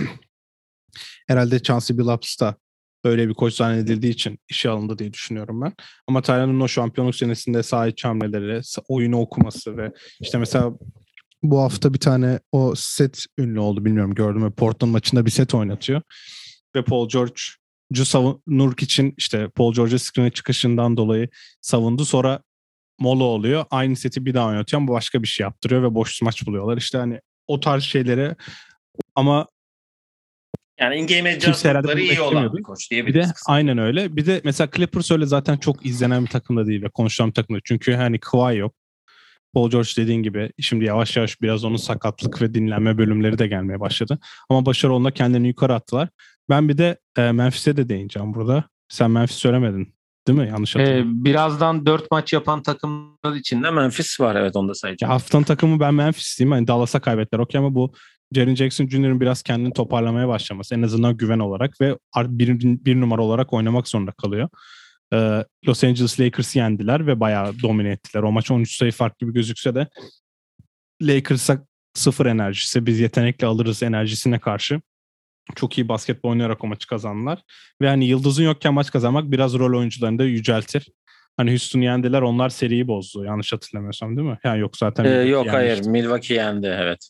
herhalde 1.28 1.62
Chauncey 1.62 1.98
Billups 1.98 2.40
da 2.40 2.56
öyle 3.04 3.28
bir 3.28 3.34
koç 3.34 3.54
zannedildiği 3.54 4.12
için 4.12 4.38
işe 4.48 4.70
alındı 4.70 4.98
diye 4.98 5.12
düşünüyorum 5.12 5.60
ben. 5.60 5.72
Ama 6.08 6.22
Tyron'un 6.22 6.60
o 6.60 6.68
şampiyonluk 6.68 7.16
senesinde 7.16 7.62
saha 7.62 7.86
içi 7.86 8.06
hamleleri, 8.06 8.60
oyunu 8.88 9.20
okuması 9.20 9.76
ve 9.76 9.92
işte 10.20 10.38
mesela 10.38 10.72
bu 11.42 11.60
hafta 11.60 11.94
bir 11.94 11.98
tane 11.98 12.40
o 12.52 12.74
set 12.76 13.24
ünlü 13.38 13.60
oldu 13.60 13.84
bilmiyorum 13.84 14.14
gördüm 14.14 14.42
mü 14.42 14.52
Portland 14.52 14.92
maçında 14.92 15.26
bir 15.26 15.30
set 15.30 15.54
oynatıyor. 15.54 16.02
Ve 16.76 16.84
Paul 16.84 17.08
George'cu 17.94 18.04
savunur 18.04 18.74
için 18.78 19.14
işte 19.16 19.48
Paul 19.48 19.74
George'a 19.74 19.98
screen'e 19.98 20.30
çıkışından 20.30 20.96
dolayı 20.96 21.28
savundu. 21.60 22.04
Sonra 22.04 22.42
mola 22.98 23.24
oluyor. 23.24 23.64
Aynı 23.70 23.96
seti 23.96 24.26
bir 24.26 24.34
daha 24.34 24.48
oynatıyor 24.48 24.82
ama 24.82 24.92
başka 24.92 25.22
bir 25.22 25.28
şey 25.28 25.44
yaptırıyor 25.44 25.82
ve 25.82 25.94
boş 25.94 26.22
maç 26.22 26.46
buluyorlar. 26.46 26.76
İşte 26.76 26.98
hani 26.98 27.20
o 27.46 27.60
tarz 27.60 27.82
şeylere 27.82 28.36
ama 29.14 29.46
yani 30.80 30.96
in-game 30.96 31.36
adjustment'ları 31.36 32.00
iyi 32.00 32.20
olan 32.20 32.56
bir 32.56 32.62
koç 32.62 32.90
diyebiliriz. 32.90 33.22
Bir 33.22 33.28
de 33.28 33.32
kısa. 33.32 33.52
aynen 33.52 33.78
öyle. 33.78 34.16
Bir 34.16 34.26
de 34.26 34.40
mesela 34.44 34.70
Clippers 34.76 35.10
öyle 35.10 35.26
zaten 35.26 35.56
çok 35.56 35.86
izlenen 35.86 36.24
bir 36.24 36.30
takım 36.30 36.56
da 36.56 36.66
değil 36.66 36.82
ve 36.82 36.88
konuşulan 36.88 37.30
bir 37.30 37.34
takım 37.34 37.56
da. 37.56 37.60
Çünkü 37.64 37.94
hani 37.94 38.18
Kawhi 38.20 38.56
yok. 38.56 38.74
Paul 39.54 39.70
George 39.70 39.88
dediğin 39.96 40.22
gibi 40.22 40.50
şimdi 40.60 40.84
yavaş 40.84 41.16
yavaş 41.16 41.42
biraz 41.42 41.64
onun 41.64 41.76
sakatlık 41.76 42.42
ve 42.42 42.54
dinlenme 42.54 42.98
bölümleri 42.98 43.38
de 43.38 43.46
gelmeye 43.46 43.80
başladı. 43.80 44.18
Ama 44.48 44.66
başarı 44.66 44.94
onunla 44.94 45.10
kendini 45.10 45.48
yukarı 45.48 45.74
attılar. 45.74 46.08
Ben 46.48 46.68
bir 46.68 46.78
de 46.78 46.98
e, 47.16 47.32
Memphis'e 47.32 47.76
de 47.76 47.88
değineceğim 47.88 48.34
burada. 48.34 48.64
Sen 48.88 49.10
Memphis 49.10 49.36
söylemedin. 49.36 49.94
Değil 50.26 50.38
mi? 50.38 50.48
Yanlış 50.48 50.76
hatırlıyorum. 50.76 51.20
Ee, 51.20 51.24
birazdan 51.24 51.86
4 51.86 52.10
maç 52.10 52.32
yapan 52.32 52.62
takımlar 52.62 53.34
içinde 53.34 53.70
Memphis 53.70 54.20
var. 54.20 54.36
Evet 54.36 54.56
onu 54.56 54.68
da 54.68 54.74
sayacağım. 54.74 55.10
Ya 55.10 55.14
haftanın 55.14 55.42
takımı 55.42 55.80
ben 55.80 55.94
Memphis'teyim. 55.94 56.52
Hani 56.52 56.66
Dallas'a 56.66 57.00
kaybettiler. 57.00 57.40
Okey 57.40 57.58
ama 57.58 57.74
bu 57.74 57.92
Jaren 58.34 58.54
Jackson 58.54 58.88
Jr.'ın 58.88 59.20
biraz 59.20 59.42
kendini 59.42 59.72
toparlamaya 59.72 60.28
başlaması 60.28 60.74
en 60.74 60.82
azından 60.82 61.16
güven 61.16 61.38
olarak 61.38 61.80
ve 61.80 61.98
bir, 62.16 62.60
bir 62.60 63.00
numara 63.00 63.22
olarak 63.22 63.52
oynamak 63.52 63.88
zorunda 63.88 64.12
kalıyor. 64.12 64.48
Ee, 65.12 65.44
Los 65.68 65.84
Angeles 65.84 66.20
Lakers 66.20 66.56
yendiler 66.56 67.06
ve 67.06 67.20
bayağı 67.20 67.62
domine 67.62 67.90
ettiler. 67.90 68.22
O 68.22 68.32
maç 68.32 68.50
13 68.50 68.76
sayı 68.76 68.92
fark 68.92 69.18
gibi 69.18 69.32
gözükse 69.32 69.74
de 69.74 69.88
Lakers'a 71.02 71.66
sıfır 71.94 72.26
enerjisi, 72.26 72.86
biz 72.86 73.00
yetenekle 73.00 73.46
alırız 73.46 73.82
enerjisine 73.82 74.38
karşı 74.38 74.80
çok 75.54 75.78
iyi 75.78 75.88
basketbol 75.88 76.30
oynayarak 76.30 76.64
o 76.64 76.66
maçı 76.66 76.86
kazandılar. 76.86 77.42
Ve 77.80 77.88
hani 77.88 78.04
yıldızın 78.04 78.44
yokken 78.44 78.74
maç 78.74 78.90
kazanmak 78.90 79.30
biraz 79.30 79.54
rol 79.54 79.78
oyuncularını 79.78 80.18
da 80.18 80.24
yüceltir. 80.24 80.88
Hani 81.36 81.50
Houston 81.50 81.80
yendiler 81.80 82.22
onlar 82.22 82.48
seriyi 82.48 82.88
bozdu 82.88 83.24
yanlış 83.24 83.52
hatırlamıyorsam 83.52 84.16
değil 84.16 84.28
mi? 84.28 84.38
Yani 84.44 84.60
yok 84.60 84.76
zaten. 84.76 85.04
Ee, 85.04 85.08
yok 85.08 85.46
hayır 85.50 85.86
Milwaukee 85.86 86.34
yendi 86.34 86.66
evet. 86.66 87.08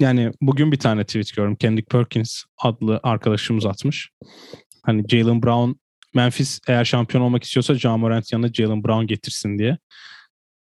Yani 0.00 0.32
bugün 0.40 0.72
bir 0.72 0.78
tane 0.78 1.04
tweet 1.04 1.36
gördüm. 1.36 1.56
Kendrick 1.56 1.86
Perkins 1.90 2.44
adlı 2.58 3.00
arkadaşımız 3.02 3.66
atmış. 3.66 4.10
Hani 4.82 5.08
Jalen 5.08 5.42
Brown 5.42 5.72
Memphis 6.14 6.60
eğer 6.68 6.84
şampiyon 6.84 7.24
olmak 7.24 7.44
istiyorsa 7.44 7.74
Ja 7.78 7.96
Morant 7.96 8.32
yanına 8.32 8.52
Jalen 8.52 8.84
Brown 8.84 9.06
getirsin 9.06 9.58
diye. 9.58 9.78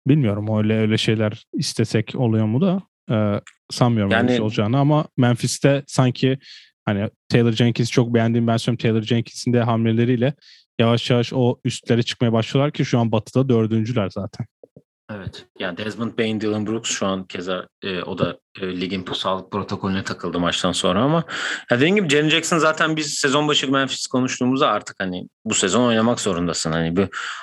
Bilmiyorum 0.08 0.58
öyle 0.58 0.78
öyle 0.78 0.98
şeyler 0.98 1.46
istesek 1.54 2.14
oluyor 2.16 2.46
mu 2.46 2.62
da 2.62 2.82
e, 3.12 3.42
sanmıyorum 3.72 4.12
yani, 4.12 4.30
şey 4.30 4.42
olacağını 4.42 4.80
ama 4.80 5.08
Memphis'te 5.18 5.84
sanki 5.88 6.40
Hani 6.88 7.10
Taylor 7.30 7.52
Jenkins'i 7.52 7.91
çok 7.91 8.13
beğendiğim 8.13 8.47
ben 8.47 8.58
söyleyeyim 8.58 8.78
Taylor 8.78 9.02
Jenkins'in 9.02 9.54
de 9.54 9.62
hamleleriyle 9.62 10.34
yavaş 10.80 11.10
yavaş 11.10 11.34
o 11.34 11.60
üstlere 11.63 12.04
çıkmaya 12.04 12.34
başlıyorlar 12.34 12.71
ki 12.71 12.86
şu 12.86 13.00
an 13.00 13.12
batıda 13.12 13.50
dördüncüler 13.50 14.10
zaten. 14.10 14.45
Evet. 15.12 15.45
Yani 15.60 15.78
Desmond 15.78 16.19
Bain, 16.19 16.41
Dylan 16.41 16.67
Brooks 16.67 16.91
şu 16.91 17.06
an 17.06 17.28
keza 17.28 17.67
e, 17.84 18.02
o 18.02 18.17
da 18.17 18.39
e, 18.62 18.82
ligin 18.82 19.06
sağlık 19.13 19.52
protokolüne 19.52 20.04
takıldı 20.04 20.39
maçtan 20.39 20.71
sonra 20.71 21.02
ama 21.02 21.23
ya 21.71 21.78
dediğim 21.78 21.95
gibi 21.95 22.10
Jaren 22.10 22.30
Jackson 22.30 22.58
zaten 22.58 22.95
biz 22.95 23.13
sezon 23.13 23.47
başı 23.47 23.71
Memphis 23.71 24.08
konuştuğumuzda 24.08 24.67
artık 24.69 24.95
hani 25.00 25.28
bu 25.45 25.54
sezon 25.54 25.88
oynamak 25.88 26.19
zorundasın. 26.19 26.71
Hani 26.71 26.95
bu 26.95 27.02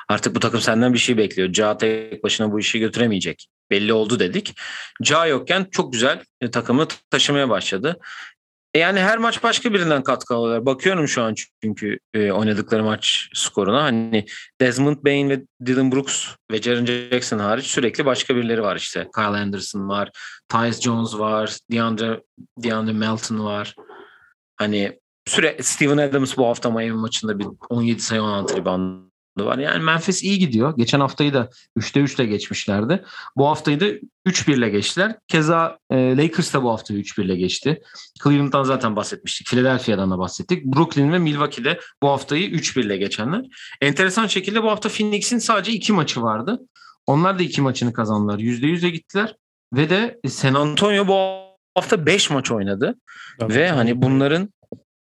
artık 0.09 0.35
bu 0.35 0.41
takım 0.41 0.61
senden 0.61 0.93
bir 0.93 0.99
şey 0.99 1.17
bekliyor. 1.17 1.53
Ca 1.53 1.77
tek 1.77 2.25
başına 2.25 2.53
bu 2.53 2.61
işi 2.61 2.79
götüremeyecek. 2.79 3.47
Belli 3.71 3.93
oldu 3.93 4.19
dedik. 4.19 4.55
Ca 5.03 5.27
yokken 5.27 5.67
çok 5.71 5.93
güzel 5.93 6.23
e, 6.41 6.51
takımı 6.51 6.87
taşımaya 7.11 7.49
başladı. 7.49 7.97
E, 8.75 8.79
yani 8.79 9.01
her 9.01 9.19
maç 9.19 9.43
başka 9.43 9.73
birinden 9.73 10.03
katkı 10.03 10.35
alıyorlar. 10.35 10.67
Bakıyorum 10.67 11.09
şu 11.09 11.23
an 11.23 11.35
çünkü 11.63 11.99
e, 12.15 12.33
oynadıkları 12.33 12.85
maç 12.85 13.29
skoruna. 13.35 13.83
Hani 13.83 14.27
Desmond 14.61 15.05
Bain 15.05 15.31
ve 15.31 15.43
Dylan 15.67 15.93
Brooks 15.93 16.27
ve 16.51 16.63
Jaren 16.63 16.87
Jackson 16.87 17.39
hariç 17.39 17.67
sürekli 17.67 18.07
başka 18.07 18.37
birileri 18.37 18.63
var 18.63 18.77
işte. 18.77 19.09
Kyle 19.15 19.25
Anderson 19.25 19.89
var, 19.89 20.11
Tyus 20.49 20.81
Jones 20.81 21.19
var, 21.19 21.59
DeAndre, 21.73 22.23
DeAndre 22.59 22.93
Melton 22.93 23.45
var. 23.45 23.75
Hani 24.57 25.01
süre 25.27 25.57
Steven 25.63 25.99
Adams 25.99 26.37
bu 26.37 26.47
hafta 26.47 26.71
Miami 26.71 26.93
maçında 26.93 27.39
bir 27.39 27.47
17 27.71 28.01
sayı 28.01 28.23
16 28.23 28.57
rebound 28.57 29.14
var. 29.43 29.59
Yani 29.59 29.85
Memphis 29.85 30.23
iyi 30.23 30.39
gidiyor. 30.39 30.77
Geçen 30.77 31.01
haftayı 31.01 31.35
da 31.35 31.51
3'te 31.79 32.01
3 32.01 32.15
ile 32.15 32.27
geçmişlerdi. 32.27 33.05
Bu 33.37 33.49
haftayı 33.49 33.81
da 33.81 33.87
3-1 34.27 34.53
ile 34.53 34.69
geçtiler. 34.69 35.17
Keza 35.29 35.79
e, 35.91 36.17
Lakers 36.17 36.55
da 36.55 36.63
bu 36.63 36.71
hafta 36.71 36.95
3-1 36.95 37.25
ile 37.25 37.37
geçti. 37.37 37.83
Cleveland'dan 38.25 38.63
zaten 38.63 38.97
bahsetmiştik. 38.97 39.47
Philadelphia'dan 39.47 40.11
da 40.11 40.19
bahsettik. 40.19 40.65
Brooklyn 40.65 41.13
ve 41.13 41.19
Milwaukee'de 41.19 41.81
bu 42.03 42.09
haftayı 42.09 42.51
3-1 42.51 42.81
ile 42.81 42.97
geçenler. 42.97 43.43
Enteresan 43.81 44.27
şekilde 44.27 44.63
bu 44.63 44.71
hafta 44.71 44.89
Phoenix'in 44.89 45.39
sadece 45.39 45.73
2 45.73 45.93
maçı 45.93 46.23
vardı. 46.23 46.61
Onlar 47.07 47.39
da 47.39 47.43
2 47.43 47.63
maçını 47.63 47.93
kazandılar. 47.93 48.39
%100'e 48.39 48.91
gittiler. 48.91 49.37
Ve 49.73 49.91
de 49.91 50.21
San 50.29 50.55
Antonio 50.55 51.09
bu 51.09 51.45
hafta 51.75 52.07
5 52.07 52.31
maç 52.31 52.51
oynadı. 52.51 52.95
Tabii, 53.39 53.55
ve 53.55 53.71
hani 53.71 54.03
bunların 54.03 54.49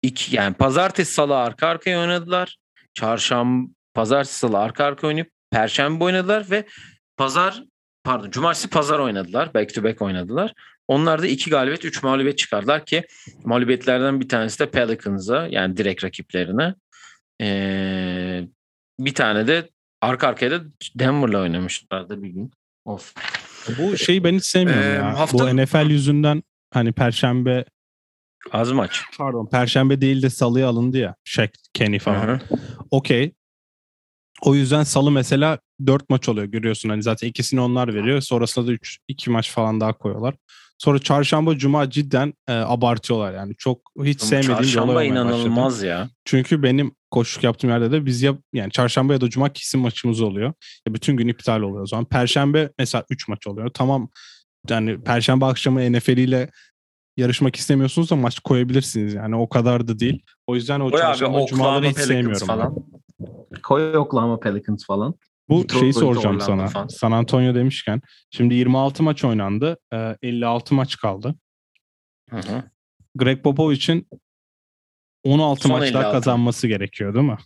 iki 0.02 0.36
yani 0.36 0.54
pazartesi 0.54 1.12
salı 1.12 1.36
arka 1.36 1.66
arkaya 1.66 2.00
oynadılar. 2.00 2.58
Çarşamba 2.94 3.77
Pazartesi 3.98 4.38
salı 4.38 4.58
arka 4.58 4.84
arka 4.84 5.06
oynayıp 5.06 5.30
perşembe 5.50 6.04
oynadılar 6.04 6.50
ve 6.50 6.64
pazar 7.16 7.62
pardon 8.04 8.30
cumartesi 8.30 8.70
pazar 8.70 8.98
oynadılar. 8.98 9.54
Back 9.54 9.74
to 9.74 9.84
back 9.84 10.02
oynadılar. 10.02 10.54
Onlar 10.88 11.22
da 11.22 11.26
iki 11.26 11.50
galibiyet, 11.50 11.84
üç 11.84 12.02
mağlubiyet 12.02 12.38
çıkardılar 12.38 12.84
ki 12.84 13.04
mağlubiyetlerden 13.44 14.20
bir 14.20 14.28
tanesi 14.28 14.58
de 14.58 14.70
Pelicans'a 14.70 15.46
yani 15.50 15.76
direkt 15.76 16.04
rakiplerine. 16.04 16.74
Ee, 17.42 18.48
bir 18.98 19.14
tane 19.14 19.46
de 19.46 19.70
arka 20.00 20.28
arkaya 20.28 20.50
da 20.50 20.60
Denver'la 20.94 21.40
oynamışlardı 21.40 22.22
bir 22.22 22.28
gün. 22.28 22.50
Of. 22.84 23.14
Bu 23.78 23.96
şeyi 23.96 24.24
ben 24.24 24.34
hiç 24.34 24.44
sevmiyorum 24.44 24.90
ee, 24.90 24.94
ya. 24.94 25.18
Hafta... 25.18 25.38
Bu 25.38 25.56
NFL 25.56 25.90
yüzünden 25.90 26.42
hani 26.70 26.92
perşembe 26.92 27.64
az 28.52 28.72
maç. 28.72 29.02
Pardon, 29.18 29.46
perşembe 29.46 30.00
değil 30.00 30.22
de 30.22 30.30
salıya 30.30 30.68
alındı 30.68 30.98
ya. 30.98 31.14
Shaq, 31.24 31.48
Kenny 31.74 31.98
falan. 31.98 32.40
Okey. 32.90 33.37
O 34.42 34.54
yüzden 34.54 34.82
salı 34.82 35.10
mesela 35.10 35.58
4 35.86 36.10
maç 36.10 36.28
oluyor 36.28 36.46
görüyorsun. 36.46 36.88
Hani 36.88 37.02
zaten 37.02 37.28
ikisini 37.28 37.60
onlar 37.60 37.94
veriyor. 37.94 38.20
Sonrasında 38.20 38.66
da 38.66 38.72
3 38.72 38.98
2 39.08 39.30
maç 39.30 39.50
falan 39.50 39.80
daha 39.80 39.92
koyuyorlar. 39.92 40.34
Sonra 40.78 40.98
çarşamba 40.98 41.58
cuma 41.58 41.90
cidden 41.90 42.34
e, 42.48 42.52
abartıyorlar 42.52 43.34
yani. 43.34 43.54
Çok 43.58 43.80
hiç 44.04 44.20
sevmediğim 44.20 44.62
bir 44.62 44.76
olay 44.76 45.08
inanılmaz 45.08 45.72
başladı. 45.74 45.86
ya. 45.86 46.08
Çünkü 46.24 46.62
benim 46.62 46.92
koşuk 47.10 47.44
yaptığım 47.44 47.70
yerde 47.70 47.92
de 47.92 48.06
biz 48.06 48.22
yap 48.22 48.38
yani 48.52 48.70
çarşamba 48.70 49.12
ya 49.12 49.20
da 49.20 49.30
cuma 49.30 49.48
kesin 49.48 49.80
maçımız 49.80 50.20
oluyor. 50.20 50.52
Ya 50.86 50.94
bütün 50.94 51.16
gün 51.16 51.28
iptal 51.28 51.60
oluyor 51.60 51.82
o 51.82 51.86
zaman. 51.86 52.04
Perşembe 52.04 52.70
mesela 52.78 53.04
3 53.10 53.28
maç 53.28 53.46
oluyor. 53.46 53.70
Tamam 53.74 54.08
yani 54.68 55.02
perşembe 55.02 55.44
akşamı 55.44 55.92
NFL 55.92 56.16
ile 56.18 56.50
yarışmak 57.16 57.56
istemiyorsunuz 57.56 58.10
da 58.10 58.16
maç 58.16 58.38
koyabilirsiniz 58.38 59.14
yani 59.14 59.36
o 59.36 59.48
kadar 59.48 59.88
da 59.88 59.98
değil. 59.98 60.22
O 60.46 60.54
yüzden 60.54 60.80
o 60.80 60.90
Koy 60.90 61.00
çarşamba 61.00 61.38
abi, 61.38 61.46
cumaları 61.46 61.88
hiç 61.88 61.98
sevmiyorum. 61.98 62.46
Falan. 62.46 62.74
Koy 63.62 63.96
Oklahoma 63.96 64.40
Pelicans 64.40 64.86
falan. 64.86 65.14
Bu 65.48 65.62
Detroit 65.62 65.80
şeyi 65.80 65.92
soracağım 65.92 66.40
sana. 66.40 66.66
Falan. 66.66 66.86
San 66.86 67.12
Antonio 67.12 67.54
demişken. 67.54 68.00
Şimdi 68.30 68.54
26 68.54 69.02
maç 69.02 69.24
oynandı. 69.24 69.76
56 70.22 70.74
maç 70.74 70.96
kaldı. 70.96 71.34
Hı 72.30 72.36
hı. 72.36 72.62
Greg 73.14 73.42
Popovich'in 73.42 74.08
16 75.24 75.68
Son 75.68 75.78
maç 75.78 75.94
daha 75.94 76.12
kazanması 76.12 76.66
gerekiyor 76.66 77.14
değil 77.14 77.26
mi? 77.26 77.38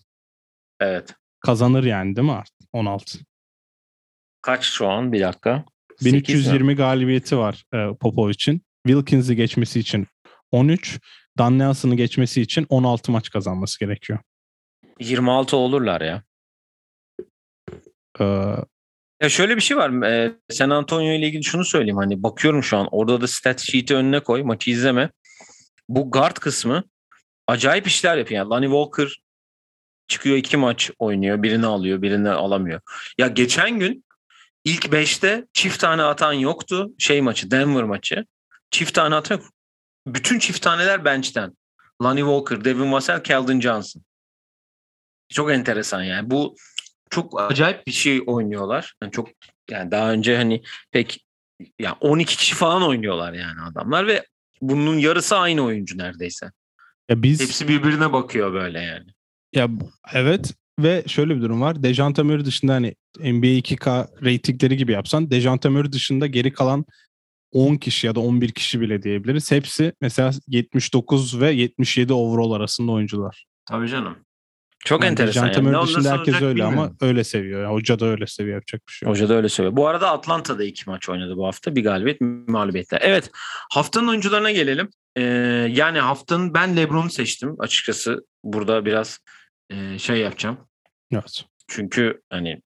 Evet. 0.81 1.15
Kazanır 1.41 1.85
yani 1.85 2.17
değil 2.17 2.29
mi 2.29 2.33
artık? 2.33 2.57
16. 2.73 3.19
Kaç 4.43 4.65
şu 4.65 4.89
an? 4.89 5.13
Bir 5.13 5.21
dakika. 5.21 5.65
1320 6.05 6.77
galibiyeti 6.77 7.39
var 7.39 7.65
Popovic'in. 8.01 8.63
Wilkins'i 8.87 9.37
geçmesi 9.37 9.81
için 9.81 10.07
13, 10.51 11.01
Dan 11.39 11.59
Nelson'ı 11.59 11.95
geçmesi 11.95 12.41
için 12.43 12.67
16 12.69 13.13
maç 13.13 13.31
kazanması 13.31 13.81
gerekiyor. 13.81 14.19
26 15.01 15.57
olurlar 15.57 16.01
ya. 16.01 16.23
Ee, 18.21 18.57
Ya 19.23 19.29
şöyle 19.29 19.57
bir 19.57 19.61
şey 19.63 19.77
var. 19.77 20.03
E, 20.07 20.35
San 20.51 20.71
Antonio 20.71 21.13
ile 21.13 21.27
ilgili 21.27 21.45
şunu 21.45 21.65
söyleyeyim. 21.65 21.97
Hani 21.97 22.23
bakıyorum 22.23 22.63
şu 22.63 22.77
an 22.77 22.89
orada 22.91 23.21
da 23.21 23.27
stat 23.27 23.61
sheet'i 23.61 23.95
önüne 23.97 24.21
koy. 24.21 24.43
Maçı 24.43 24.71
izleme. 24.71 25.11
Bu 25.89 26.11
guard 26.11 26.37
kısmı 26.37 26.85
acayip 27.47 27.87
işler 27.87 28.17
yapıyor. 28.17 28.39
Yani 28.39 28.51
Lonnie 28.51 28.69
Walker 28.69 29.23
çıkıyor 30.09 30.37
iki 30.37 30.57
maç 30.57 30.91
oynuyor. 30.99 31.43
Birini 31.43 31.67
alıyor, 31.67 32.03
birini 32.03 32.31
alamıyor. 32.31 32.81
Ya 33.19 33.27
geçen 33.27 33.79
gün 33.79 34.05
ilk 34.65 34.93
beşte 34.93 35.47
çift 35.53 35.81
tane 35.81 36.03
atan 36.03 36.33
yoktu. 36.33 36.91
Şey 36.99 37.21
maçı, 37.23 37.51
Denver 37.51 37.85
maçı. 37.85 38.25
Çift 38.71 38.95
tane 38.95 39.15
atan 39.15 39.37
yok. 39.37 39.47
Bütün 40.07 40.39
çift 40.39 40.63
taneler 40.63 41.05
bench'ten. 41.05 41.57
Lonnie 42.03 42.23
Walker, 42.23 42.65
Devin 42.65 42.93
Vassell, 42.93 43.23
Keldon 43.23 43.61
Johnson. 43.61 44.03
Çok 45.33 45.53
enteresan 45.53 46.03
yani. 46.03 46.31
Bu 46.31 46.57
çok 47.11 47.41
acayip 47.41 47.87
bir 47.87 47.93
şey 47.93 48.23
oynuyorlar. 48.27 48.95
Yani 49.03 49.13
çok 49.13 49.29
yani 49.71 49.91
daha 49.91 50.13
önce 50.13 50.37
hani 50.37 50.63
pek 50.91 51.25
yani 51.79 51.97
12 52.01 52.37
kişi 52.37 52.55
falan 52.55 52.83
oynuyorlar 52.83 53.33
yani 53.33 53.61
adamlar 53.71 54.07
ve 54.07 54.25
bunun 54.61 54.99
yarısı 54.99 55.37
aynı 55.37 55.63
oyuncu 55.63 55.99
neredeyse. 55.99 56.51
Ya 57.09 57.23
biz 57.23 57.41
Hepsi 57.41 57.69
birbirine 57.69 58.13
bakıyor 58.13 58.53
böyle 58.53 58.81
yani. 58.81 59.07
ya 59.55 59.69
evet 60.13 60.55
ve 60.79 61.05
şöyle 61.07 61.37
bir 61.37 61.43
durum 61.43 61.61
var. 61.61 61.83
Dejante 61.83 62.23
Murray 62.23 62.45
dışında 62.45 62.75
hani 62.75 62.95
NBA 63.19 63.47
2K 63.47 64.09
reytingleri 64.25 64.77
gibi 64.77 64.93
yapsan 64.93 65.31
Dejante 65.31 65.69
Murray 65.69 65.93
dışında 65.93 66.27
geri 66.27 66.53
kalan 66.53 66.85
10 67.53 67.77
kişi 67.77 68.07
ya 68.07 68.15
da 68.15 68.21
11 68.21 68.53
kişi 68.53 68.81
bile 68.81 69.03
diyebiliriz. 69.03 69.51
Hepsi 69.51 69.93
mesela 70.01 70.31
79 70.49 71.41
ve 71.41 71.53
77 71.53 72.13
overall 72.13 72.53
arasında 72.53 72.93
oyuncular. 72.93 73.45
Tabii 73.67 73.89
canım. 73.89 74.17
Çok 74.85 75.03
Yani 75.03 75.11
enteresan. 75.11 75.47
Yani. 75.47 75.55
Dışında 75.55 75.73
nasıl 75.73 76.05
herkes 76.05 76.35
öyle 76.35 76.65
ama 76.65 76.73
bilmiyorum. 76.73 76.97
öyle 77.01 77.25
seviyor. 77.25 77.63
Yani 77.63 77.73
hoca 77.73 78.01
da 78.01 78.07
öyle 78.07 78.27
seviyor 78.27 78.55
yapacak 78.55 78.83
bir 78.89 78.93
şey 78.93 79.07
yok. 79.07 79.17
Hoca 79.17 79.29
da 79.29 79.35
öyle 79.35 79.49
söylüyor. 79.49 79.77
Bu 79.77 79.89
arada 79.89 80.11
Atlanta'da 80.11 80.65
iki 80.65 80.91
maç 80.91 81.09
oynadı 81.09 81.37
bu 81.37 81.47
hafta. 81.47 81.77
Bir 81.77 81.85
galibiyet, 81.85 82.21
bir 82.21 82.53
mağlubiyetler. 82.53 83.01
Evet. 83.03 83.31
Haftanın 83.73 84.09
oyuncularına 84.09 84.51
gelelim. 84.51 84.91
Ee, 85.17 85.23
yani 85.71 86.01
haftanın 86.01 86.55
ben 86.55 86.77
LeBron'u 86.77 87.11
seçtim. 87.11 87.57
Açıkçası 87.59 88.27
burada 88.45 88.85
biraz 88.85 89.19
e, 89.71 89.99
şey 89.99 90.17
yapacağım. 90.17 90.59
Evet. 91.13 91.45
Çünkü 91.69 92.23
hani 92.31 92.63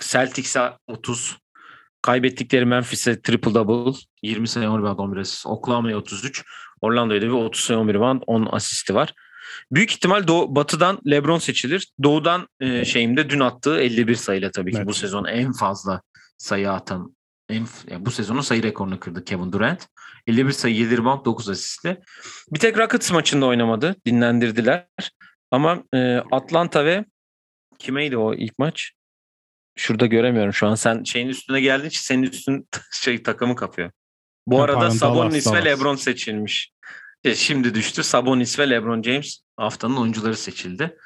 Celtics'e 0.00 0.72
30, 0.86 1.38
kaybettikleri 2.02 2.64
Memphis'e 2.64 3.22
triple 3.22 3.54
double, 3.54 3.98
20 4.22 4.48
sayı 4.48 4.70
10 4.70 4.78
rebound 4.78 4.98
11 4.98 5.16
asist, 5.16 5.46
Oklahoma'ya 5.46 5.96
33, 5.96 6.44
Orlando'ya 6.80 7.22
da 7.22 7.26
bir 7.26 7.30
30 7.30 7.60
sayı 7.64 7.78
11 7.80 7.94
rebound 7.94 8.22
10 8.26 8.48
asisti 8.52 8.94
var. 8.94 9.14
Büyük 9.70 9.92
ihtimal 9.92 10.26
Doğu, 10.26 10.56
Batı'dan 10.56 10.98
LeBron 11.10 11.38
seçilir. 11.38 11.92
Doğu'dan 12.02 12.48
e, 12.60 12.84
şeyimde 12.84 13.30
dün 13.30 13.40
attığı 13.40 13.80
51 13.80 14.14
sayıyla 14.14 14.50
tabii 14.50 14.70
ki 14.70 14.76
Evet. 14.76 14.86
bu 14.86 14.94
sezon 14.94 15.24
en 15.24 15.52
fazla 15.52 16.02
sayı 16.38 16.70
atan 16.70 17.16
en, 17.48 17.66
yani 17.90 18.06
bu 18.06 18.10
sezonun 18.10 18.40
sayı 18.40 18.62
rekorunu 18.62 19.00
kırdı 19.00 19.24
Kevin 19.24 19.52
Durant. 19.52 19.88
51 20.26 20.52
sayı 20.52 20.74
7 20.74 20.96
rebound 20.96 21.24
9 21.24 21.48
asistle. 21.48 22.00
Bir 22.52 22.58
tek 22.58 22.78
Rockets 22.78 23.12
maçında 23.12 23.46
oynamadı. 23.46 23.96
Dinlendirdiler. 24.06 24.86
Ama 25.50 25.82
e, 25.94 26.16
Atlanta 26.32 26.84
ve 26.84 27.04
kimeydi 27.78 28.16
o 28.16 28.34
ilk 28.34 28.58
maç? 28.58 28.92
Şurada 29.76 30.06
göremiyorum 30.06 30.52
şu 30.52 30.66
an. 30.66 30.74
Sen 30.74 31.04
şeyin 31.04 31.28
üstüne 31.28 31.60
geldiğin 31.60 31.88
için 31.88 32.00
senin 32.00 32.22
üstün 32.22 32.68
şey 32.92 33.22
takımı 33.22 33.56
kapıyor. 33.56 33.90
Bu 34.46 34.62
arada 34.62 34.90
Sabonis 34.90 35.52
ve. 35.52 35.64
LeBron 35.64 35.96
seçilmiş. 35.96 36.71
E, 37.24 37.34
şimdi 37.34 37.74
düştü. 37.74 38.02
Sabonis 38.02 38.58
ve 38.58 38.70
LeBron 38.70 39.02
James 39.02 39.40
haftanın 39.56 39.96
oyuncuları 39.96 40.36
seçildi. 40.36 40.96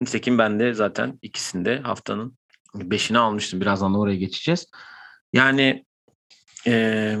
Nitekim 0.00 0.38
ben 0.38 0.60
de 0.60 0.74
zaten 0.74 1.18
ikisinde 1.22 1.78
haftanın 1.80 2.38
beşini 2.74 3.18
almıştım. 3.18 3.60
Birazdan 3.60 3.94
da 3.94 3.98
oraya 3.98 4.16
geçeceğiz. 4.16 4.70
Yani 5.32 5.84
e, 6.66 7.16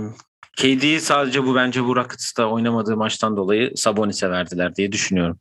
KD'yi 0.56 1.00
sadece 1.00 1.44
bu 1.44 1.54
bence 1.54 1.84
bu 1.84 1.96
Rockets'ta 1.96 2.46
oynamadığı 2.46 2.96
maçtan 2.96 3.36
dolayı 3.36 3.72
Sabonis'e 3.76 4.30
verdiler 4.30 4.76
diye 4.76 4.92
düşünüyorum. 4.92 5.40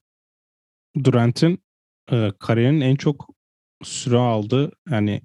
Durant'in 1.03 1.63
e, 2.11 2.31
kariyerinin 2.39 2.81
en 2.81 2.95
çok 2.95 3.27
süre 3.83 4.17
aldığı 4.17 4.71
yani 4.89 5.21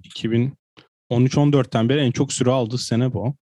2013-14'ten 1.09 1.89
beri 1.89 1.99
en 1.99 2.11
çok 2.11 2.33
süre 2.33 2.51
aldığı 2.51 2.77
sene 2.77 3.13
bu. 3.13 3.35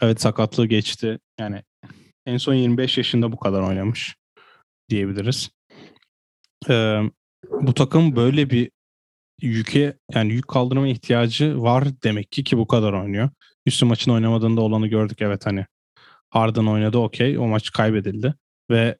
Evet 0.00 0.20
sakatlığı 0.20 0.66
geçti. 0.66 1.18
Yani 1.38 1.62
en 2.26 2.36
son 2.36 2.54
25 2.54 2.98
yaşında 2.98 3.32
bu 3.32 3.38
kadar 3.38 3.62
oynamış 3.62 4.16
diyebiliriz. 4.88 5.50
E, 6.68 7.00
bu 7.50 7.74
takım 7.74 8.16
böyle 8.16 8.50
bir 8.50 8.70
yüke 9.42 9.96
yani 10.14 10.32
yük 10.32 10.48
kaldırma 10.48 10.88
ihtiyacı 10.88 11.62
var 11.62 11.88
demek 12.04 12.32
ki 12.32 12.44
ki 12.44 12.58
bu 12.58 12.66
kadar 12.66 12.92
oynuyor. 12.92 13.30
Üstü 13.66 13.84
maçın 13.84 14.10
oynamadığında 14.10 14.60
olanı 14.60 14.86
gördük 14.86 15.22
evet 15.22 15.46
hani 15.46 15.66
Harden 16.30 16.66
oynadı 16.66 16.98
okey 16.98 17.38
o 17.38 17.46
maç 17.46 17.70
kaybedildi 17.70 18.34
ve 18.70 18.98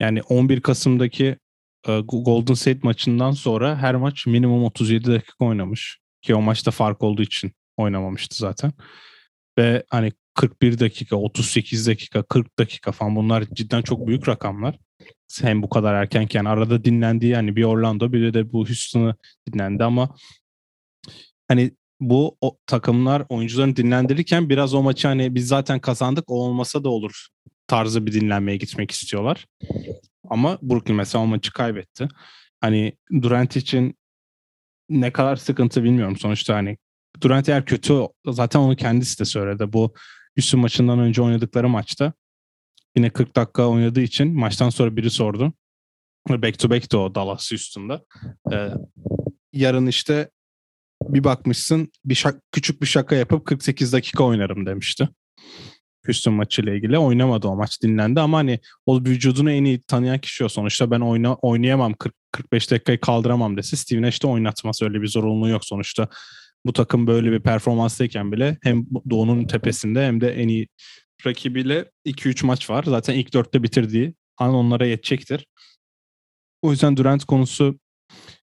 yani 0.00 0.22
11 0.22 0.60
Kasım'daki 0.60 1.36
Golden 2.04 2.54
State 2.54 2.80
maçından 2.82 3.30
sonra 3.30 3.76
her 3.76 3.94
maç 3.94 4.26
minimum 4.26 4.64
37 4.64 5.12
dakika 5.12 5.44
oynamış. 5.44 5.98
Ki 6.22 6.34
o 6.34 6.40
maçta 6.40 6.70
fark 6.70 7.02
olduğu 7.02 7.22
için 7.22 7.52
oynamamıştı 7.76 8.36
zaten. 8.36 8.72
Ve 9.58 9.84
hani 9.90 10.12
41 10.34 10.78
dakika, 10.78 11.16
38 11.16 11.86
dakika, 11.86 12.22
40 12.22 12.58
dakika 12.58 12.92
falan 12.92 13.16
bunlar 13.16 13.44
cidden 13.52 13.82
çok 13.82 14.06
büyük 14.06 14.28
rakamlar. 14.28 14.78
Hem 15.42 15.62
bu 15.62 15.68
kadar 15.68 15.94
erkenken 15.94 16.44
arada 16.44 16.84
dinlendiği 16.84 17.32
yani 17.32 17.56
bir 17.56 17.64
Orlando 17.64 18.12
bir 18.12 18.34
de 18.34 18.52
bu 18.52 18.58
Houston'ı 18.58 19.14
dinlendi 19.52 19.84
ama 19.84 20.14
hani 21.48 21.70
bu 22.00 22.36
o, 22.40 22.58
takımlar 22.66 23.22
oyuncularını 23.28 23.76
dinlendirirken 23.76 24.48
biraz 24.48 24.74
o 24.74 24.82
maçı 24.82 25.08
hani 25.08 25.34
biz 25.34 25.48
zaten 25.48 25.80
kazandık 25.80 26.30
o 26.30 26.34
olmasa 26.34 26.84
da 26.84 26.88
olur 26.88 27.28
tarzı 27.66 28.06
bir 28.06 28.12
dinlenmeye 28.12 28.56
gitmek 28.56 28.90
istiyorlar. 28.90 29.46
Ama 30.28 30.58
Brooklyn 30.62 30.96
mesela 30.96 31.24
o 31.24 31.26
maçı 31.26 31.52
kaybetti. 31.52 32.08
Hani 32.60 32.92
Durant 33.22 33.56
için 33.56 33.94
ne 34.88 35.12
kadar 35.12 35.36
sıkıntı 35.36 35.84
bilmiyorum. 35.84 36.16
Sonuçta 36.16 36.54
hani 36.54 36.78
Durant 37.20 37.48
eğer 37.48 37.64
kötü 37.64 37.94
zaten 38.26 38.60
onu 38.60 38.76
kendisi 38.76 39.20
de 39.20 39.24
söyledi. 39.24 39.72
Bu 39.72 39.94
Houston 40.36 40.60
maçından 40.60 40.98
önce 40.98 41.22
oynadıkları 41.22 41.68
maçta 41.68 42.12
yine 42.96 43.10
40 43.10 43.36
dakika 43.36 43.68
oynadığı 43.68 44.00
için 44.00 44.38
maçtan 44.38 44.70
sonra 44.70 44.96
biri 44.96 45.10
sordu. 45.10 45.52
Back 46.28 46.58
to 46.58 46.70
back 46.70 46.92
de 46.92 46.96
o 46.96 47.14
Dallas 47.14 47.50
Houston'da. 47.50 48.04
Ee, 48.52 48.68
yarın 49.52 49.86
işte 49.86 50.30
bir 51.02 51.24
bakmışsın 51.24 51.92
bir 52.04 52.14
şak, 52.14 52.42
küçük 52.52 52.82
bir 52.82 52.86
şaka 52.86 53.14
yapıp 53.14 53.46
48 53.46 53.92
dakika 53.92 54.24
oynarım 54.24 54.66
demişti. 54.66 55.08
Houston 56.06 56.34
maçıyla 56.34 56.74
ilgili 56.74 56.98
oynamadı 56.98 57.48
o 57.48 57.56
maç 57.56 57.82
dinlendi 57.82 58.20
ama 58.20 58.38
hani 58.38 58.60
o 58.86 59.00
vücudunu 59.00 59.50
en 59.50 59.64
iyi 59.64 59.80
tanıyan 59.80 60.18
kişi 60.18 60.44
o 60.44 60.48
sonuçta 60.48 60.90
ben 60.90 61.00
oyna, 61.00 61.34
oynayamam 61.34 61.94
40 61.94 62.14
45 62.32 62.70
dakikayı 62.70 63.00
kaldıramam 63.00 63.56
dese 63.56 63.76
Steve 63.76 64.02
Nash 64.02 64.22
de 64.22 64.26
oynatmaz 64.26 64.82
öyle 64.82 65.02
bir 65.02 65.06
zorunluluğu 65.06 65.48
yok 65.48 65.64
sonuçta 65.64 66.08
bu 66.66 66.72
takım 66.72 67.06
böyle 67.06 67.32
bir 67.32 67.40
performanstayken 67.40 68.32
bile 68.32 68.58
hem 68.62 68.86
Doğu'nun 69.10 69.44
tepesinde 69.44 70.06
hem 70.06 70.20
de 70.20 70.34
en 70.34 70.48
iyi 70.48 70.68
rakibiyle 71.26 71.90
2-3 72.06 72.46
maç 72.46 72.70
var. 72.70 72.84
Zaten 72.84 73.14
ilk 73.14 73.34
dörtte 73.34 73.62
bitirdiği 73.62 74.14
an 74.38 74.54
onlara 74.54 74.86
yetecektir. 74.86 75.46
O 76.62 76.70
yüzden 76.70 76.96
Durant 76.96 77.24
konusu 77.24 77.78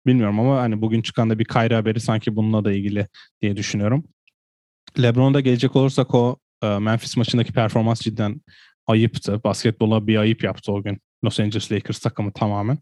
bilmiyorum 0.05 0.39
ama 0.39 0.61
hani 0.61 0.81
bugün 0.81 1.01
çıkan 1.01 1.29
da 1.29 1.39
bir 1.39 1.45
Kyrie 1.45 1.75
haberi 1.75 1.99
sanki 1.99 2.35
bununla 2.35 2.65
da 2.65 2.71
ilgili 2.71 3.07
diye 3.41 3.57
düşünüyorum. 3.57 4.03
LeBron'da 5.01 5.39
gelecek 5.39 5.75
olursak 5.75 6.15
o 6.15 6.37
e, 6.63 6.67
Memphis 6.67 7.17
maçındaki 7.17 7.53
performans 7.53 8.01
cidden 8.01 8.41
ayıptı. 8.87 9.43
Basketbola 9.43 10.07
bir 10.07 10.17
ayıp 10.17 10.43
yaptı 10.43 10.71
o 10.71 10.83
gün. 10.83 10.99
Los 11.25 11.39
Angeles 11.39 11.71
Lakers 11.71 11.99
takımı 11.99 12.33
tamamen. 12.33 12.77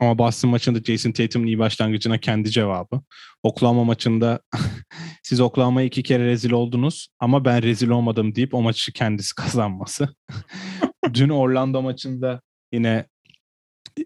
Ama 0.00 0.18
Boston 0.18 0.50
maçında 0.50 0.78
Jason 0.78 1.12
Tatum'un 1.12 1.46
iyi 1.46 1.58
başlangıcına 1.58 2.18
kendi 2.18 2.50
cevabı. 2.50 3.00
Oklahoma 3.42 3.84
maçında 3.84 4.40
siz 5.22 5.40
Oklahoma'ya 5.40 5.86
iki 5.86 6.02
kere 6.02 6.26
rezil 6.26 6.50
oldunuz 6.50 7.08
ama 7.20 7.44
ben 7.44 7.62
rezil 7.62 7.88
olmadım 7.88 8.34
deyip 8.34 8.54
o 8.54 8.62
maçı 8.62 8.92
kendisi 8.92 9.34
kazanması. 9.34 10.08
Dün 11.14 11.28
Orlando 11.28 11.82
maçında 11.82 12.40
yine 12.72 13.06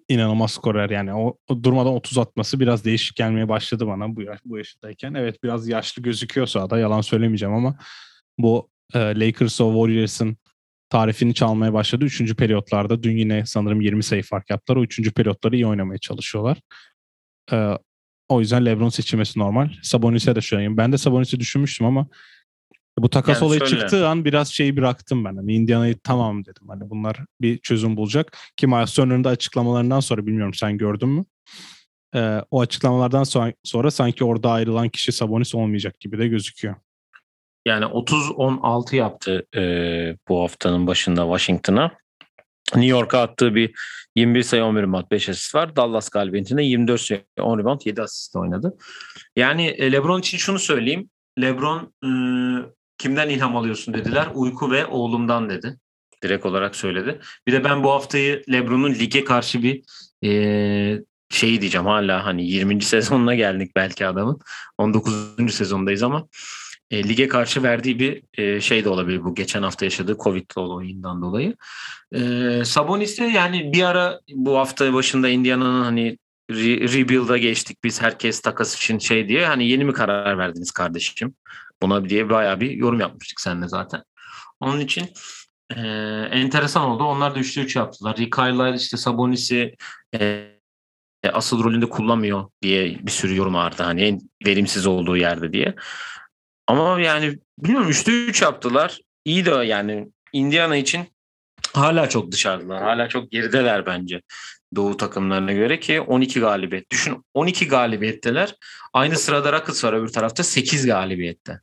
inanılmaz 0.09 0.53
skorer 0.53 0.91
yani 0.91 1.15
o, 1.15 1.37
o 1.49 1.65
durmadan 1.65 1.93
30 1.93 2.19
atması 2.19 2.61
biraz 2.61 2.85
değişik 2.85 3.17
gelmeye 3.17 3.49
başladı 3.49 3.87
bana 3.87 4.17
bu, 4.17 4.23
bu 4.45 4.59
yaşındayken. 4.59 5.15
Evet 5.15 5.43
biraz 5.43 5.69
yaşlı 5.69 6.03
gözüküyor 6.03 6.47
sahada 6.47 6.79
yalan 6.79 7.01
söylemeyeceğim 7.01 7.55
ama 7.55 7.77
bu 8.39 8.69
e, 8.95 8.99
Lakers 8.99 9.61
o 9.61 9.73
Warriors'ın 9.73 10.37
tarifini 10.91 11.35
çalmaya 11.35 11.73
başladı. 11.73 12.05
Üçüncü 12.05 12.37
periyotlarda 12.37 13.03
dün 13.03 13.17
yine 13.17 13.47
sanırım 13.47 13.81
20 13.81 14.03
sayı 14.03 14.23
fark 14.23 14.51
yaptılar. 14.51 14.77
O 14.77 14.83
üçüncü 14.83 15.13
periyotları 15.13 15.57
iyi 15.57 15.67
oynamaya 15.67 15.99
çalışıyorlar. 15.99 16.59
Ee, 17.53 17.71
o 18.29 18.41
yüzden 18.41 18.67
LeBron 18.67 18.89
seçilmesi 18.89 19.39
normal. 19.39 19.71
Sabonis'e 19.83 20.35
de 20.37 20.41
şöyle. 20.41 20.77
Ben 20.77 20.93
de 20.93 20.99
Sabonis'i 20.99 21.41
düşünmüştüm 21.41 21.87
ama 21.87 22.07
bu 22.99 23.11
takas 23.11 23.37
Yani 23.37 23.47
olayı 23.47 23.61
şöyle. 23.61 23.81
çıktığı 23.81 24.09
an 24.09 24.25
biraz 24.25 24.49
şeyi 24.49 24.77
bıraktım 24.77 25.25
ben. 25.25 25.37
Hani 25.37 25.55
Indiana'yı 25.55 25.99
tamam 26.05 26.45
dedim. 26.45 26.69
Hani 26.69 26.91
bunlar 26.91 27.17
bir 27.41 27.59
çözüm 27.59 27.97
bulacak. 27.97 28.37
Ki 28.57 28.67
Miles 28.67 28.95
Turner'ın 28.95 29.25
da 29.25 29.29
açıklamalarından 29.29 30.01
sonra 30.01 30.27
bilmiyorum 30.27 30.55
sen 30.55 30.79
gördün 30.79 31.09
mü? 31.09 31.25
e, 32.15 32.43
o 32.51 32.61
açıklamalardan 32.61 33.25
sonra, 33.25 33.53
sonra 33.65 33.91
sanki 33.91 34.25
orada 34.25 34.51
ayrılan 34.51 34.89
kişi 34.89 35.13
Sabonis 35.13 35.55
olmayacak 35.55 36.01
gibi 36.01 36.19
de 36.19 36.29
gözüküyor. 36.29 36.75
Yani 37.67 37.85
30-16 37.85 38.97
yaptı 38.97 39.47
e, 39.57 39.63
bu 40.29 40.43
haftanın 40.43 40.87
başında 40.87 41.23
Washington'a. 41.23 41.91
New 42.75 42.91
York'a 42.91 43.23
attığı 43.23 43.55
bir 43.55 43.75
21 44.17 44.43
sayı 44.43 44.65
11 44.65 44.83
rebound 44.83 45.11
5 45.11 45.29
asist 45.29 45.55
var. 45.55 45.77
Dallas 45.77 46.09
galibiyetinde 46.09 46.63
24 46.63 47.01
sayı 47.01 47.25
10 47.41 47.59
rebound 47.59 47.81
7 47.85 48.03
asist 48.03 48.37
oynadı. 48.37 48.77
Yani 49.37 49.67
e, 49.67 49.93
LeBron 49.93 50.21
için 50.21 50.39
şunu 50.39 50.59
söyleyeyim. 50.59 51.11
LeBron 51.41 51.95
e, 52.05 52.11
kimden 52.99 53.29
ilham 53.29 53.57
alıyorsun 53.57 53.95
dediler. 53.95 54.29
Uyku 54.35 54.71
ve 54.71 54.87
oğlumdan 54.87 55.51
dedi. 55.51 55.77
Direkt 56.23 56.47
olarak 56.47 56.77
söyledi. 56.77 57.21
Bir 57.47 57.53
de 57.53 57.65
ben 57.65 57.85
bu 57.85 57.91
haftayı 57.91 58.43
LeBron'un 58.53 58.95
lige 58.95 59.25
karşı 59.25 59.63
bir 59.63 59.83
e, 60.25 61.03
şeyi 61.31 61.61
diyeceğim 61.61 61.87
hala 61.87 62.25
hani 62.25 62.47
20. 62.47 62.83
sezonuna 62.83 63.35
geldik 63.35 63.73
belki 63.77 64.07
adamın. 64.07 64.39
19. 64.79 65.55
sezondayız 65.55 66.03
ama 66.03 66.29
e, 66.91 67.09
lige 67.09 67.29
karşı 67.29 67.63
verdiği 67.63 67.99
bir 67.99 68.23
e, 68.35 68.61
şey 68.61 68.85
de 68.85 68.89
olabilir 68.89 69.25
bu 69.25 69.35
geçen 69.35 69.63
hafta 69.63 69.85
yaşadığı 69.85 70.17
Covid 70.19 70.51
olayından 70.57 71.23
dolayı. 71.23 71.57
E, 72.13 72.21
Sabonis'te 72.65 73.25
yani 73.25 73.73
bir 73.73 73.83
ara 73.83 74.21
bu 74.35 74.59
hafta 74.59 74.95
başında 74.95 75.29
Indiana'nın 75.29 75.83
hani 75.83 76.19
re- 76.51 76.99
rebuild'a 76.99 77.39
geçtik 77.39 77.85
biz 77.85 78.03
herkes 78.03 78.41
takas 78.41 78.77
için 78.77 78.99
şey 78.99 79.29
diye 79.29 79.47
hani 79.47 79.69
yeni 79.69 79.85
mi 79.85 79.93
karar 79.93 80.39
verdiniz 80.39 80.71
kardeşim 80.71 81.35
buna 81.83 82.09
diye 82.09 82.31
bayağı 82.31 82.61
bir 82.61 82.71
yorum 82.71 83.01
yapmıştık 83.01 83.41
seninle 83.41 83.69
zaten. 83.69 84.03
Onun 84.61 84.81
için 84.81 85.09
e, 85.77 85.81
enteresan 86.31 86.83
oldu. 86.83 87.05
Onlar 87.05 87.35
da 87.35 87.39
3'te 87.39 87.61
3 87.61 87.77
yaptılar. 87.77 88.17
Rick 88.17 88.39
işte 88.81 88.97
Sabonis'i 88.97 89.75
e, 90.21 90.51
asıl 91.33 91.65
rolünde 91.65 91.89
kullanmıyor 91.89 92.51
diye 92.63 92.99
bir 93.03 93.11
sürü 93.11 93.37
yorum 93.37 93.55
vardı. 93.55 93.83
Hani 93.83 94.03
en 94.03 94.21
verimsiz 94.47 94.87
olduğu 94.87 95.17
yerde 95.17 95.53
diye. 95.53 95.75
Ama 96.71 97.01
yani 97.01 97.39
bilmiyorum 97.59 97.91
3'te 97.91 98.13
3 98.13 98.43
yaptılar. 98.43 99.01
İyi 99.25 99.45
de 99.45 99.51
yani 99.51 100.09
Indiana 100.33 100.77
için 100.77 101.09
hala 101.73 102.09
çok 102.09 102.33
dışarıdalar. 102.33 102.83
Hala 102.83 103.09
çok 103.09 103.31
gerideler 103.31 103.87
bence. 103.87 104.23
Doğu 104.77 104.97
takımlarına 104.97 105.53
göre 105.53 105.81
ki 105.81 106.01
12 106.01 106.41
galibiyet. 106.41 106.91
Düşün 106.91 107.25
12 107.35 107.69
galibiyetteler. 107.69 108.55
Aynı 108.93 109.17
sırada 109.19 109.53
Rockets 109.53 109.85
var 109.85 109.93
öbür 109.93 110.09
tarafta 110.09 110.43
8 110.43 110.87
galibiyette. 110.87 111.61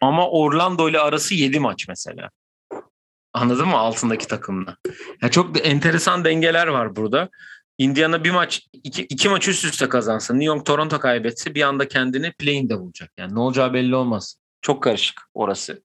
Ama 0.00 0.30
Orlando 0.30 0.88
ile 0.88 1.00
arası 1.00 1.34
7 1.34 1.60
maç 1.60 1.88
mesela. 1.88 2.30
Anladın 3.32 3.68
mı 3.68 3.76
altındaki 3.76 4.26
takımla? 4.26 4.76
Ya 5.22 5.30
çok 5.30 5.66
enteresan 5.66 6.24
dengeler 6.24 6.66
var 6.66 6.96
burada. 6.96 7.28
Indiana 7.78 8.24
bir 8.24 8.30
maç 8.30 8.66
iki, 8.72 9.02
iki 9.02 9.28
maç 9.28 9.48
üst 9.48 9.64
üste 9.64 9.88
kazansa 9.88 10.34
New 10.34 10.44
York 10.44 10.66
Toronto 10.66 11.00
kaybetse 11.00 11.54
bir 11.54 11.62
anda 11.62 11.88
kendini 11.88 12.32
play'inde 12.32 12.78
bulacak. 12.78 13.12
Yani 13.18 13.34
ne 13.34 13.38
olacağı 13.38 13.74
belli 13.74 13.94
olmaz. 13.94 14.36
Çok 14.62 14.82
karışık 14.82 15.20
orası. 15.34 15.82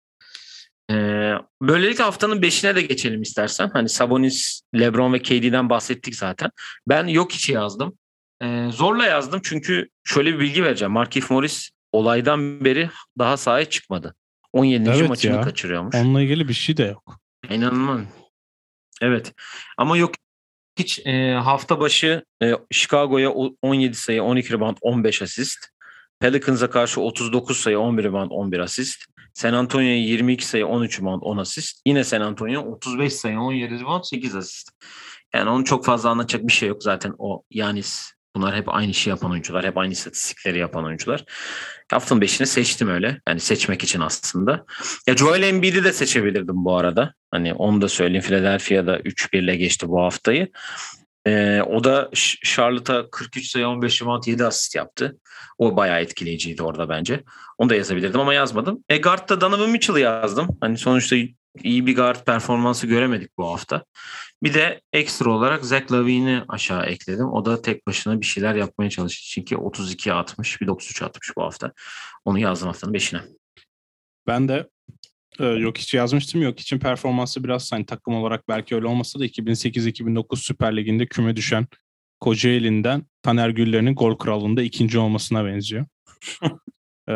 Ee, 0.92 1.34
böylelikle 1.62 2.04
haftanın 2.04 2.42
beşine 2.42 2.76
de 2.76 2.82
geçelim 2.82 3.22
istersen. 3.22 3.70
Hani 3.74 3.90
Sabonis, 3.90 4.62
LeBron 4.76 5.14
ve 5.14 5.20
KD'den 5.20 5.70
bahsettik 5.70 6.16
zaten. 6.16 6.50
Ben 6.88 7.08
yok 7.08 7.32
içi 7.32 7.52
yazdım. 7.52 7.98
Ee, 8.42 8.68
zorla 8.72 9.06
yazdım 9.06 9.40
çünkü 9.44 9.90
şöyle 10.04 10.34
bir 10.34 10.40
bilgi 10.40 10.64
vereceğim. 10.64 10.92
Markif 10.92 11.32
Morris 11.32 11.70
olaydan 11.92 12.66
beri 12.66 12.90
daha 13.20 13.38
sahaya 13.38 13.66
çıkmadı. 13.66 14.16
17. 14.54 14.90
Evet 14.90 15.10
maçını 15.10 15.36
ya. 15.36 15.42
kaçırıyormuş. 15.42 15.96
Onunla 15.96 16.22
ilgili 16.22 16.48
bir 16.48 16.54
şey 16.54 16.78
de 16.78 16.84
yok. 16.84 17.20
İnanılmaz. 17.50 18.02
Evet. 19.02 19.34
Ama 19.78 19.98
yok 19.98 20.12
hiç 20.80 21.02
e, 21.06 21.32
hafta 21.34 21.80
başı 21.80 22.26
e, 22.44 22.52
Chicago'ya 22.72 23.32
o- 23.32 23.56
17 23.62 23.96
sayı, 23.96 24.24
12 24.24 24.54
rebound, 24.54 24.78
15 24.82 25.22
asist. 25.22 25.60
Pelicans'a 26.20 26.70
karşı 26.70 27.02
39 27.02 27.58
sayı, 27.58 27.80
11 27.80 28.04
rebound, 28.04 28.32
11 28.32 28.60
asist. 28.60 29.06
San 29.34 29.54
Antonio'ya 29.54 29.98
22 29.98 30.46
sayı, 30.48 30.68
13 30.68 31.00
rebound, 31.00 31.22
10 31.22 31.38
asist. 31.38 31.82
Yine 31.86 32.04
San 32.04 32.22
Antonio 32.22 32.62
35 32.62 33.14
sayı, 33.14 33.40
17 33.40 33.80
rebound, 33.80 34.04
8 34.04 34.36
asist. 34.36 34.70
Yani 35.34 35.50
onun 35.50 35.64
çok 35.64 35.86
fazla 35.86 36.10
anlatacak 36.10 36.48
bir 36.48 36.54
şey 36.54 36.70
yok 36.70 36.84
zaten 36.84 37.14
o 37.18 37.44
Yanis. 37.52 38.13
Bunlar 38.36 38.56
hep 38.56 38.76
aynı 38.76 38.92
işi 38.92 39.10
yapan 39.10 39.32
oyuncular. 39.32 39.66
Hep 39.66 39.78
aynı 39.78 39.92
istatistikleri 39.92 40.60
yapan 40.60 40.86
oyuncular. 40.86 41.26
Haftanın 41.92 42.22
5'ini 42.22 42.46
seçtim 42.46 42.90
öyle. 42.90 43.22
Yani 43.28 43.40
seçmek 43.40 43.84
için 43.84 44.00
aslında. 44.00 44.66
Ya 45.08 45.18
Joel 45.18 45.44
Embiid'i 45.44 45.84
de 45.84 45.94
seçebilirdim 45.94 46.66
bu 46.66 46.78
arada. 46.78 47.14
Hani 47.32 47.54
onu 47.54 47.82
da 47.82 47.90
söyleyeyim. 47.90 48.24
Philadelphia'da 48.24 49.00
3-1 49.00 49.38
ile 49.38 49.56
geçti 49.56 49.90
bu 49.90 50.02
haftayı. 50.02 50.52
Ee, 51.28 51.62
o 51.62 51.84
da 51.84 52.10
Charlotte'a 52.44 53.10
43 53.10 53.48
sayı 53.48 53.68
15 53.68 54.02
rebound 54.02 54.24
7 54.24 54.46
asist 54.46 54.76
yaptı. 54.76 55.18
O 55.58 55.78
bayağı 55.78 56.00
etkileyiciydi 56.02 56.64
orada 56.64 56.90
bence. 56.90 57.24
Onu 57.58 57.70
da 57.70 57.76
yazabilirdim 57.76 58.20
ama 58.20 58.34
yazmadım. 58.34 58.84
E 58.90 58.98
guard'da 58.98 59.42
Donovan 59.42 59.70
Mitchell'ı 59.70 60.00
yazdım. 60.00 60.48
Hani 60.62 60.78
sonuçta 60.78 61.16
iyi 61.64 61.88
bir 61.88 61.96
guard 61.96 62.26
performansı 62.26 62.88
göremedik 62.88 63.38
bu 63.38 63.48
hafta. 63.48 63.86
Bir 64.44 64.54
de 64.54 64.82
ekstra 64.94 65.32
olarak 65.32 65.66
Zach 65.66 65.92
Lavine'i 65.92 66.42
aşağı 66.48 66.86
ekledim. 66.86 67.32
O 67.32 67.46
da 67.46 67.62
tek 67.62 67.88
başına 67.88 68.22
bir 68.22 68.26
şeyler 68.26 68.56
yapmaya 68.56 68.90
çalıştı. 68.90 69.22
Çünkü 69.26 69.56
32 69.56 70.14
atmış, 70.14 70.62
bir 70.62 70.68
93 70.68 71.02
atmış 71.02 71.32
bu 71.38 71.44
hafta. 71.44 71.72
Onu 72.26 72.40
yazdım 72.40 72.68
haftanın 72.68 72.94
5'ine. 72.94 73.22
Ben 74.28 74.48
de 74.48 74.70
e, 75.40 75.46
yok 75.46 75.78
hiç 75.78 75.94
yazmıştım. 75.94 76.42
Yok 76.42 76.60
için 76.60 76.80
performansı 76.80 77.44
biraz 77.44 77.72
hani 77.72 77.86
takım 77.86 78.16
olarak 78.16 78.48
belki 78.48 78.76
öyle 78.76 78.88
olmasa 78.88 79.20
da 79.20 79.26
2008-2009 79.26 80.36
Süper 80.36 80.78
Ligi'nde 80.78 81.06
küme 81.06 81.36
düşen 81.36 81.68
Kocaeli'nden 82.20 83.06
Taner 83.22 83.50
Güller'in 83.50 83.96
gol 83.96 84.18
kralında 84.18 84.62
ikinci 84.62 85.00
olmasına 85.00 85.46
benziyor. 85.46 85.86
e, 87.10 87.14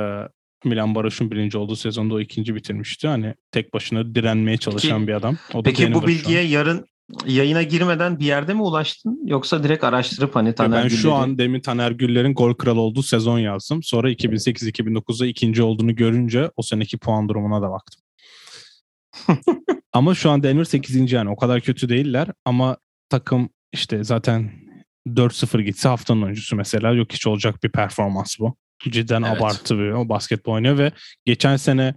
Milan 0.68 0.96
Baroş'un 0.96 1.32
birinci 1.32 1.58
olduğu 1.58 1.76
sezonda 1.76 2.14
o 2.14 2.20
ikinci 2.20 2.56
bitirmişti. 2.56 3.08
Hani 3.08 3.34
tek 3.52 3.74
başına 3.74 4.16
direnmeye 4.16 4.58
çalışan 4.58 5.00
Peki- 5.00 5.08
bir 5.08 5.14
adam. 5.14 5.38
O 5.54 5.66
da 5.66 5.70
Peki 5.70 5.94
bu 5.94 6.08
bilgiye 6.08 6.42
yarın 6.42 6.86
yayına 7.26 7.64
girmeden 7.64 8.20
bir 8.20 8.26
yerde 8.26 8.54
mi 8.54 8.62
ulaştın? 8.62 9.22
Yoksa 9.26 9.64
direkt 9.64 9.84
araştırıp 9.84 10.36
hani 10.36 10.56
Taner 10.56 10.84
ben 10.84 10.88
şu 10.88 11.14
an 11.14 11.38
demin 11.38 11.60
Taner 11.60 11.92
Güller'in 11.92 12.34
gol 12.34 12.54
kralı 12.54 12.82
olduğu 12.82 13.04
sezon 13.04 13.40
yazdım. 13.40 13.84
Sonra 13.84 14.12
2008-2009'da 14.12 15.26
ikinci 15.26 15.64
olduğunu 15.64 15.96
görünce 15.96 16.52
o 16.56 16.62
seneki 16.62 16.98
puan 16.98 17.30
durumuna 17.30 17.62
da 17.62 17.72
baktım. 17.72 18.02
ama 19.94 20.16
şu 20.16 20.30
an 20.30 20.44
Denver 20.44 20.64
8. 20.64 21.12
yani 21.12 21.30
o 21.30 21.36
kadar 21.36 21.62
kötü 21.62 21.90
değiller 21.90 22.28
ama 22.46 22.78
takım 23.10 23.50
işte 23.74 24.04
zaten 24.04 24.52
4-0 25.08 25.62
gitse 25.62 25.90
haftanın 25.90 26.22
oyuncusu 26.22 26.56
mesela 26.56 26.94
yok 26.94 27.14
hiç 27.14 27.28
olacak 27.28 27.64
bir 27.64 27.70
performans 27.70 28.40
bu. 28.40 28.58
Cidden 28.80 29.24
Evet. 29.24 29.38
abartı 29.38 29.80
bir 29.80 29.92
o 29.92 30.10
basketbol 30.10 30.54
oynuyor 30.54 30.78
ve 30.78 30.92
geçen 31.26 31.56
sene 31.58 31.96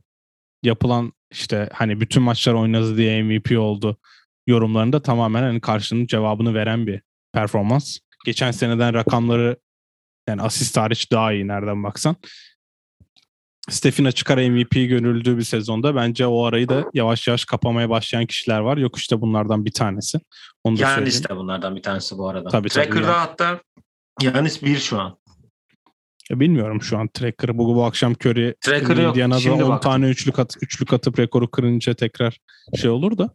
yapılan 0.62 1.12
işte 1.30 1.68
hani 1.72 2.00
bütün 2.00 2.22
maçlar 2.22 2.54
oynadı 2.54 2.96
diye 2.96 3.22
MVP 3.22 3.58
oldu 3.58 3.96
yorumlarında 4.46 5.02
tamamen 5.02 5.42
hani 5.42 5.60
karşının 5.60 6.06
cevabını 6.06 6.54
veren 6.54 6.86
bir 6.86 7.02
performans. 7.32 7.98
Geçen 8.24 8.50
seneden 8.50 8.94
rakamları 8.94 9.56
yani 10.28 10.42
asist 10.42 10.76
hariç 10.76 11.12
daha 11.12 11.32
iyi 11.32 11.48
nereden 11.48 11.84
baksan. 11.84 12.16
Stefin 13.68 14.04
açık 14.04 14.30
ara 14.30 14.48
MVP 14.48 14.74
görüldüğü 14.74 15.38
bir 15.38 15.42
sezonda 15.42 15.94
bence 15.94 16.26
o 16.26 16.44
arayı 16.44 16.68
da 16.68 16.84
yavaş 16.94 17.28
yavaş 17.28 17.44
kapamaya 17.44 17.90
başlayan 17.90 18.26
kişiler 18.26 18.60
var. 18.60 18.76
Yok 18.76 18.98
işte 18.98 19.20
bunlardan 19.20 19.64
bir 19.64 19.72
tanesi. 19.72 20.18
Onu 20.64 20.74
da 20.74 20.78
söyleyeyim. 20.78 21.00
Yanis 21.00 21.28
de 21.28 21.36
bunlardan 21.36 21.76
bir 21.76 21.82
tanesi 21.82 22.18
bu 22.18 22.28
arada. 22.28 22.48
Tabii, 22.48 22.68
tabii, 22.68 22.86
Tracker'da 22.86 23.06
yani. 23.06 23.18
hatta 23.18 23.60
Yanis 24.22 24.62
1 24.62 24.78
şu 24.78 25.00
an. 25.00 25.19
Ya 26.30 26.40
bilmiyorum 26.40 26.82
şu 26.82 26.98
an 26.98 27.08
Tracker'ı 27.08 27.58
bu, 27.58 27.74
bu 27.74 27.84
akşam 27.84 28.12
Curry 28.12 28.54
Tracker'ı. 28.60 29.08
Indiana'da 29.08 29.40
Şimdi 29.40 29.64
10 29.64 29.70
baktım. 29.70 29.90
tane 29.90 30.08
üçlük, 30.08 30.38
at, 30.38 30.56
üçlük 30.62 30.92
atıp 30.92 31.18
rekoru 31.18 31.50
kırınca 31.50 31.94
tekrar 31.94 32.38
şey 32.76 32.90
olur 32.90 33.18
da. 33.18 33.34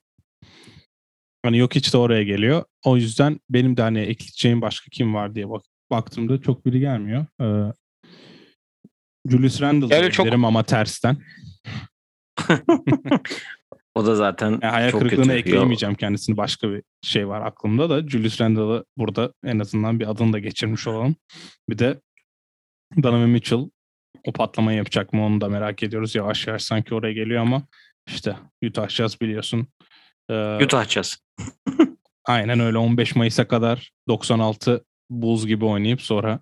Hani 1.46 1.58
yok 1.58 1.76
hiç 1.76 1.94
de 1.94 1.98
oraya 1.98 2.24
geliyor. 2.24 2.64
O 2.86 2.98
yüzden 2.98 3.40
benim 3.50 3.78
de 3.78 3.82
hani 3.82 4.00
ekleyeceğim 4.00 4.62
başka 4.62 4.90
kim 4.92 5.14
var 5.14 5.36
diye 5.36 5.50
bak, 5.50 5.64
baktığımda 5.92 6.42
çok 6.42 6.66
biri 6.66 6.80
gelmiyor. 6.80 7.26
Ee, 7.42 7.74
Julius 9.30 9.62
Randle 9.62 9.96
Yani 9.96 10.12
çok- 10.12 10.34
ama 10.34 10.64
tersten. 10.64 11.18
O 13.98 14.06
da 14.06 14.16
zaten 14.16 14.52
Yani 14.52 14.66
hayal 14.66 14.92
çok 14.92 15.02
kırıklığına 15.02 15.24
kötü. 15.26 15.38
ekleyemeyeceğim 15.40 15.96
kendisini. 15.96 16.38
Başka 16.38 16.70
bir 16.72 16.84
şey 17.02 17.28
var 17.28 17.42
aklımda 17.42 17.90
da. 17.90 18.08
Julius 18.08 18.42
Randle'ı 18.42 18.86
burada 18.98 19.34
en 19.46 19.60
azından 19.60 20.00
bir 20.00 20.10
adını 20.12 20.34
da 20.34 20.40
geçirmiş 20.40 20.88
olalım. 20.88 21.16
Bir 21.70 21.78
de 21.78 22.00
Donovan 23.04 23.30
Mitchell 23.30 23.70
o 24.28 24.32
patlamayı 24.32 24.78
yapacak 24.78 25.14
mı 25.14 25.26
onu 25.26 25.42
da 25.42 25.50
merak 25.50 25.84
ediyoruz. 25.84 26.16
Yavaş 26.16 26.48
yavaş 26.48 26.64
sanki 26.64 26.96
oraya 26.96 27.14
geliyor 27.14 27.42
ama 27.42 27.64
işte 28.08 28.36
Utah 28.64 28.90
Jazz 28.90 29.22
biliyorsun. 29.22 29.68
Ee, 30.30 30.64
Utah 30.64 30.88
Jazz. 30.88 31.18
Aynen 32.26 32.60
öyle 32.60 32.78
15 32.78 33.16
Mayıs'a 33.16 33.48
kadar 33.48 33.92
96 34.08 34.86
Bulls 35.10 35.46
gibi 35.46 35.66
oynayıp 35.66 36.02
sonra 36.02 36.40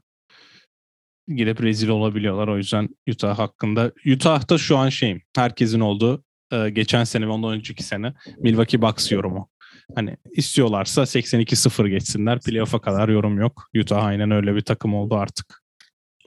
gidip 1.27 1.63
rezil 1.63 1.89
olabiliyorlar. 1.89 2.47
O 2.47 2.57
yüzden 2.57 2.89
Utah 3.09 3.39
hakkında. 3.39 3.91
Utah'ta 4.13 4.57
şu 4.57 4.77
an 4.77 4.89
şeyim 4.89 5.21
herkesin 5.35 5.79
olduğu 5.79 6.23
e, 6.51 6.69
geçen 6.69 7.03
sene 7.03 7.25
ve 7.27 7.29
ondan 7.29 7.53
önceki 7.53 7.83
sene 7.83 8.13
Milwaukee 8.37 8.81
Bucks 8.81 9.11
yorumu. 9.11 9.49
Hani 9.95 10.17
istiyorlarsa 10.31 11.01
82-0 11.01 11.87
geçsinler. 11.87 12.39
Playoff'a 12.39 12.81
kadar 12.81 13.09
yorum 13.09 13.39
yok. 13.39 13.69
Utah 13.77 14.03
aynen 14.03 14.31
öyle 14.31 14.55
bir 14.55 14.61
takım 14.61 14.93
oldu 14.93 15.15
artık. 15.15 15.62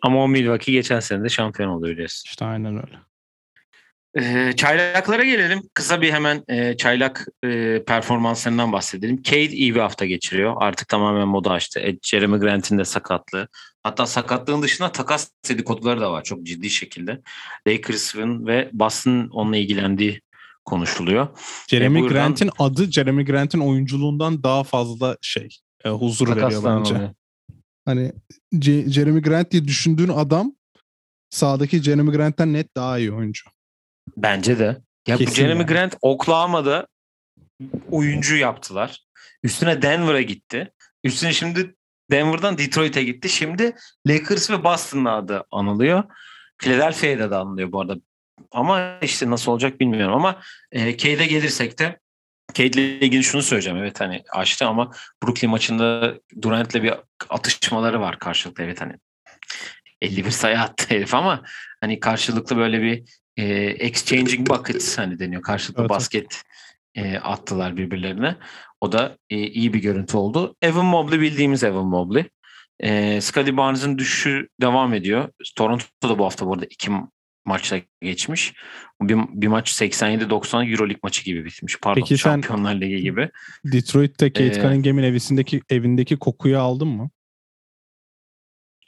Ama 0.06 0.22
o 0.24 0.28
Milwaukee 0.28 0.72
geçen 0.72 1.00
sene 1.00 1.24
de 1.24 1.28
şampiyon 1.28 1.68
oldu 1.68 1.86
biliyorsun. 1.86 2.22
İşte 2.26 2.44
aynen 2.44 2.76
öyle. 2.76 2.98
Ee, 4.18 4.52
çaylaklara 4.56 5.24
gelelim. 5.24 5.62
Kısa 5.74 6.00
bir 6.02 6.12
hemen 6.12 6.44
e, 6.48 6.76
çaylak 6.76 7.26
e, 7.44 7.82
performanslarından 7.86 8.72
bahsedelim. 8.72 9.22
Cade 9.22 9.42
iyi 9.48 9.74
bir 9.74 9.80
hafta 9.80 10.06
geçiriyor. 10.06 10.54
Artık 10.58 10.88
tamamen 10.88 11.28
moda 11.28 11.50
açtı. 11.50 11.80
E, 11.80 11.98
Jeremy 12.02 12.38
Grant'in 12.38 12.78
de 12.78 12.84
sakatlığı. 12.84 13.48
Hatta 13.82 14.06
sakatlığın 14.06 14.62
dışında 14.62 14.92
takas 14.92 15.30
dedikoduları 15.48 16.00
da 16.00 16.12
var 16.12 16.22
çok 16.24 16.42
ciddi 16.42 16.70
şekilde. 16.70 17.20
Lakers'ın 17.68 18.46
ve 18.46 18.70
Boston 18.72 19.28
onunla 19.32 19.56
ilgilendiği 19.56 20.20
konuşuluyor. 20.64 21.28
Jeremy 21.68 21.98
E, 21.98 22.02
buradan- 22.02 22.14
Grant'in 22.14 22.50
adı 22.58 22.90
Jeremy 22.92 23.24
Grant'in 23.24 23.60
oyunculuğundan 23.60 24.42
daha 24.42 24.64
fazla 24.64 25.16
şey 25.22 25.48
e, 25.84 25.88
huzur 25.88 26.28
veriyor 26.36 26.64
bence. 26.64 26.94
oluyor. 26.94 27.10
Hani 27.86 28.12
Ce- 28.54 28.90
Jeremy 28.90 29.22
Grant 29.22 29.50
diye 29.50 29.64
düşündüğün 29.64 30.08
adam 30.08 30.52
sağdaki 31.30 31.82
Jeremy 31.82 32.10
Grant'ten 32.12 32.52
net 32.52 32.76
daha 32.76 32.98
iyi 32.98 33.12
oyuncu. 33.12 33.50
Bence 34.16 34.58
de. 34.58 34.82
Ya 35.08 35.14
bu 35.14 35.18
Kesin 35.18 35.34
Jeremy 35.34 35.60
yani. 35.60 35.66
Grant 35.66 35.96
Oklahoma'da 36.02 36.86
oyuncu 37.90 38.36
yaptılar. 38.36 39.00
Üstüne 39.42 39.82
Denver'a 39.82 40.22
gitti. 40.22 40.72
Üstüne 41.04 41.32
şimdi 41.32 41.74
Denver'dan 42.10 42.58
Detroit'e 42.58 43.04
gitti. 43.04 43.28
Şimdi 43.28 43.76
Lakers 44.06 44.50
ve 44.50 44.64
Boston'la 44.64 45.16
adı 45.16 45.44
anılıyor. 45.50 46.04
Philadelphia'da 46.58 47.30
da 47.30 47.40
anılıyor 47.40 47.72
bu 47.72 47.80
arada. 47.80 47.96
Ama 48.52 48.98
işte 49.02 49.30
nasıl 49.30 49.52
olacak 49.52 49.80
bilmiyorum 49.80 50.14
ama 50.14 50.42
e, 50.72 50.96
Cade'e 50.96 51.26
gelirsek 51.26 51.78
de 51.78 52.00
Cade 52.54 52.68
ile 52.68 53.00
ilgili 53.00 53.24
şunu 53.24 53.42
söyleyeceğim. 53.42 53.78
Evet 53.78 54.00
hani 54.00 54.22
açtı 54.32 54.66
ama 54.66 54.92
Brooklyn 55.22 55.50
maçında 55.50 56.14
Durant'le 56.42 56.74
bir 56.74 56.94
atışmaları 57.28 58.00
var 58.00 58.18
karşılıklı. 58.18 58.64
Evet 58.64 58.80
hani 58.80 58.92
51 60.02 60.30
sayı 60.30 60.60
attı 60.60 60.86
herif 60.94 61.14
ama 61.14 61.42
hani 61.80 62.00
karşılıklı 62.00 62.56
böyle 62.56 62.82
bir 62.82 63.04
e, 63.36 63.44
exchanging 63.64 64.48
buckets 64.48 64.98
hani 64.98 65.18
deniyor. 65.18 65.42
Karşılıklı 65.42 65.82
Evet, 65.82 65.90
basket 65.90 66.42
e, 66.94 67.18
attılar 67.18 67.76
birbirlerine. 67.76 68.36
O 68.80 68.92
da 68.92 69.18
e, 69.30 69.36
iyi 69.36 69.72
bir 69.74 69.82
görüntü 69.82 70.16
oldu. 70.16 70.56
Evan 70.62 70.86
Mobley 70.86 71.20
bildiğimiz 71.20 71.64
Evan 71.64 71.86
Mobley. 71.86 72.24
E, 72.80 73.20
Scottie 73.20 73.56
Barnes'ın 73.56 73.98
düşüşü 73.98 74.48
devam 74.60 74.94
ediyor. 74.94 75.28
Toronto'da 75.56 76.18
bu 76.18 76.24
hafta 76.24 76.46
bu 76.46 76.54
arada 76.54 76.66
iki 76.70 76.90
maçla 77.46 77.80
geçmiş. 78.02 78.54
Bir, 79.02 79.16
bir 79.28 79.46
maç 79.48 79.82
87-90 79.82 80.70
Euroleague 80.70 81.00
maçı 81.02 81.24
gibi 81.24 81.44
bitmiş. 81.44 81.78
Pardon 81.82 82.00
Peki 82.00 82.18
sen- 82.18 82.30
Şampiyonlar 82.30 82.74
Ligi 82.74 83.02
gibi. 83.02 83.30
Detroit'te 83.64 84.32
Kate 84.32 84.46
Ee, 84.46 84.52
Cunningham'in 84.62 85.02
evindeki 85.02 85.62
evindeki 85.70 86.16
kokuyu 86.16 86.58
aldın 86.58 86.88
mı? 86.88 87.10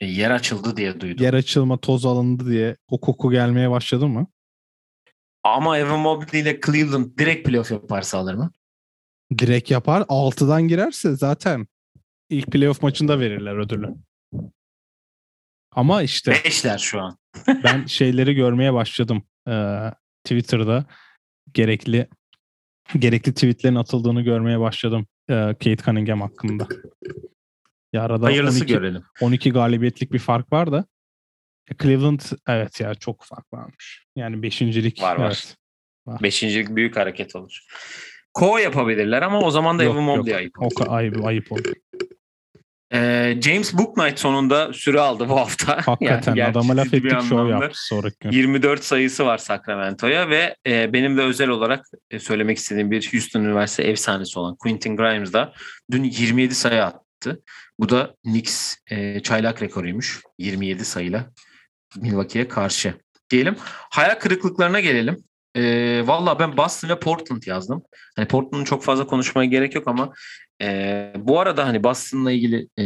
E, 0.01 0.05
yer 0.05 0.31
açıldı 0.31 0.77
diye 0.77 0.99
duydum. 1.01 1.25
Yer 1.25 1.33
açılma 1.33 1.77
toz 1.77 2.05
alındı 2.05 2.51
diye 2.51 2.75
o 2.87 3.01
koku 3.01 3.31
gelmeye 3.31 3.71
başladı 3.71 4.07
mı? 4.07 4.27
Ama 5.43 5.77
Evan 5.77 5.99
Mobley 5.99 6.41
ile 6.41 6.59
Cleveland 6.65 7.17
direkt 7.17 7.47
playoff 7.47 7.71
yaparsa 7.71 8.17
alır 8.17 8.33
mı? 8.33 8.51
Direkt 9.37 9.71
yapar. 9.71 10.01
6'dan 10.01 10.67
girerse 10.67 11.15
zaten 11.15 11.67
ilk 12.29 12.47
playoff 12.51 12.81
maçında 12.81 13.19
verirler 13.19 13.55
ödülü. 13.55 13.95
Ama 15.71 16.01
işte 16.03 16.31
Beşler 16.45 16.77
şu 16.77 17.01
an. 17.01 17.18
Ben 17.63 17.85
şeyleri 17.85 18.35
görmeye 18.35 18.73
başladım. 18.73 19.23
Ee, 19.47 19.91
Twitter'da 20.23 20.85
gerekli 21.53 22.07
gerekli 22.99 23.33
tweetlerin 23.33 23.75
atıldığını 23.75 24.21
görmeye 24.21 24.59
başladım. 24.59 25.07
Ee, 25.29 25.33
Kate 25.33 25.75
Cunningham 25.75 26.21
hakkında. 26.21 26.67
Ya 27.93 28.03
arada 28.03 28.25
Hayırlısı 28.25 28.59
12, 28.59 28.73
görelim. 28.73 29.03
12 29.21 29.51
galibiyetlik 29.51 30.13
bir 30.13 30.19
fark 30.19 30.53
var 30.53 30.71
da 30.71 30.85
e, 31.71 31.75
Cleveland 31.83 32.19
evet 32.47 32.79
ya 32.79 32.95
çok 32.95 33.23
fark 33.23 33.53
varmış. 33.53 34.05
Yani 34.15 34.43
beşincilik. 34.43 35.01
Var, 35.01 35.15
var. 35.15 35.43
evet. 36.07 36.21
Beşincilik 36.21 36.69
büyük 36.69 36.97
hareket 36.97 37.35
olur. 37.35 37.59
Ko 38.33 38.57
yapabilirler 38.57 39.21
ama 39.21 39.41
o 39.41 39.51
zaman 39.51 39.79
da 39.79 39.83
Evan. 39.83 40.03
Mobley 40.03 40.35
ayıp. 40.35 40.53
O 40.59 40.69
ayıp, 40.87 41.25
ayıp 41.25 41.51
oldu. 41.51 41.73
Ee, 42.93 43.37
James 43.41 43.73
Booknight 43.73 44.19
sonunda 44.19 44.73
süre 44.73 44.99
aldı 44.99 45.29
bu 45.29 45.35
hafta. 45.35 45.77
Hakikaten 45.87 46.35
Yani 46.35 46.51
adama 46.51 46.77
laf 46.77 46.93
ettik 46.93 47.21
şov 47.29 47.49
yaptı 47.49 47.85
sonraki 47.87 48.17
gün. 48.19 48.31
24 48.31 48.83
sayısı 48.83 49.25
var 49.25 49.37
Sacramento'ya 49.37 50.29
ve 50.29 50.55
e, 50.67 50.93
benim 50.93 51.17
de 51.17 51.21
özel 51.21 51.49
olarak 51.49 51.85
e, 52.11 52.19
söylemek 52.19 52.57
istediğim 52.57 52.91
bir 52.91 53.13
Houston 53.13 53.41
Üniversitesi 53.41 53.89
efsanesi 53.89 54.39
olan 54.39 54.55
Quentin 54.55 54.97
Grimes 54.97 55.33
da 55.33 55.53
dün 55.91 56.03
27 56.03 56.55
sayı 56.55 56.83
attı. 56.83 57.41
Bu 57.79 57.89
da 57.89 58.15
Knicks 58.23 58.75
e, 58.91 59.19
çaylak 59.19 59.61
rekoruymuş 59.61 60.21
27 60.37 60.85
sayıyla 60.85 61.29
Milwaukee'ye 61.95 62.47
karşı. 62.47 62.93
Diyelim 63.29 63.55
hayal 63.89 64.15
kırıklıklarına 64.15 64.79
gelelim. 64.79 65.23
E, 65.55 66.03
Valla 66.07 66.39
ben 66.39 66.57
Boston 66.57 66.89
ve 66.89 66.99
Portland 66.99 67.43
yazdım. 67.45 67.83
Hani 68.15 68.27
Portland'ın 68.27 68.65
çok 68.65 68.83
fazla 68.83 69.07
konuşmaya 69.07 69.45
gerek 69.45 69.75
yok 69.75 69.87
ama 69.87 70.13
e, 70.61 71.13
bu 71.15 71.39
arada 71.39 71.67
hani 71.67 71.83
Boston'la 71.83 72.31
ilgili 72.31 72.67
e, 72.79 72.83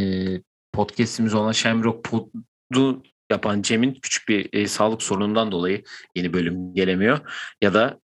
podcast'imiz 0.73 1.33
olan 1.33 1.51
Shamrock 1.51 2.03
Pod'u 2.03 3.03
yapan 3.31 3.61
Cem'in 3.61 3.93
küçük 3.93 4.27
bir 4.27 4.53
e, 4.53 4.67
sağlık 4.67 5.03
sorunundan 5.03 5.51
dolayı 5.51 5.83
yeni 6.15 6.33
bölüm 6.33 6.73
gelemiyor. 6.73 7.19
Ya 7.61 7.73
da 7.73 7.99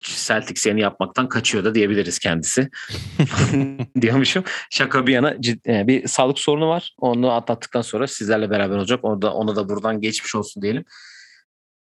Celtics 0.00 0.66
yeni 0.66 0.80
yapmaktan 0.80 1.28
kaçıyor 1.28 1.64
da 1.64 1.74
diyebiliriz 1.74 2.18
kendisi. 2.18 2.70
Diyormuşum. 4.00 4.44
Şaka 4.70 5.06
bir 5.06 5.12
yana 5.12 5.32
cid- 5.32 5.80
e, 5.80 5.86
bir 5.86 6.08
sağlık 6.08 6.38
sorunu 6.38 6.68
var. 6.68 6.94
Onu 6.98 7.30
atlattıktan 7.30 7.82
sonra 7.82 8.06
sizlerle 8.06 8.50
beraber 8.50 8.76
olacak. 8.76 9.00
Onu 9.02 9.22
da, 9.22 9.34
ona 9.34 9.56
da 9.56 9.68
buradan 9.68 10.00
geçmiş 10.00 10.34
olsun 10.34 10.62
diyelim. 10.62 10.84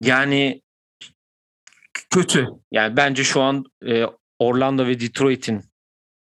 Yani 0.01 0.61
kötü. 2.13 2.47
Yani 2.71 2.97
bence 2.97 3.23
şu 3.23 3.41
an 3.41 3.65
e, 3.87 4.05
Orlando 4.39 4.85
ve 4.85 4.99
Detroit'in 4.99 5.61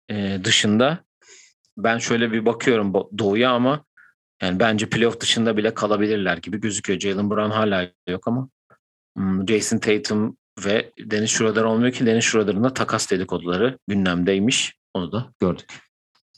e, 0.09 0.39
dışında 0.43 1.03
ben 1.77 1.97
şöyle 1.97 2.31
bir 2.31 2.45
bakıyorum 2.45 2.93
doğuya 2.93 3.51
ama 3.51 3.85
yani 4.41 4.59
bence 4.59 4.89
playoff 4.89 5.19
dışında 5.19 5.57
bile 5.57 5.73
kalabilirler 5.73 6.37
gibi 6.37 6.59
gözüküyor. 6.59 6.99
Jalen 6.99 7.29
Brown 7.29 7.51
hala 7.51 7.91
yok 8.07 8.27
ama 8.27 8.49
hmm, 9.17 9.47
Jason 9.47 9.77
Tatum 9.77 10.37
ve 10.65 10.91
Dennis 10.99 11.31
Schroeder 11.31 11.63
olmuyor 11.63 11.93
ki 11.93 12.05
Dennis 12.05 12.25
Schroeder'ın 12.25 12.63
da 12.63 12.73
takas 12.73 13.11
dedikoduları 13.11 13.77
gündemdeymiş. 13.87 14.75
Onu 14.93 15.11
da 15.11 15.33
gördük. 15.39 15.73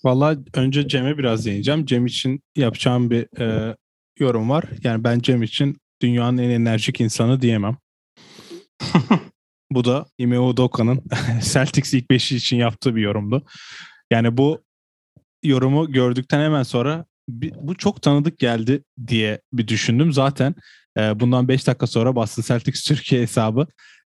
Valla 0.03 0.35
önce 0.53 0.87
Cem'e 0.87 1.17
biraz 1.17 1.45
değineceğim. 1.45 1.85
Cem 1.85 2.05
için 2.05 2.41
yapacağım 2.55 3.09
bir 3.09 3.39
e, 3.39 3.75
yorum 4.19 4.49
var. 4.49 4.63
Yani 4.83 5.03
ben 5.03 5.19
Cem 5.19 5.43
için 5.43 5.77
dünyanın 6.01 6.37
en 6.37 6.49
enerjik 6.49 7.01
insanı 7.01 7.41
diyemem. 7.41 7.77
bu 9.71 9.85
da 9.85 10.05
Ime 10.17 10.39
Udoka'nın 10.39 11.03
Celtics 11.53 11.93
ilk 11.93 12.09
beşi 12.09 12.35
için 12.35 12.57
yaptığı 12.57 12.95
bir 12.95 13.01
yorumdu. 13.01 13.45
Yani 14.11 14.37
bu 14.37 14.63
yorumu 15.43 15.91
gördükten 15.91 16.39
hemen 16.39 16.63
sonra 16.63 17.05
bu 17.61 17.75
çok 17.75 18.01
tanıdık 18.01 18.39
geldi 18.39 18.83
diye 19.07 19.41
bir 19.53 19.67
düşündüm. 19.67 20.13
Zaten 20.13 20.55
e, 20.97 21.19
bundan 21.19 21.47
5 21.47 21.67
dakika 21.67 21.87
sonra 21.87 22.15
Boston 22.15 22.43
Celtics 22.43 22.83
Türkiye 22.83 23.21
hesabı 23.21 23.67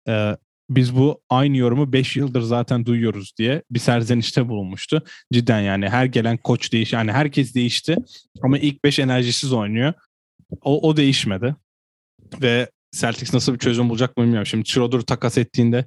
e, 0.07 0.37
biz 0.69 0.95
bu 0.95 1.21
aynı 1.29 1.57
yorumu 1.57 1.93
5 1.93 2.15
yıldır 2.15 2.41
zaten 2.41 2.85
duyuyoruz 2.85 3.33
diye 3.37 3.63
bir 3.71 3.79
serzenişte 3.79 4.49
bulunmuştu. 4.49 5.03
Cidden 5.33 5.59
yani 5.59 5.89
her 5.89 6.05
gelen 6.05 6.37
koç 6.37 6.73
değiş 6.73 6.93
yani 6.93 7.11
herkes 7.11 7.55
değişti 7.55 7.97
ama 8.43 8.57
ilk 8.57 8.83
5 8.83 8.99
enerjisiz 8.99 9.53
oynuyor. 9.53 9.93
O, 10.61 10.89
o 10.89 10.97
değişmedi. 10.97 11.55
Ve 12.41 12.69
Celtics 12.91 13.33
nasıl 13.33 13.53
bir 13.53 13.59
çözüm 13.59 13.89
bulacak 13.89 14.17
mı 14.17 14.23
bilmiyorum. 14.23 14.45
Şimdi 14.45 14.69
Schroeder'ı 14.69 15.03
takas 15.03 15.37
ettiğinde 15.37 15.85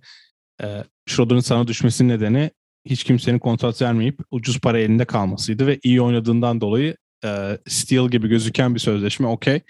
e, 0.63 0.85
Schroeder'ın 1.07 1.41
sana 1.41 1.69
düşmesinin 1.69 2.09
nedeni 2.09 2.51
hiç 2.87 3.05
kimsenin 3.05 3.39
kontrat 3.39 3.83
vermeyip 3.83 4.21
ucuz 4.31 4.61
para 4.61 4.79
elinde 4.79 5.05
kalmasıydı 5.05 5.67
ve 5.67 5.79
iyi 5.83 6.03
oynadığından 6.03 6.61
dolayı 6.61 6.97
e, 7.25 7.59
steal 7.69 8.09
gibi 8.11 8.29
gözüken 8.29 8.75
bir 8.75 8.81
sözleşme 8.81 9.27
okey. 9.27 9.61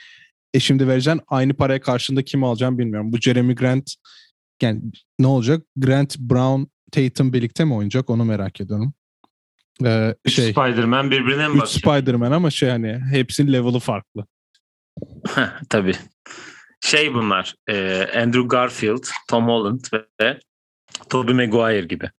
E 0.55 0.61
şimdi 0.61 0.89
vereceksin 0.89 1.23
aynı 1.29 1.55
paraya 1.55 1.81
karşında 1.81 2.23
kim 2.23 2.45
alacağım 2.45 2.79
bilmiyorum. 2.79 3.13
Bu 3.13 3.19
Jeremy 3.21 3.55
Grant 3.55 3.95
yani 4.63 4.81
ne 5.19 5.27
olacak? 5.27 5.63
Grant, 5.77 6.19
Brown, 6.19 6.63
Tatum 6.93 7.33
birlikte 7.33 7.65
mi 7.65 7.75
oynayacak 7.75 8.11
onu 8.11 8.25
merak 8.25 8.61
ediyorum. 8.61 8.95
Ee, 9.85 10.15
Üç 10.25 10.35
şey, 10.35 10.53
Spider-Man 10.53 11.11
birbirine 11.11 11.49
mi 11.49 11.55
üç 11.55 11.61
bakıyor? 11.61 11.97
Spider-Man 11.97 12.33
ama 12.33 12.51
şey 12.51 12.71
hani 12.71 13.01
hepsinin 13.11 13.53
level'ı 13.53 13.79
farklı. 13.79 14.27
Tabii. 15.69 15.95
Şey 16.85 17.15
bunlar. 17.15 17.55
e, 17.69 18.07
Andrew 18.17 18.49
Garfield, 18.49 19.05
Tom 19.29 19.49
Holland 19.49 19.81
ve 20.21 20.39
Tobey 21.09 21.35
Maguire 21.35 21.87
gibi. 21.87 22.11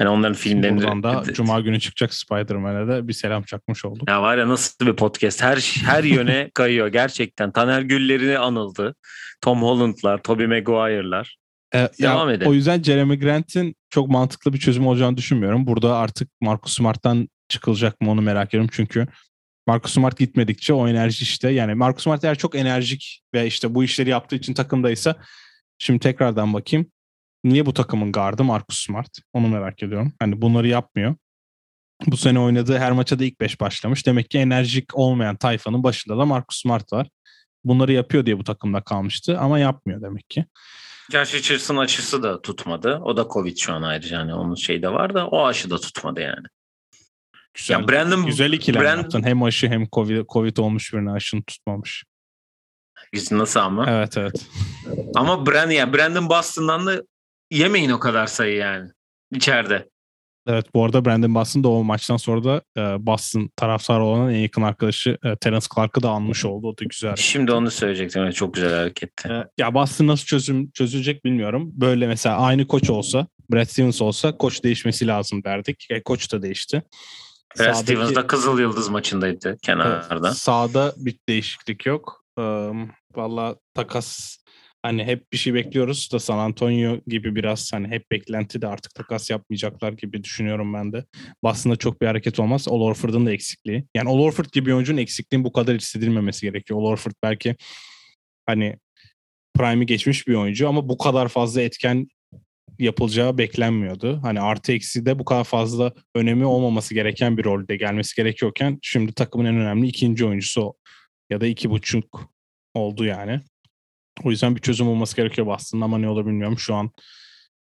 Yani 0.00 0.10
onların 0.10 0.34
filmlerinde 0.34 0.84
Buradan 0.84 1.02
da 1.02 1.32
Cuma 1.32 1.60
günü 1.60 1.80
çıkacak 1.80 2.14
Spider-Man'e 2.14 2.88
de 2.88 3.08
bir 3.08 3.12
selam 3.12 3.42
çakmış 3.42 3.84
olduk. 3.84 4.10
Ya 4.10 4.22
var 4.22 4.38
ya 4.38 4.48
nasıl 4.48 4.86
bir 4.86 4.96
podcast. 4.96 5.42
Her 5.42 5.56
her 5.86 6.04
yöne 6.04 6.50
kayıyor 6.54 6.88
gerçekten. 6.88 7.52
Taner 7.52 7.82
Güller'i 7.82 8.38
anıldı. 8.38 8.94
Tom 9.40 9.62
Holland'lar, 9.62 10.22
Tobey 10.22 10.46
Maguire'lar. 10.46 11.36
Ee, 11.74 11.88
Devam 12.02 12.28
ya, 12.28 12.34
edelim. 12.34 12.50
O 12.50 12.54
yüzden 12.54 12.82
Jeremy 12.82 13.18
Grant'in 13.18 13.76
çok 13.90 14.08
mantıklı 14.08 14.52
bir 14.52 14.58
çözüm 14.58 14.86
olacağını 14.86 15.16
düşünmüyorum. 15.16 15.66
Burada 15.66 15.96
artık 15.96 16.28
Marcus 16.40 16.76
Smart'tan 16.76 17.28
çıkılacak 17.48 18.00
mı 18.00 18.10
onu 18.10 18.22
merak 18.22 18.48
ediyorum. 18.48 18.70
Çünkü 18.72 19.06
Marcus 19.66 19.92
Smart 19.92 20.18
gitmedikçe 20.18 20.72
o 20.72 20.88
enerji 20.88 21.22
işte 21.22 21.50
yani 21.50 21.74
Marcus 21.74 22.04
Smart 22.04 22.24
eğer 22.24 22.38
çok 22.38 22.54
enerjik 22.54 23.22
ve 23.34 23.46
işte 23.46 23.74
bu 23.74 23.84
işleri 23.84 24.10
yaptığı 24.10 24.36
için 24.36 24.54
takımdaysa 24.54 25.16
şimdi 25.78 26.00
tekrardan 26.00 26.54
bakayım. 26.54 26.86
Niye 27.44 27.66
bu 27.66 27.74
takımın 27.74 28.12
gardı 28.12 28.44
Marcus 28.44 28.78
Smart? 28.78 29.10
Onu 29.32 29.48
merak 29.48 29.82
ediyorum. 29.82 30.12
Hani 30.18 30.42
bunları 30.42 30.68
yapmıyor. 30.68 31.16
Bu 32.06 32.16
sene 32.16 32.40
oynadığı 32.40 32.78
her 32.78 32.92
maça 32.92 33.18
da 33.18 33.24
ilk 33.24 33.40
5 33.40 33.60
başlamış. 33.60 34.06
Demek 34.06 34.30
ki 34.30 34.38
enerjik 34.38 34.98
olmayan 34.98 35.36
tayfanın 35.36 35.82
başında 35.82 36.18
da 36.18 36.24
Marcus 36.24 36.60
Smart 36.60 36.92
var. 36.92 37.08
Bunları 37.64 37.92
yapıyor 37.92 38.26
diye 38.26 38.38
bu 38.38 38.44
takımda 38.44 38.80
kalmıştı 38.80 39.38
ama 39.38 39.58
yapmıyor 39.58 40.02
demek 40.02 40.30
ki. 40.30 40.44
Gerçi 41.10 41.38
Richardson 41.38 41.76
aşısı 41.76 42.22
da 42.22 42.42
tutmadı. 42.42 43.00
O 43.04 43.16
da 43.16 43.28
Covid 43.32 43.56
şu 43.56 43.72
an 43.72 43.82
ayrıca. 43.82 44.16
Yani 44.16 44.34
onun 44.34 44.54
şeyi 44.54 44.82
de 44.82 44.88
var 44.88 45.14
da 45.14 45.26
o 45.26 45.46
aşı 45.46 45.70
da 45.70 45.78
tutmadı 45.78 46.20
yani. 46.20 46.46
Güzel, 47.54 47.74
Ya 47.74 47.88
Brandon 47.88 48.26
güzel 48.26 48.52
ikilem 48.52 48.82
Brand- 48.82 48.96
yaptın. 48.96 49.22
Hem 49.22 49.42
aşı 49.42 49.68
hem 49.68 49.86
COVID, 49.92 50.26
COVID 50.28 50.56
olmuş 50.56 50.92
birine 50.92 51.10
aşını 51.10 51.42
tutmamış. 51.42 52.04
nasıl 53.30 53.60
ama? 53.60 53.90
Evet 53.90 54.16
evet. 54.16 54.46
Ama 55.14 55.46
Brand 55.46 55.70
ya 55.70 55.92
Brandon 55.92 56.28
Boston'dan 56.28 56.86
da 56.86 57.02
yemeyin 57.50 57.90
o 57.90 57.98
kadar 57.98 58.26
sayı 58.26 58.56
yani 58.56 58.90
içeride. 59.34 59.88
Evet 60.46 60.66
bu 60.74 60.84
arada 60.84 61.04
Brandon 61.04 61.34
Boston 61.34 61.64
da 61.64 61.68
o 61.68 61.84
maçtan 61.84 62.16
sonra 62.16 62.44
da 62.44 62.62
e, 62.76 63.06
Boston 63.06 63.50
taraftarı 63.56 64.02
olan 64.04 64.34
en 64.34 64.38
yakın 64.38 64.62
arkadaşı 64.62 65.18
e, 65.24 65.36
Terence 65.36 65.66
Clark'ı 65.74 66.02
da 66.02 66.10
anmış 66.10 66.44
oldu. 66.44 66.68
O 66.68 66.78
da 66.78 66.84
güzel. 66.84 67.16
Şimdi 67.16 67.52
onu 67.52 67.70
söyleyecektim. 67.70 68.22
Evet, 68.22 68.34
çok 68.34 68.54
güzel 68.54 68.74
hareketti. 68.74 69.28
E, 69.28 69.44
ya 69.58 69.74
Boston 69.74 70.06
nasıl 70.06 70.24
çözüm 70.24 70.70
çözülecek 70.70 71.24
bilmiyorum. 71.24 71.70
Böyle 71.74 72.06
mesela 72.06 72.38
aynı 72.38 72.66
koç 72.66 72.90
olsa, 72.90 73.26
Brad 73.52 73.64
Stevens 73.64 74.02
olsa 74.02 74.36
koç 74.36 74.64
değişmesi 74.64 75.06
lazım 75.06 75.44
derdik. 75.44 75.86
E, 75.90 76.02
koç 76.02 76.32
da 76.32 76.42
değişti. 76.42 76.82
Brad 77.58 77.74
Stevens 77.74 78.14
da 78.14 78.26
Kızıl 78.26 78.60
Yıldız 78.60 78.88
maçındaydı 78.88 79.48
Evet, 79.48 79.60
kenarda. 79.62 80.34
Sağda 80.34 80.94
bir 80.96 81.18
değişiklik 81.28 81.86
yok. 81.86 82.24
Ee, 82.38 82.42
Valla 83.16 83.56
takas 83.74 84.38
hani 84.82 85.04
hep 85.04 85.32
bir 85.32 85.36
şey 85.36 85.54
bekliyoruz 85.54 86.08
da 86.12 86.18
San 86.18 86.38
Antonio 86.38 87.00
gibi 87.06 87.34
biraz 87.34 87.72
hani 87.72 87.88
hep 87.88 88.10
beklenti 88.10 88.62
de 88.62 88.66
artık 88.66 88.94
takas 88.94 89.30
yapmayacaklar 89.30 89.92
gibi 89.92 90.24
düşünüyorum 90.24 90.74
ben 90.74 90.92
de. 90.92 91.04
Boston'da 91.42 91.76
çok 91.76 92.00
bir 92.02 92.06
hareket 92.06 92.40
olmaz. 92.40 92.68
Ol 92.68 92.80
Orford'un 92.80 93.26
da 93.26 93.32
eksikliği. 93.32 93.84
Yani 93.94 94.08
Ol 94.08 94.18
Orford 94.18 94.46
gibi 94.52 94.74
oyuncunun 94.74 94.98
eksikliğinin 94.98 95.44
bu 95.44 95.52
kadar 95.52 95.76
hissedilmemesi 95.76 96.46
gerekiyor. 96.46 96.80
Ol 96.80 96.84
Orford 96.84 97.12
belki 97.22 97.56
hani 98.46 98.78
prime'i 99.56 99.86
geçmiş 99.86 100.28
bir 100.28 100.34
oyuncu 100.34 100.68
ama 100.68 100.88
bu 100.88 100.98
kadar 100.98 101.28
fazla 101.28 101.60
etken 101.62 102.08
yapılacağı 102.78 103.38
beklenmiyordu. 103.38 104.20
Hani 104.22 104.40
artı 104.40 104.72
eksi 104.72 105.06
de 105.06 105.18
bu 105.18 105.24
kadar 105.24 105.44
fazla 105.44 105.92
önemi 106.14 106.44
olmaması 106.44 106.94
gereken 106.94 107.36
bir 107.36 107.44
rolde 107.44 107.76
gelmesi 107.76 108.16
gerekiyorken 108.16 108.78
şimdi 108.82 109.12
takımın 109.12 109.44
en 109.44 109.56
önemli 109.56 109.86
ikinci 109.86 110.26
oyuncusu 110.26 110.62
o. 110.62 110.74
ya 111.30 111.40
da 111.40 111.46
iki 111.46 111.70
buçuk 111.70 112.34
oldu 112.74 113.04
yani. 113.04 113.40
O 114.24 114.30
yüzden 114.30 114.56
bir 114.56 114.60
çözüm 114.60 114.88
olması 114.88 115.16
gerekiyor 115.16 115.46
Boston'da 115.46 115.84
ama 115.84 115.98
ne 115.98 116.08
olur 116.08 116.26
bilmiyorum. 116.26 116.58
Şu 116.58 116.74
an 116.74 116.90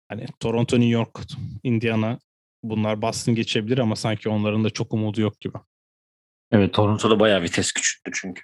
hani 0.10 0.26
Toronto, 0.40 0.80
New 0.80 0.92
York, 0.92 1.20
Indiana 1.64 2.20
bunlar 2.64 3.02
Boston 3.02 3.36
geçebilir 3.36 3.78
ama 3.78 3.96
sanki 3.96 4.30
onların 4.30 4.64
da 4.64 4.70
çok 4.70 4.94
umudu 4.94 5.22
yok 5.22 5.42
gibi. 5.42 5.58
Evet 6.52 6.74
Toronto'da 6.74 7.20
bayağı 7.20 7.42
vites 7.42 7.72
küçülttü 7.72 8.12
çünkü. 8.14 8.42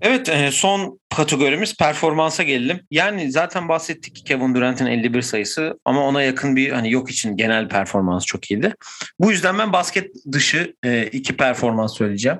Evet 0.00 0.28
e, 0.28 0.50
son 0.50 1.00
kategorimiz 1.16 1.76
performansa 1.76 2.42
gelelim. 2.42 2.80
Yani 2.90 3.32
zaten 3.32 3.68
bahsettik 3.68 4.26
Kevin 4.26 4.54
Durant'in 4.54 4.86
51 4.86 5.22
sayısı 5.22 5.80
ama 5.84 6.06
ona 6.06 6.22
yakın 6.22 6.56
bir 6.56 6.70
hani 6.70 6.90
yok 6.90 7.10
için 7.10 7.36
genel 7.36 7.68
performans 7.68 8.26
çok 8.26 8.50
iyiydi. 8.50 8.74
Bu 9.18 9.30
yüzden 9.30 9.58
ben 9.58 9.72
basket 9.72 10.10
dışı 10.32 10.74
e, 10.84 11.06
iki 11.06 11.36
performans 11.36 11.96
söyleyeceğim. 11.96 12.38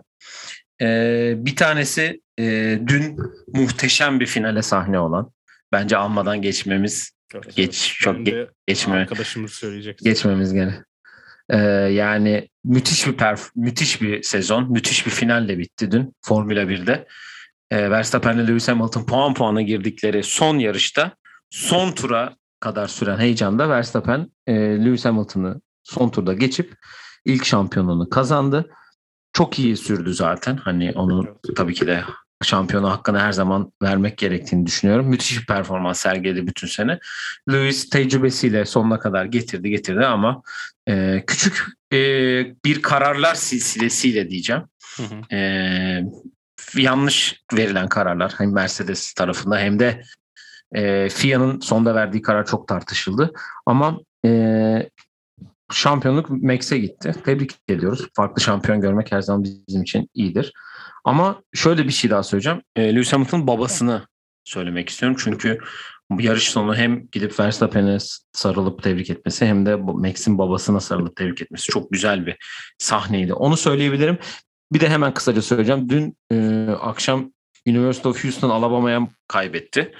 E, 0.82 0.86
bir 1.36 1.56
tanesi 1.56 2.20
dün 2.86 3.18
muhteşem 3.54 4.20
bir 4.20 4.26
finale 4.26 4.62
sahne 4.62 4.98
olan. 4.98 5.32
Bence 5.72 5.96
almadan 5.96 6.42
geçmemiz 6.42 7.12
Geç, 7.56 7.96
çok 8.00 8.26
de 8.26 8.48
geçme 8.66 8.94
Arkadaşımız 8.94 9.52
söyleyecek. 9.52 9.98
geçmemiz 9.98 10.52
gene. 10.52 10.84
Ee, 11.52 11.56
yani 11.92 12.48
müthiş 12.64 13.06
bir 13.06 13.12
perf 13.12 13.50
müthiş 13.56 14.02
bir 14.02 14.22
sezon, 14.22 14.72
müthiş 14.72 15.06
bir 15.06 15.10
finalle 15.10 15.58
bitti 15.58 15.90
dün 15.90 16.16
Formula 16.22 16.62
1'de. 16.62 17.06
Ee, 17.70 17.90
Verstappen 17.90 18.36
ile 18.36 18.46
Lewis 18.46 18.68
Hamilton 18.68 19.06
puan 19.06 19.34
puana 19.34 19.62
girdikleri 19.62 20.22
son 20.22 20.58
yarışta 20.58 21.16
son 21.50 21.92
tura 21.92 22.36
kadar 22.60 22.88
süren 22.88 23.18
heyecanda 23.18 23.68
Verstappen 23.68 24.30
e, 24.46 24.54
Lewis 24.54 25.04
Hamilton'ı 25.04 25.60
son 25.82 26.08
turda 26.08 26.32
geçip 26.32 26.74
ilk 27.24 27.44
şampiyonluğunu 27.44 28.08
kazandı. 28.08 28.70
Çok 29.32 29.58
iyi 29.58 29.76
sürdü 29.76 30.14
zaten. 30.14 30.56
Hani 30.56 30.92
onu 30.94 31.38
tabii 31.56 31.74
ki 31.74 31.86
de 31.86 32.04
şampiyona 32.44 32.90
hakkını 32.90 33.20
her 33.20 33.32
zaman 33.32 33.72
vermek 33.82 34.18
gerektiğini 34.18 34.66
düşünüyorum. 34.66 35.06
Müthiş 35.06 35.40
bir 35.40 35.46
performans 35.46 36.00
sergiledi 36.00 36.46
bütün 36.46 36.66
sene. 36.66 36.98
Lewis 37.52 37.90
tecrübesiyle 37.90 38.64
sonuna 38.64 38.98
kadar 38.98 39.24
getirdi 39.24 39.70
getirdi 39.70 40.06
ama 40.06 40.42
e, 40.88 41.24
küçük 41.26 41.66
e, 41.92 41.98
bir 42.64 42.82
kararlar 42.82 43.34
silsilesiyle 43.34 44.30
diyeceğim. 44.30 44.62
Hı 44.96 45.02
hı. 45.02 45.36
E, 45.36 45.40
yanlış 46.74 47.40
verilen 47.54 47.88
kararlar 47.88 48.34
hem 48.38 48.52
Mercedes 48.52 49.12
tarafında 49.12 49.58
hem 49.58 49.78
de 49.78 50.02
e, 50.74 51.08
FIA'nın 51.08 51.60
sonda 51.60 51.94
verdiği 51.94 52.22
karar 52.22 52.46
çok 52.46 52.68
tartışıldı. 52.68 53.32
Ama 53.66 54.00
e, 54.26 54.88
şampiyonluk 55.72 56.30
Max'e 56.30 56.78
gitti. 56.78 57.14
Tebrik 57.24 57.50
ediyoruz. 57.68 58.08
Farklı 58.14 58.42
şampiyon 58.42 58.80
görmek 58.80 59.12
her 59.12 59.20
zaman 59.20 59.44
bizim 59.44 59.82
için 59.82 60.10
iyidir. 60.14 60.52
Ama 61.04 61.42
şöyle 61.54 61.84
bir 61.84 61.92
şey 61.92 62.10
daha 62.10 62.22
söyleyeceğim. 62.22 62.62
E, 62.76 62.94
Lewis 62.94 63.12
Hamilton'ın 63.12 63.46
babasını 63.46 64.06
söylemek 64.44 64.88
istiyorum. 64.88 65.18
Çünkü 65.20 65.58
yarış 66.18 66.50
sonu 66.50 66.76
hem 66.76 67.06
gidip 67.12 67.40
Verstappen'e 67.40 67.98
sarılıp 68.32 68.82
tebrik 68.82 69.10
etmesi 69.10 69.46
hem 69.46 69.66
de 69.66 69.76
Max'in 69.76 70.38
babasına 70.38 70.80
sarılıp 70.80 71.16
tebrik 71.16 71.42
etmesi 71.42 71.70
çok 71.70 71.90
güzel 71.90 72.26
bir 72.26 72.36
sahneydi. 72.78 73.34
Onu 73.34 73.56
söyleyebilirim. 73.56 74.18
Bir 74.72 74.80
de 74.80 74.88
hemen 74.88 75.14
kısaca 75.14 75.42
söyleyeceğim. 75.42 75.88
Dün 75.88 76.16
e, 76.32 76.66
akşam 76.70 77.32
University 77.66 78.08
of 78.08 78.24
Houston 78.24 78.50
Alabama'ya 78.50 79.08
kaybetti. 79.28 79.92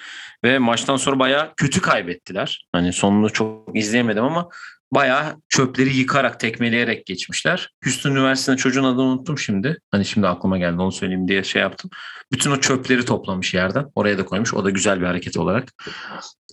Ve 0.45 0.59
maçtan 0.59 0.97
sonra 0.97 1.19
bayağı 1.19 1.55
kötü 1.57 1.81
kaybettiler. 1.81 2.69
Hani 2.73 2.93
sonunu 2.93 3.33
çok 3.33 3.77
izleyemedim 3.77 4.25
ama 4.25 4.49
bayağı 4.93 5.37
çöpleri 5.49 5.97
yıkarak, 5.97 6.41
tekmeleyerek 6.41 7.07
geçmişler. 7.07 7.71
Houston 7.85 8.11
Üniversitesi'nde 8.11 8.57
çocuğun 8.57 8.85
adını 8.85 9.03
unuttum 9.03 9.39
şimdi. 9.39 9.79
Hani 9.91 10.05
şimdi 10.05 10.29
aklıma 10.29 10.59
geldi 10.59 10.81
onu 10.81 10.93
söyleyeyim 10.93 11.29
diye 11.29 11.45
şey 11.45 11.63
yaptım. 11.63 11.91
Bütün 12.33 12.51
o 12.51 12.61
çöpleri 12.61 13.05
toplamış 13.05 13.55
yerden. 13.55 13.87
Oraya 13.95 14.19
da 14.19 14.25
koymuş. 14.25 14.55
O 14.55 14.65
da 14.65 14.71
güzel 14.71 15.01
bir 15.01 15.07
hareket 15.07 15.37
olarak 15.37 15.73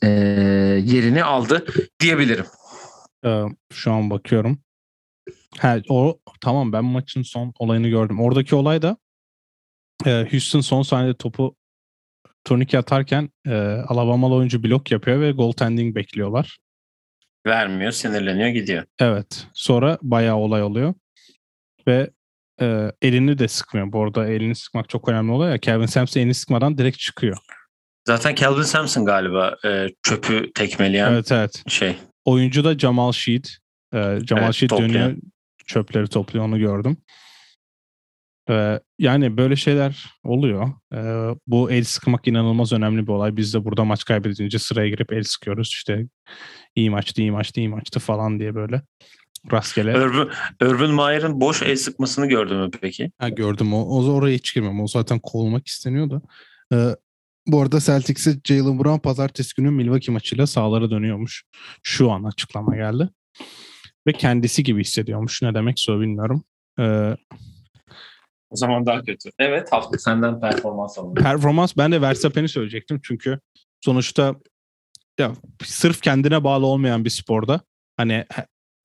e, 0.03 0.09
yerini 0.83 1.23
aldı 1.23 1.65
diyebilirim. 1.99 2.45
Şu 3.73 3.91
an 3.91 4.09
bakıyorum. 4.09 4.59
Ha, 5.57 5.77
o 5.89 6.19
tamam 6.41 6.73
ben 6.73 6.85
maçın 6.85 7.21
son 7.21 7.53
olayını 7.59 7.87
gördüm. 7.87 8.21
Oradaki 8.21 8.55
olay 8.55 8.81
da 8.81 8.97
Houston 10.05 10.61
son 10.61 10.81
saniyede 10.81 11.17
topu 11.17 11.55
turnike 12.43 12.77
atarken 12.77 13.29
e, 13.47 13.55
Alabamalı 13.87 14.33
oyuncu 14.33 14.63
blok 14.63 14.91
yapıyor 14.91 15.21
ve 15.21 15.31
goaltending 15.31 15.95
bekliyorlar. 15.95 16.57
Vermiyor, 17.45 17.91
sinirleniyor, 17.91 18.49
gidiyor. 18.49 18.83
Evet. 18.99 19.47
Sonra 19.53 19.97
bayağı 20.01 20.35
olay 20.35 20.63
oluyor. 20.63 20.93
Ve 21.87 22.09
e, 22.61 22.91
elini 23.01 23.39
de 23.39 23.47
sıkmıyor. 23.47 23.91
Bu 23.91 24.03
arada 24.03 24.27
elini 24.27 24.55
sıkmak 24.55 24.89
çok 24.89 25.09
önemli 25.09 25.31
oluyor 25.31 25.51
ya. 25.51 25.57
Kevin 25.57 25.85
Sampson 25.85 26.21
elini 26.21 26.33
sıkmadan 26.33 26.77
direkt 26.77 26.99
çıkıyor. 26.99 27.37
Zaten 28.07 28.35
Calvin 28.35 28.61
Sampson 28.61 29.05
galiba 29.05 29.55
e, 29.65 29.87
çöpü 30.03 30.51
tekmeleyen 30.55 31.11
Evet 31.11 31.31
evet. 31.31 31.63
şey. 31.67 31.95
Oyuncu 32.25 32.63
da 32.63 32.79
Jamal 32.79 33.11
Sheed. 33.11 33.45
E, 33.93 33.97
Jamal 34.27 34.43
Evet, 34.43 34.53
Sheed 34.53 34.69
dönüyor. 34.69 35.15
Çöpleri 35.65 36.07
topluyor 36.07 36.45
onu 36.45 36.59
gördüm. 36.59 36.97
E, 38.50 38.80
yani 39.00 39.38
böyle 39.38 39.56
şeyler 39.56 40.06
oluyor. 40.24 40.74
E, 40.93 41.00
bu 41.47 41.72
el 41.72 41.84
sıkmak 41.84 42.28
inanılmaz 42.28 42.74
önemli 42.74 43.08
bir 43.08 43.12
olay. 43.12 43.38
Biz 43.38 43.54
de 43.54 43.66
burada 43.66 43.86
maç 43.86 44.06
kaybedince 44.06 44.60
sıraya 44.60 44.89
girip 44.89 45.14
el 45.14 45.24
sıkıyoruz. 45.24 45.68
İşte 45.68 46.08
iyi 46.76 46.89
maçtı, 46.89 47.22
iyi 47.22 47.32
maçtı, 47.32 47.60
iyi 47.60 47.70
maçtı 47.70 48.00
falan 48.00 48.39
diye 48.39 48.56
böyle. 48.56 48.82
Rastgele. 49.52 49.97
Urban, 49.97 50.30
Urban 50.62 50.93
Meyer'ın 50.93 51.41
boş 51.41 51.62
el 51.62 51.76
sıkmasını 51.76 52.26
gördün 52.26 52.58
mü 52.58 52.70
peki? 52.82 53.12
Ha, 53.18 53.30
gördüm. 53.30 53.74
O, 53.74 53.78
o 53.78 54.14
oraya 54.14 54.36
hiç 54.36 54.56
girmem. 54.56 54.82
O 54.82 54.88
zaten 54.88 55.20
kovulmak 55.20 55.68
isteniyor 55.68 56.10
da. 56.10 56.22
Ee, 56.74 56.95
bu 57.47 57.62
arada 57.62 57.80
Celtics'e 57.80 58.39
Jalen 58.43 58.80
Brown 58.80 59.00
pazartesi 59.00 59.56
günü 59.56 59.72
Milwaukee 59.72 60.12
maçıyla 60.12 60.47
sahalara 60.47 60.91
dönüyormuş. 60.91 61.43
Şu 61.84 62.12
an 62.12 62.24
açıklama 62.24 62.76
geldi. 62.76 63.10
Ve 64.08 64.14
kendisi 64.14 64.64
gibi 64.64 64.82
hissediyormuş. 64.82 65.41
Ne 65.41 65.54
demekse 65.54 65.91
o 65.91 66.00
bilmiyorum. 66.00 66.43
Ee, 66.80 67.16
O 68.50 68.56
zaman 68.56 68.86
daha 68.86 69.04
kötü. 69.04 69.30
Evet 69.39 69.72
hafta 69.72 69.97
senden 69.97 70.39
performans 70.39 70.97
alalım. 70.97 71.16
performans 71.16 71.78
ben 71.78 71.91
de 71.91 72.02
Verstappen'i 72.02 72.50
söyleyecektim. 72.50 73.00
Çünkü 73.04 73.39
sonuçta 73.82 74.36
ya 75.20 75.32
sırf 75.64 76.02
kendine 76.02 76.43
bağlı 76.43 76.66
olmayan 76.66 77.06
bir 77.06 77.10
sporda 77.10 77.62
hani 77.97 78.26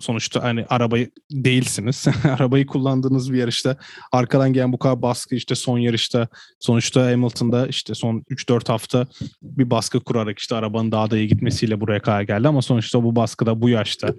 sonuçta 0.01 0.43
hani 0.43 0.67
arabayı 0.69 1.11
değilsiniz. 1.33 2.07
arabayı 2.25 2.67
kullandığınız 2.67 3.33
bir 3.33 3.39
yarışta 3.39 3.77
arkadan 4.12 4.53
gelen 4.53 4.73
bu 4.73 4.79
kadar 4.79 5.03
baskı 5.03 5.35
işte 5.35 5.55
son 5.55 5.79
yarışta 5.79 6.29
sonuçta 6.61 7.07
Hamilton'da 7.07 7.67
işte 7.67 7.95
son 7.95 8.25
3-4 8.31 8.69
hafta 8.69 9.07
bir 9.43 9.71
baskı 9.71 10.01
kurarak 10.01 10.39
işte 10.39 10.55
arabanın 10.55 10.93
daha 10.93 11.11
da 11.11 11.19
iyi 11.19 11.29
gitmesiyle 11.29 11.81
buraya 11.81 12.01
kadar 12.01 12.23
geldi 12.23 12.49
ama 12.49 12.62
sonuçta 12.62 13.05
bu 13.05 13.17
baskıda 13.17 13.61
bu 13.61 13.69
yaşta 13.69 14.15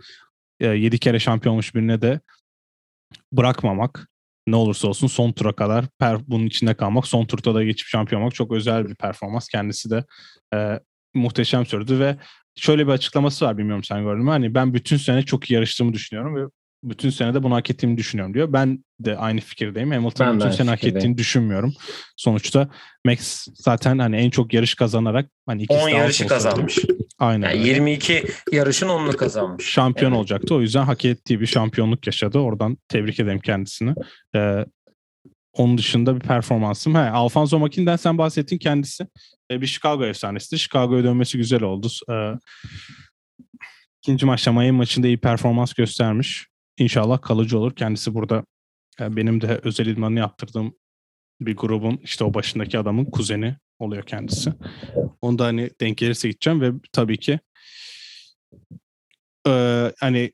7 0.59 0.99
kere 0.99 1.19
şampiyon 1.19 1.53
olmuş 1.53 1.75
birine 1.75 2.01
de 2.01 2.19
bırakmamak 3.31 4.07
ne 4.47 4.55
olursa 4.55 4.87
olsun 4.87 5.07
son 5.07 5.31
tura 5.31 5.53
kadar 5.53 5.85
per, 5.99 6.17
bunun 6.27 6.45
içinde 6.45 6.73
kalmak, 6.73 7.07
son 7.07 7.25
turda 7.25 7.55
da 7.55 7.63
geçip 7.63 7.87
şampiyon 7.87 8.21
olmak 8.21 8.35
çok 8.35 8.51
özel 8.51 8.89
bir 8.89 8.95
performans. 8.95 9.47
Kendisi 9.47 9.89
de 9.89 10.05
e, 10.53 10.79
muhteşem 11.13 11.65
sürdü 11.65 11.99
ve 11.99 12.17
şöyle 12.55 12.87
bir 12.87 12.91
açıklaması 12.91 13.45
var 13.45 13.57
bilmiyorum 13.57 13.83
sen 13.83 14.03
gördün 14.03 14.23
mü? 14.23 14.29
Hani 14.29 14.53
ben 14.53 14.73
bütün 14.73 14.97
sene 14.97 15.23
çok 15.23 15.51
iyi 15.51 15.53
yarıştığımı 15.53 15.93
düşünüyorum 15.93 16.35
ve 16.35 16.49
bütün 16.89 17.09
sene 17.09 17.33
de 17.33 17.43
bunu 17.43 17.55
hak 17.55 17.69
ettiğimi 17.69 17.97
düşünüyorum 17.97 18.33
diyor. 18.33 18.53
Ben 18.53 18.83
de 18.99 19.17
aynı 19.17 19.39
fikirdeyim. 19.39 19.91
Hamilton'ın 19.91 20.39
bütün 20.39 20.51
sene 20.51 20.69
hak 20.69 20.83
ettiğini 20.83 21.17
düşünmüyorum. 21.17 21.73
Sonuçta 22.17 22.69
Max 23.05 23.47
zaten 23.53 23.99
hani 23.99 24.15
en 24.15 24.29
çok 24.29 24.53
yarış 24.53 24.75
kazanarak 24.75 25.29
hani 25.45 25.65
10 25.69 25.89
yarışı 25.89 26.27
kazanmış. 26.27 26.79
Aynen. 27.19 27.49
Yani 27.49 27.67
22 27.67 28.25
yarışın 28.51 28.87
10'unu 28.87 29.15
kazanmış. 29.15 29.65
Şampiyon 29.65 30.11
evet. 30.11 30.19
olacaktı. 30.19 30.55
O 30.55 30.61
yüzden 30.61 30.83
hak 30.83 31.05
ettiği 31.05 31.41
bir 31.41 31.45
şampiyonluk 31.45 32.07
yaşadı. 32.07 32.39
Oradan 32.39 32.77
tebrik 32.87 33.19
ederim 33.19 33.39
kendisini. 33.39 33.93
Ee, 34.35 34.65
onun 35.53 35.77
dışında 35.77 36.15
bir 36.15 36.19
performansım. 36.19 36.95
He, 36.95 36.99
Alfonso 36.99 37.59
Makin'den 37.59 37.95
sen 37.95 38.17
bahsettin 38.17 38.57
kendisi. 38.57 39.07
Ee, 39.51 39.61
bir 39.61 39.67
Chicago 39.67 40.05
efsanesi. 40.05 40.59
Chicago'ya 40.59 41.03
dönmesi 41.03 41.37
güzel 41.37 41.63
oldu. 41.63 41.87
Ee, 42.11 42.31
ikinci 44.01 44.25
maçta 44.25 44.51
Miami 44.51 44.71
maçında 44.71 45.07
iyi 45.07 45.17
performans 45.17 45.73
göstermiş. 45.73 46.47
İnşallah 46.77 47.21
kalıcı 47.21 47.59
olur. 47.59 47.75
Kendisi 47.75 48.13
burada 48.13 48.45
yani 48.99 49.15
benim 49.15 49.41
de 49.41 49.59
özel 49.63 49.85
idmanını 49.85 50.19
yaptırdığım 50.19 50.75
bir 51.41 51.55
grubun 51.55 51.99
işte 52.03 52.23
o 52.23 52.33
başındaki 52.33 52.79
adamın 52.79 53.05
kuzeni 53.05 53.55
oluyor 53.79 54.03
kendisi. 54.03 54.53
Onu 55.21 55.39
da 55.39 55.45
hani 55.45 55.69
denk 55.81 55.97
gelirse 55.97 56.29
gideceğim 56.29 56.61
ve 56.61 56.71
tabii 56.91 57.19
ki 57.19 57.39
e, 59.47 59.91
hani 59.99 60.31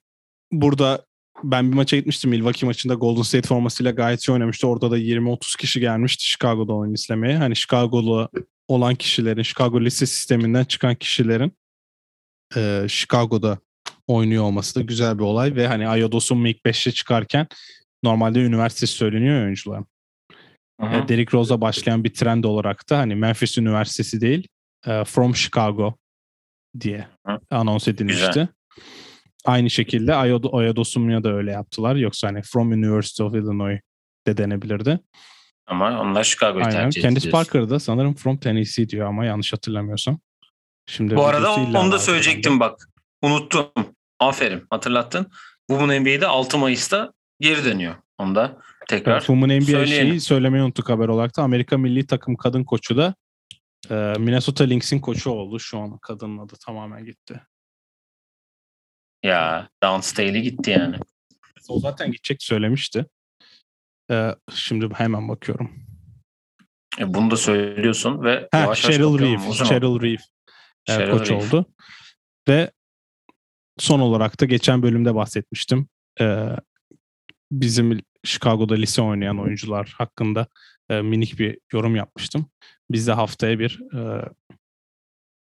burada 0.52 1.06
ben 1.44 1.72
bir 1.72 1.76
maça 1.76 1.98
gitmiştim 1.98 2.30
Milwaukee 2.30 2.66
maçında 2.66 2.94
Golden 2.94 3.22
State 3.22 3.48
formasıyla 3.48 3.92
gayet 3.92 4.28
iyi 4.28 4.32
oynamıştı. 4.32 4.68
Orada 4.68 4.92
da 4.92 4.98
20-30 4.98 5.58
kişi 5.58 5.80
gelmişti 5.80 6.26
Chicago'da 6.26 6.74
oyun 6.74 6.94
izlemeye. 6.94 7.38
Hani 7.38 7.56
Chicago'lu 7.56 8.30
olan 8.68 8.96
kişilerin, 8.96 9.42
Chicago 9.42 9.82
lise 9.82 10.06
sisteminden 10.06 10.64
çıkan 10.64 10.96
kişilerin 10.96 11.52
e, 12.56 12.86
Chicago'da 12.90 13.60
oynuyor 14.08 14.44
olması 14.44 14.76
da 14.80 14.82
güzel 14.82 15.20
bir 15.20 15.24
olay 15.24 15.56
ve 15.56 15.68
hani 15.68 15.88
Ayodos'un 15.88 16.46
ilk 16.46 16.58
5'e 16.66 16.92
çıkarken 16.92 17.48
normalde 18.04 18.40
üniversitesi 18.40 18.94
söyleniyor 18.94 19.44
oyuncuların. 19.44 19.86
Hı-hı. 20.82 21.08
Derrick 21.08 21.38
Rose'a 21.38 21.62
başlayan 21.62 22.04
bir 22.04 22.14
trend 22.14 22.44
olarak 22.44 22.90
da 22.90 22.98
hani 22.98 23.16
Memphis 23.16 23.58
Üniversitesi 23.58 24.22
değil, 24.22 24.48
uh, 24.88 25.06
From 25.06 25.36
Chicago 25.36 25.98
diye 26.80 27.08
Hı. 27.28 27.40
anons 27.50 27.88
edilmişti. 27.88 28.28
Güzel. 28.28 28.48
Aynı 29.46 29.70
şekilde 29.70 30.16
Ayodosumya 30.16 31.24
da 31.24 31.34
öyle 31.34 31.52
yaptılar. 31.52 31.96
Yoksa 31.96 32.28
hani 32.28 32.42
From 32.42 32.72
University 32.72 33.24
of 33.24 33.36
Illinois 33.36 33.80
de 34.28 34.38
denebilirdi. 34.38 35.00
Ama 35.68 36.02
onlar 36.02 36.24
Chicago'yu 36.24 36.64
tercih 36.64 37.02
Candice 37.02 37.30
Parker 37.30 37.70
da 37.70 37.80
sanırım 37.80 38.14
From 38.14 38.38
Tennessee 38.38 38.90
diyor 38.90 39.08
ama 39.08 39.26
yanlış 39.26 39.54
hatırlamıyorsam. 39.54 40.20
Şimdi 40.86 41.16
Bu 41.16 41.26
arada 41.26 41.54
onu 41.54 41.92
da 41.92 42.00
söyleyecektim 42.00 42.60
bak. 42.60 42.91
Unuttum. 43.22 43.72
Aferin 44.20 44.68
hatırlattın. 44.70 45.32
Women 45.70 46.02
NBA'de 46.02 46.28
6 46.28 46.58
Mayıs'ta 46.58 47.14
geri 47.40 47.66
dönüyor. 47.66 47.96
Onu 48.18 48.36
da 48.36 48.62
tekrar 48.88 49.12
evet, 49.12 49.26
Women 49.26 49.62
NBA 49.62 49.86
şeyi 49.86 50.22
söylemeyi 50.22 50.64
unuttuk 50.64 50.90
haber 50.90 51.08
olarak 51.08 51.38
da. 51.38 51.44
Amerika 51.44 51.78
milli 51.78 52.08
takım 52.08 52.36
kadın 52.36 52.64
koçu 52.64 52.98
da 52.98 53.16
e, 53.90 53.96
Minnesota 53.96 54.64
Lynx'in 54.64 55.00
koçu 55.00 55.30
oldu. 55.30 55.60
Şu 55.60 55.80
an 55.80 55.98
kadının 55.98 56.38
adı 56.38 56.54
tamamen 56.66 57.06
gitti. 57.06 57.42
Ya 59.24 59.70
Downstaley 59.84 60.42
gitti 60.42 60.72
yani. 60.72 60.96
O 61.70 61.80
zaten 61.80 62.12
gidecek 62.12 62.44
söylemişti. 62.44 63.06
Ee, 64.12 64.36
şimdi 64.54 64.94
hemen 64.94 65.30
bakıyorum. 65.30 65.72
E, 67.00 67.14
bunu 67.14 67.32
da 67.32 67.38
söylüyorsun 67.38 68.24
ve 68.24 68.48
Heh, 68.52 68.60
yavaş 68.60 68.82
Cheryl 68.82 69.20
Reeve, 69.20 69.54
Cheryl 69.54 70.02
Reeve 70.02 70.22
e, 70.88 71.12
koç 71.12 71.30
Reeve. 71.30 71.44
oldu. 71.44 71.66
Ve 72.48 72.72
son 73.82 74.00
olarak 74.00 74.40
da 74.42 74.46
geçen 74.46 74.84
bölümde 74.84 75.16
bahsetmiştim. 75.16 75.88
Ee, 76.22 76.48
bizim 77.52 78.00
Chicago'da 78.24 78.76
lise 78.76 79.02
oynayan 79.02 79.40
oyuncular 79.40 79.94
hakkında 79.98 80.48
e, 80.90 81.02
minik 81.02 81.40
bir 81.40 81.58
yorum 81.74 81.96
yapmıştım. 81.96 82.50
Biz 82.92 83.08
de 83.08 83.12
haftaya 83.12 83.60
bir 83.60 83.80
e, 83.96 84.30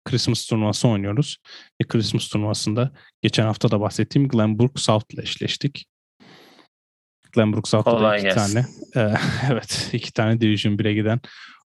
Christmas 0.05 0.45
turnuvası 0.45 0.87
oynuyoruz. 0.87 1.37
Ve 1.81 1.87
Christmas 1.87 2.27
turnuvasında 2.27 2.91
geçen 3.21 3.43
hafta 3.43 3.71
da 3.71 3.81
bahsettiğim 3.81 4.27
Glenbrook 4.27 4.79
South 4.79 5.13
ile 5.13 5.21
eşleştik. 5.21 5.85
Glenbrook 7.31 7.67
South'ta 7.67 8.15
iki 8.15 8.23
gelsin. 8.23 8.53
tane 8.53 8.65
e, 8.95 9.17
evet 9.51 9.89
iki 9.93 10.13
tane 10.13 10.41
Division 10.41 10.73
1'e 10.73 10.93
giden 10.93 11.19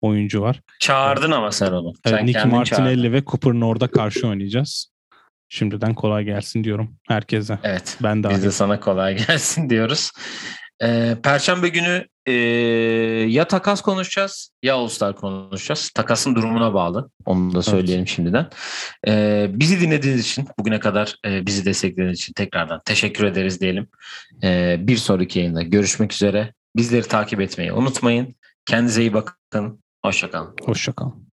oyuncu 0.00 0.40
var. 0.40 0.60
Çağırdın 0.80 1.30
ama 1.30 1.52
sen 1.52 1.72
onu. 1.72 1.92
Evet, 2.04 2.18
sen 2.18 2.26
Nicky 2.26 2.44
Martinelli 2.44 2.96
çağırdın. 2.96 3.12
ve 3.12 3.24
Cooper 3.24 3.52
Nord'a 3.52 3.88
karşı 3.88 4.28
oynayacağız. 4.28 4.95
Şimdiden 5.48 5.94
kolay 5.94 6.24
gelsin 6.24 6.64
diyorum 6.64 6.96
herkese. 7.08 7.58
Evet. 7.62 7.98
Ben 8.02 8.22
de 8.22 8.30
biz 8.30 8.44
de 8.44 8.50
sana 8.50 8.80
kolay 8.80 9.16
gelsin 9.26 9.70
diyoruz. 9.70 10.10
Ee, 10.82 11.16
Perşembe 11.22 11.68
günü 11.68 12.06
e, 12.26 12.32
ya 13.28 13.48
takas 13.48 13.80
konuşacağız 13.80 14.50
ya 14.62 14.74
All-Star 14.74 15.16
konuşacağız. 15.16 15.90
Takasın 15.94 16.34
durumuna 16.34 16.74
bağlı. 16.74 17.10
Onu 17.24 17.54
da 17.54 17.62
söyleyelim 17.62 17.98
evet. 17.98 18.08
şimdiden. 18.08 18.50
Ee, 19.08 19.46
bizi 19.52 19.80
dinlediğiniz 19.80 20.20
için, 20.20 20.48
bugüne 20.58 20.80
kadar 20.80 21.16
e, 21.26 21.46
bizi 21.46 21.64
desteklediğiniz 21.64 22.18
için 22.18 22.32
tekrardan 22.32 22.80
teşekkür 22.84 23.24
ederiz 23.24 23.60
diyelim. 23.60 23.88
Ee, 24.42 24.76
bir 24.80 24.96
sonraki 24.96 25.38
yayında 25.38 25.62
görüşmek 25.62 26.12
üzere. 26.12 26.54
Bizleri 26.76 27.08
takip 27.08 27.40
etmeyi 27.40 27.72
unutmayın. 27.72 28.34
Kendinize 28.66 29.00
iyi 29.00 29.14
bakın. 29.14 29.82
Hoşçakalın. 30.02 30.54
Hoşçakalın. 30.64 31.25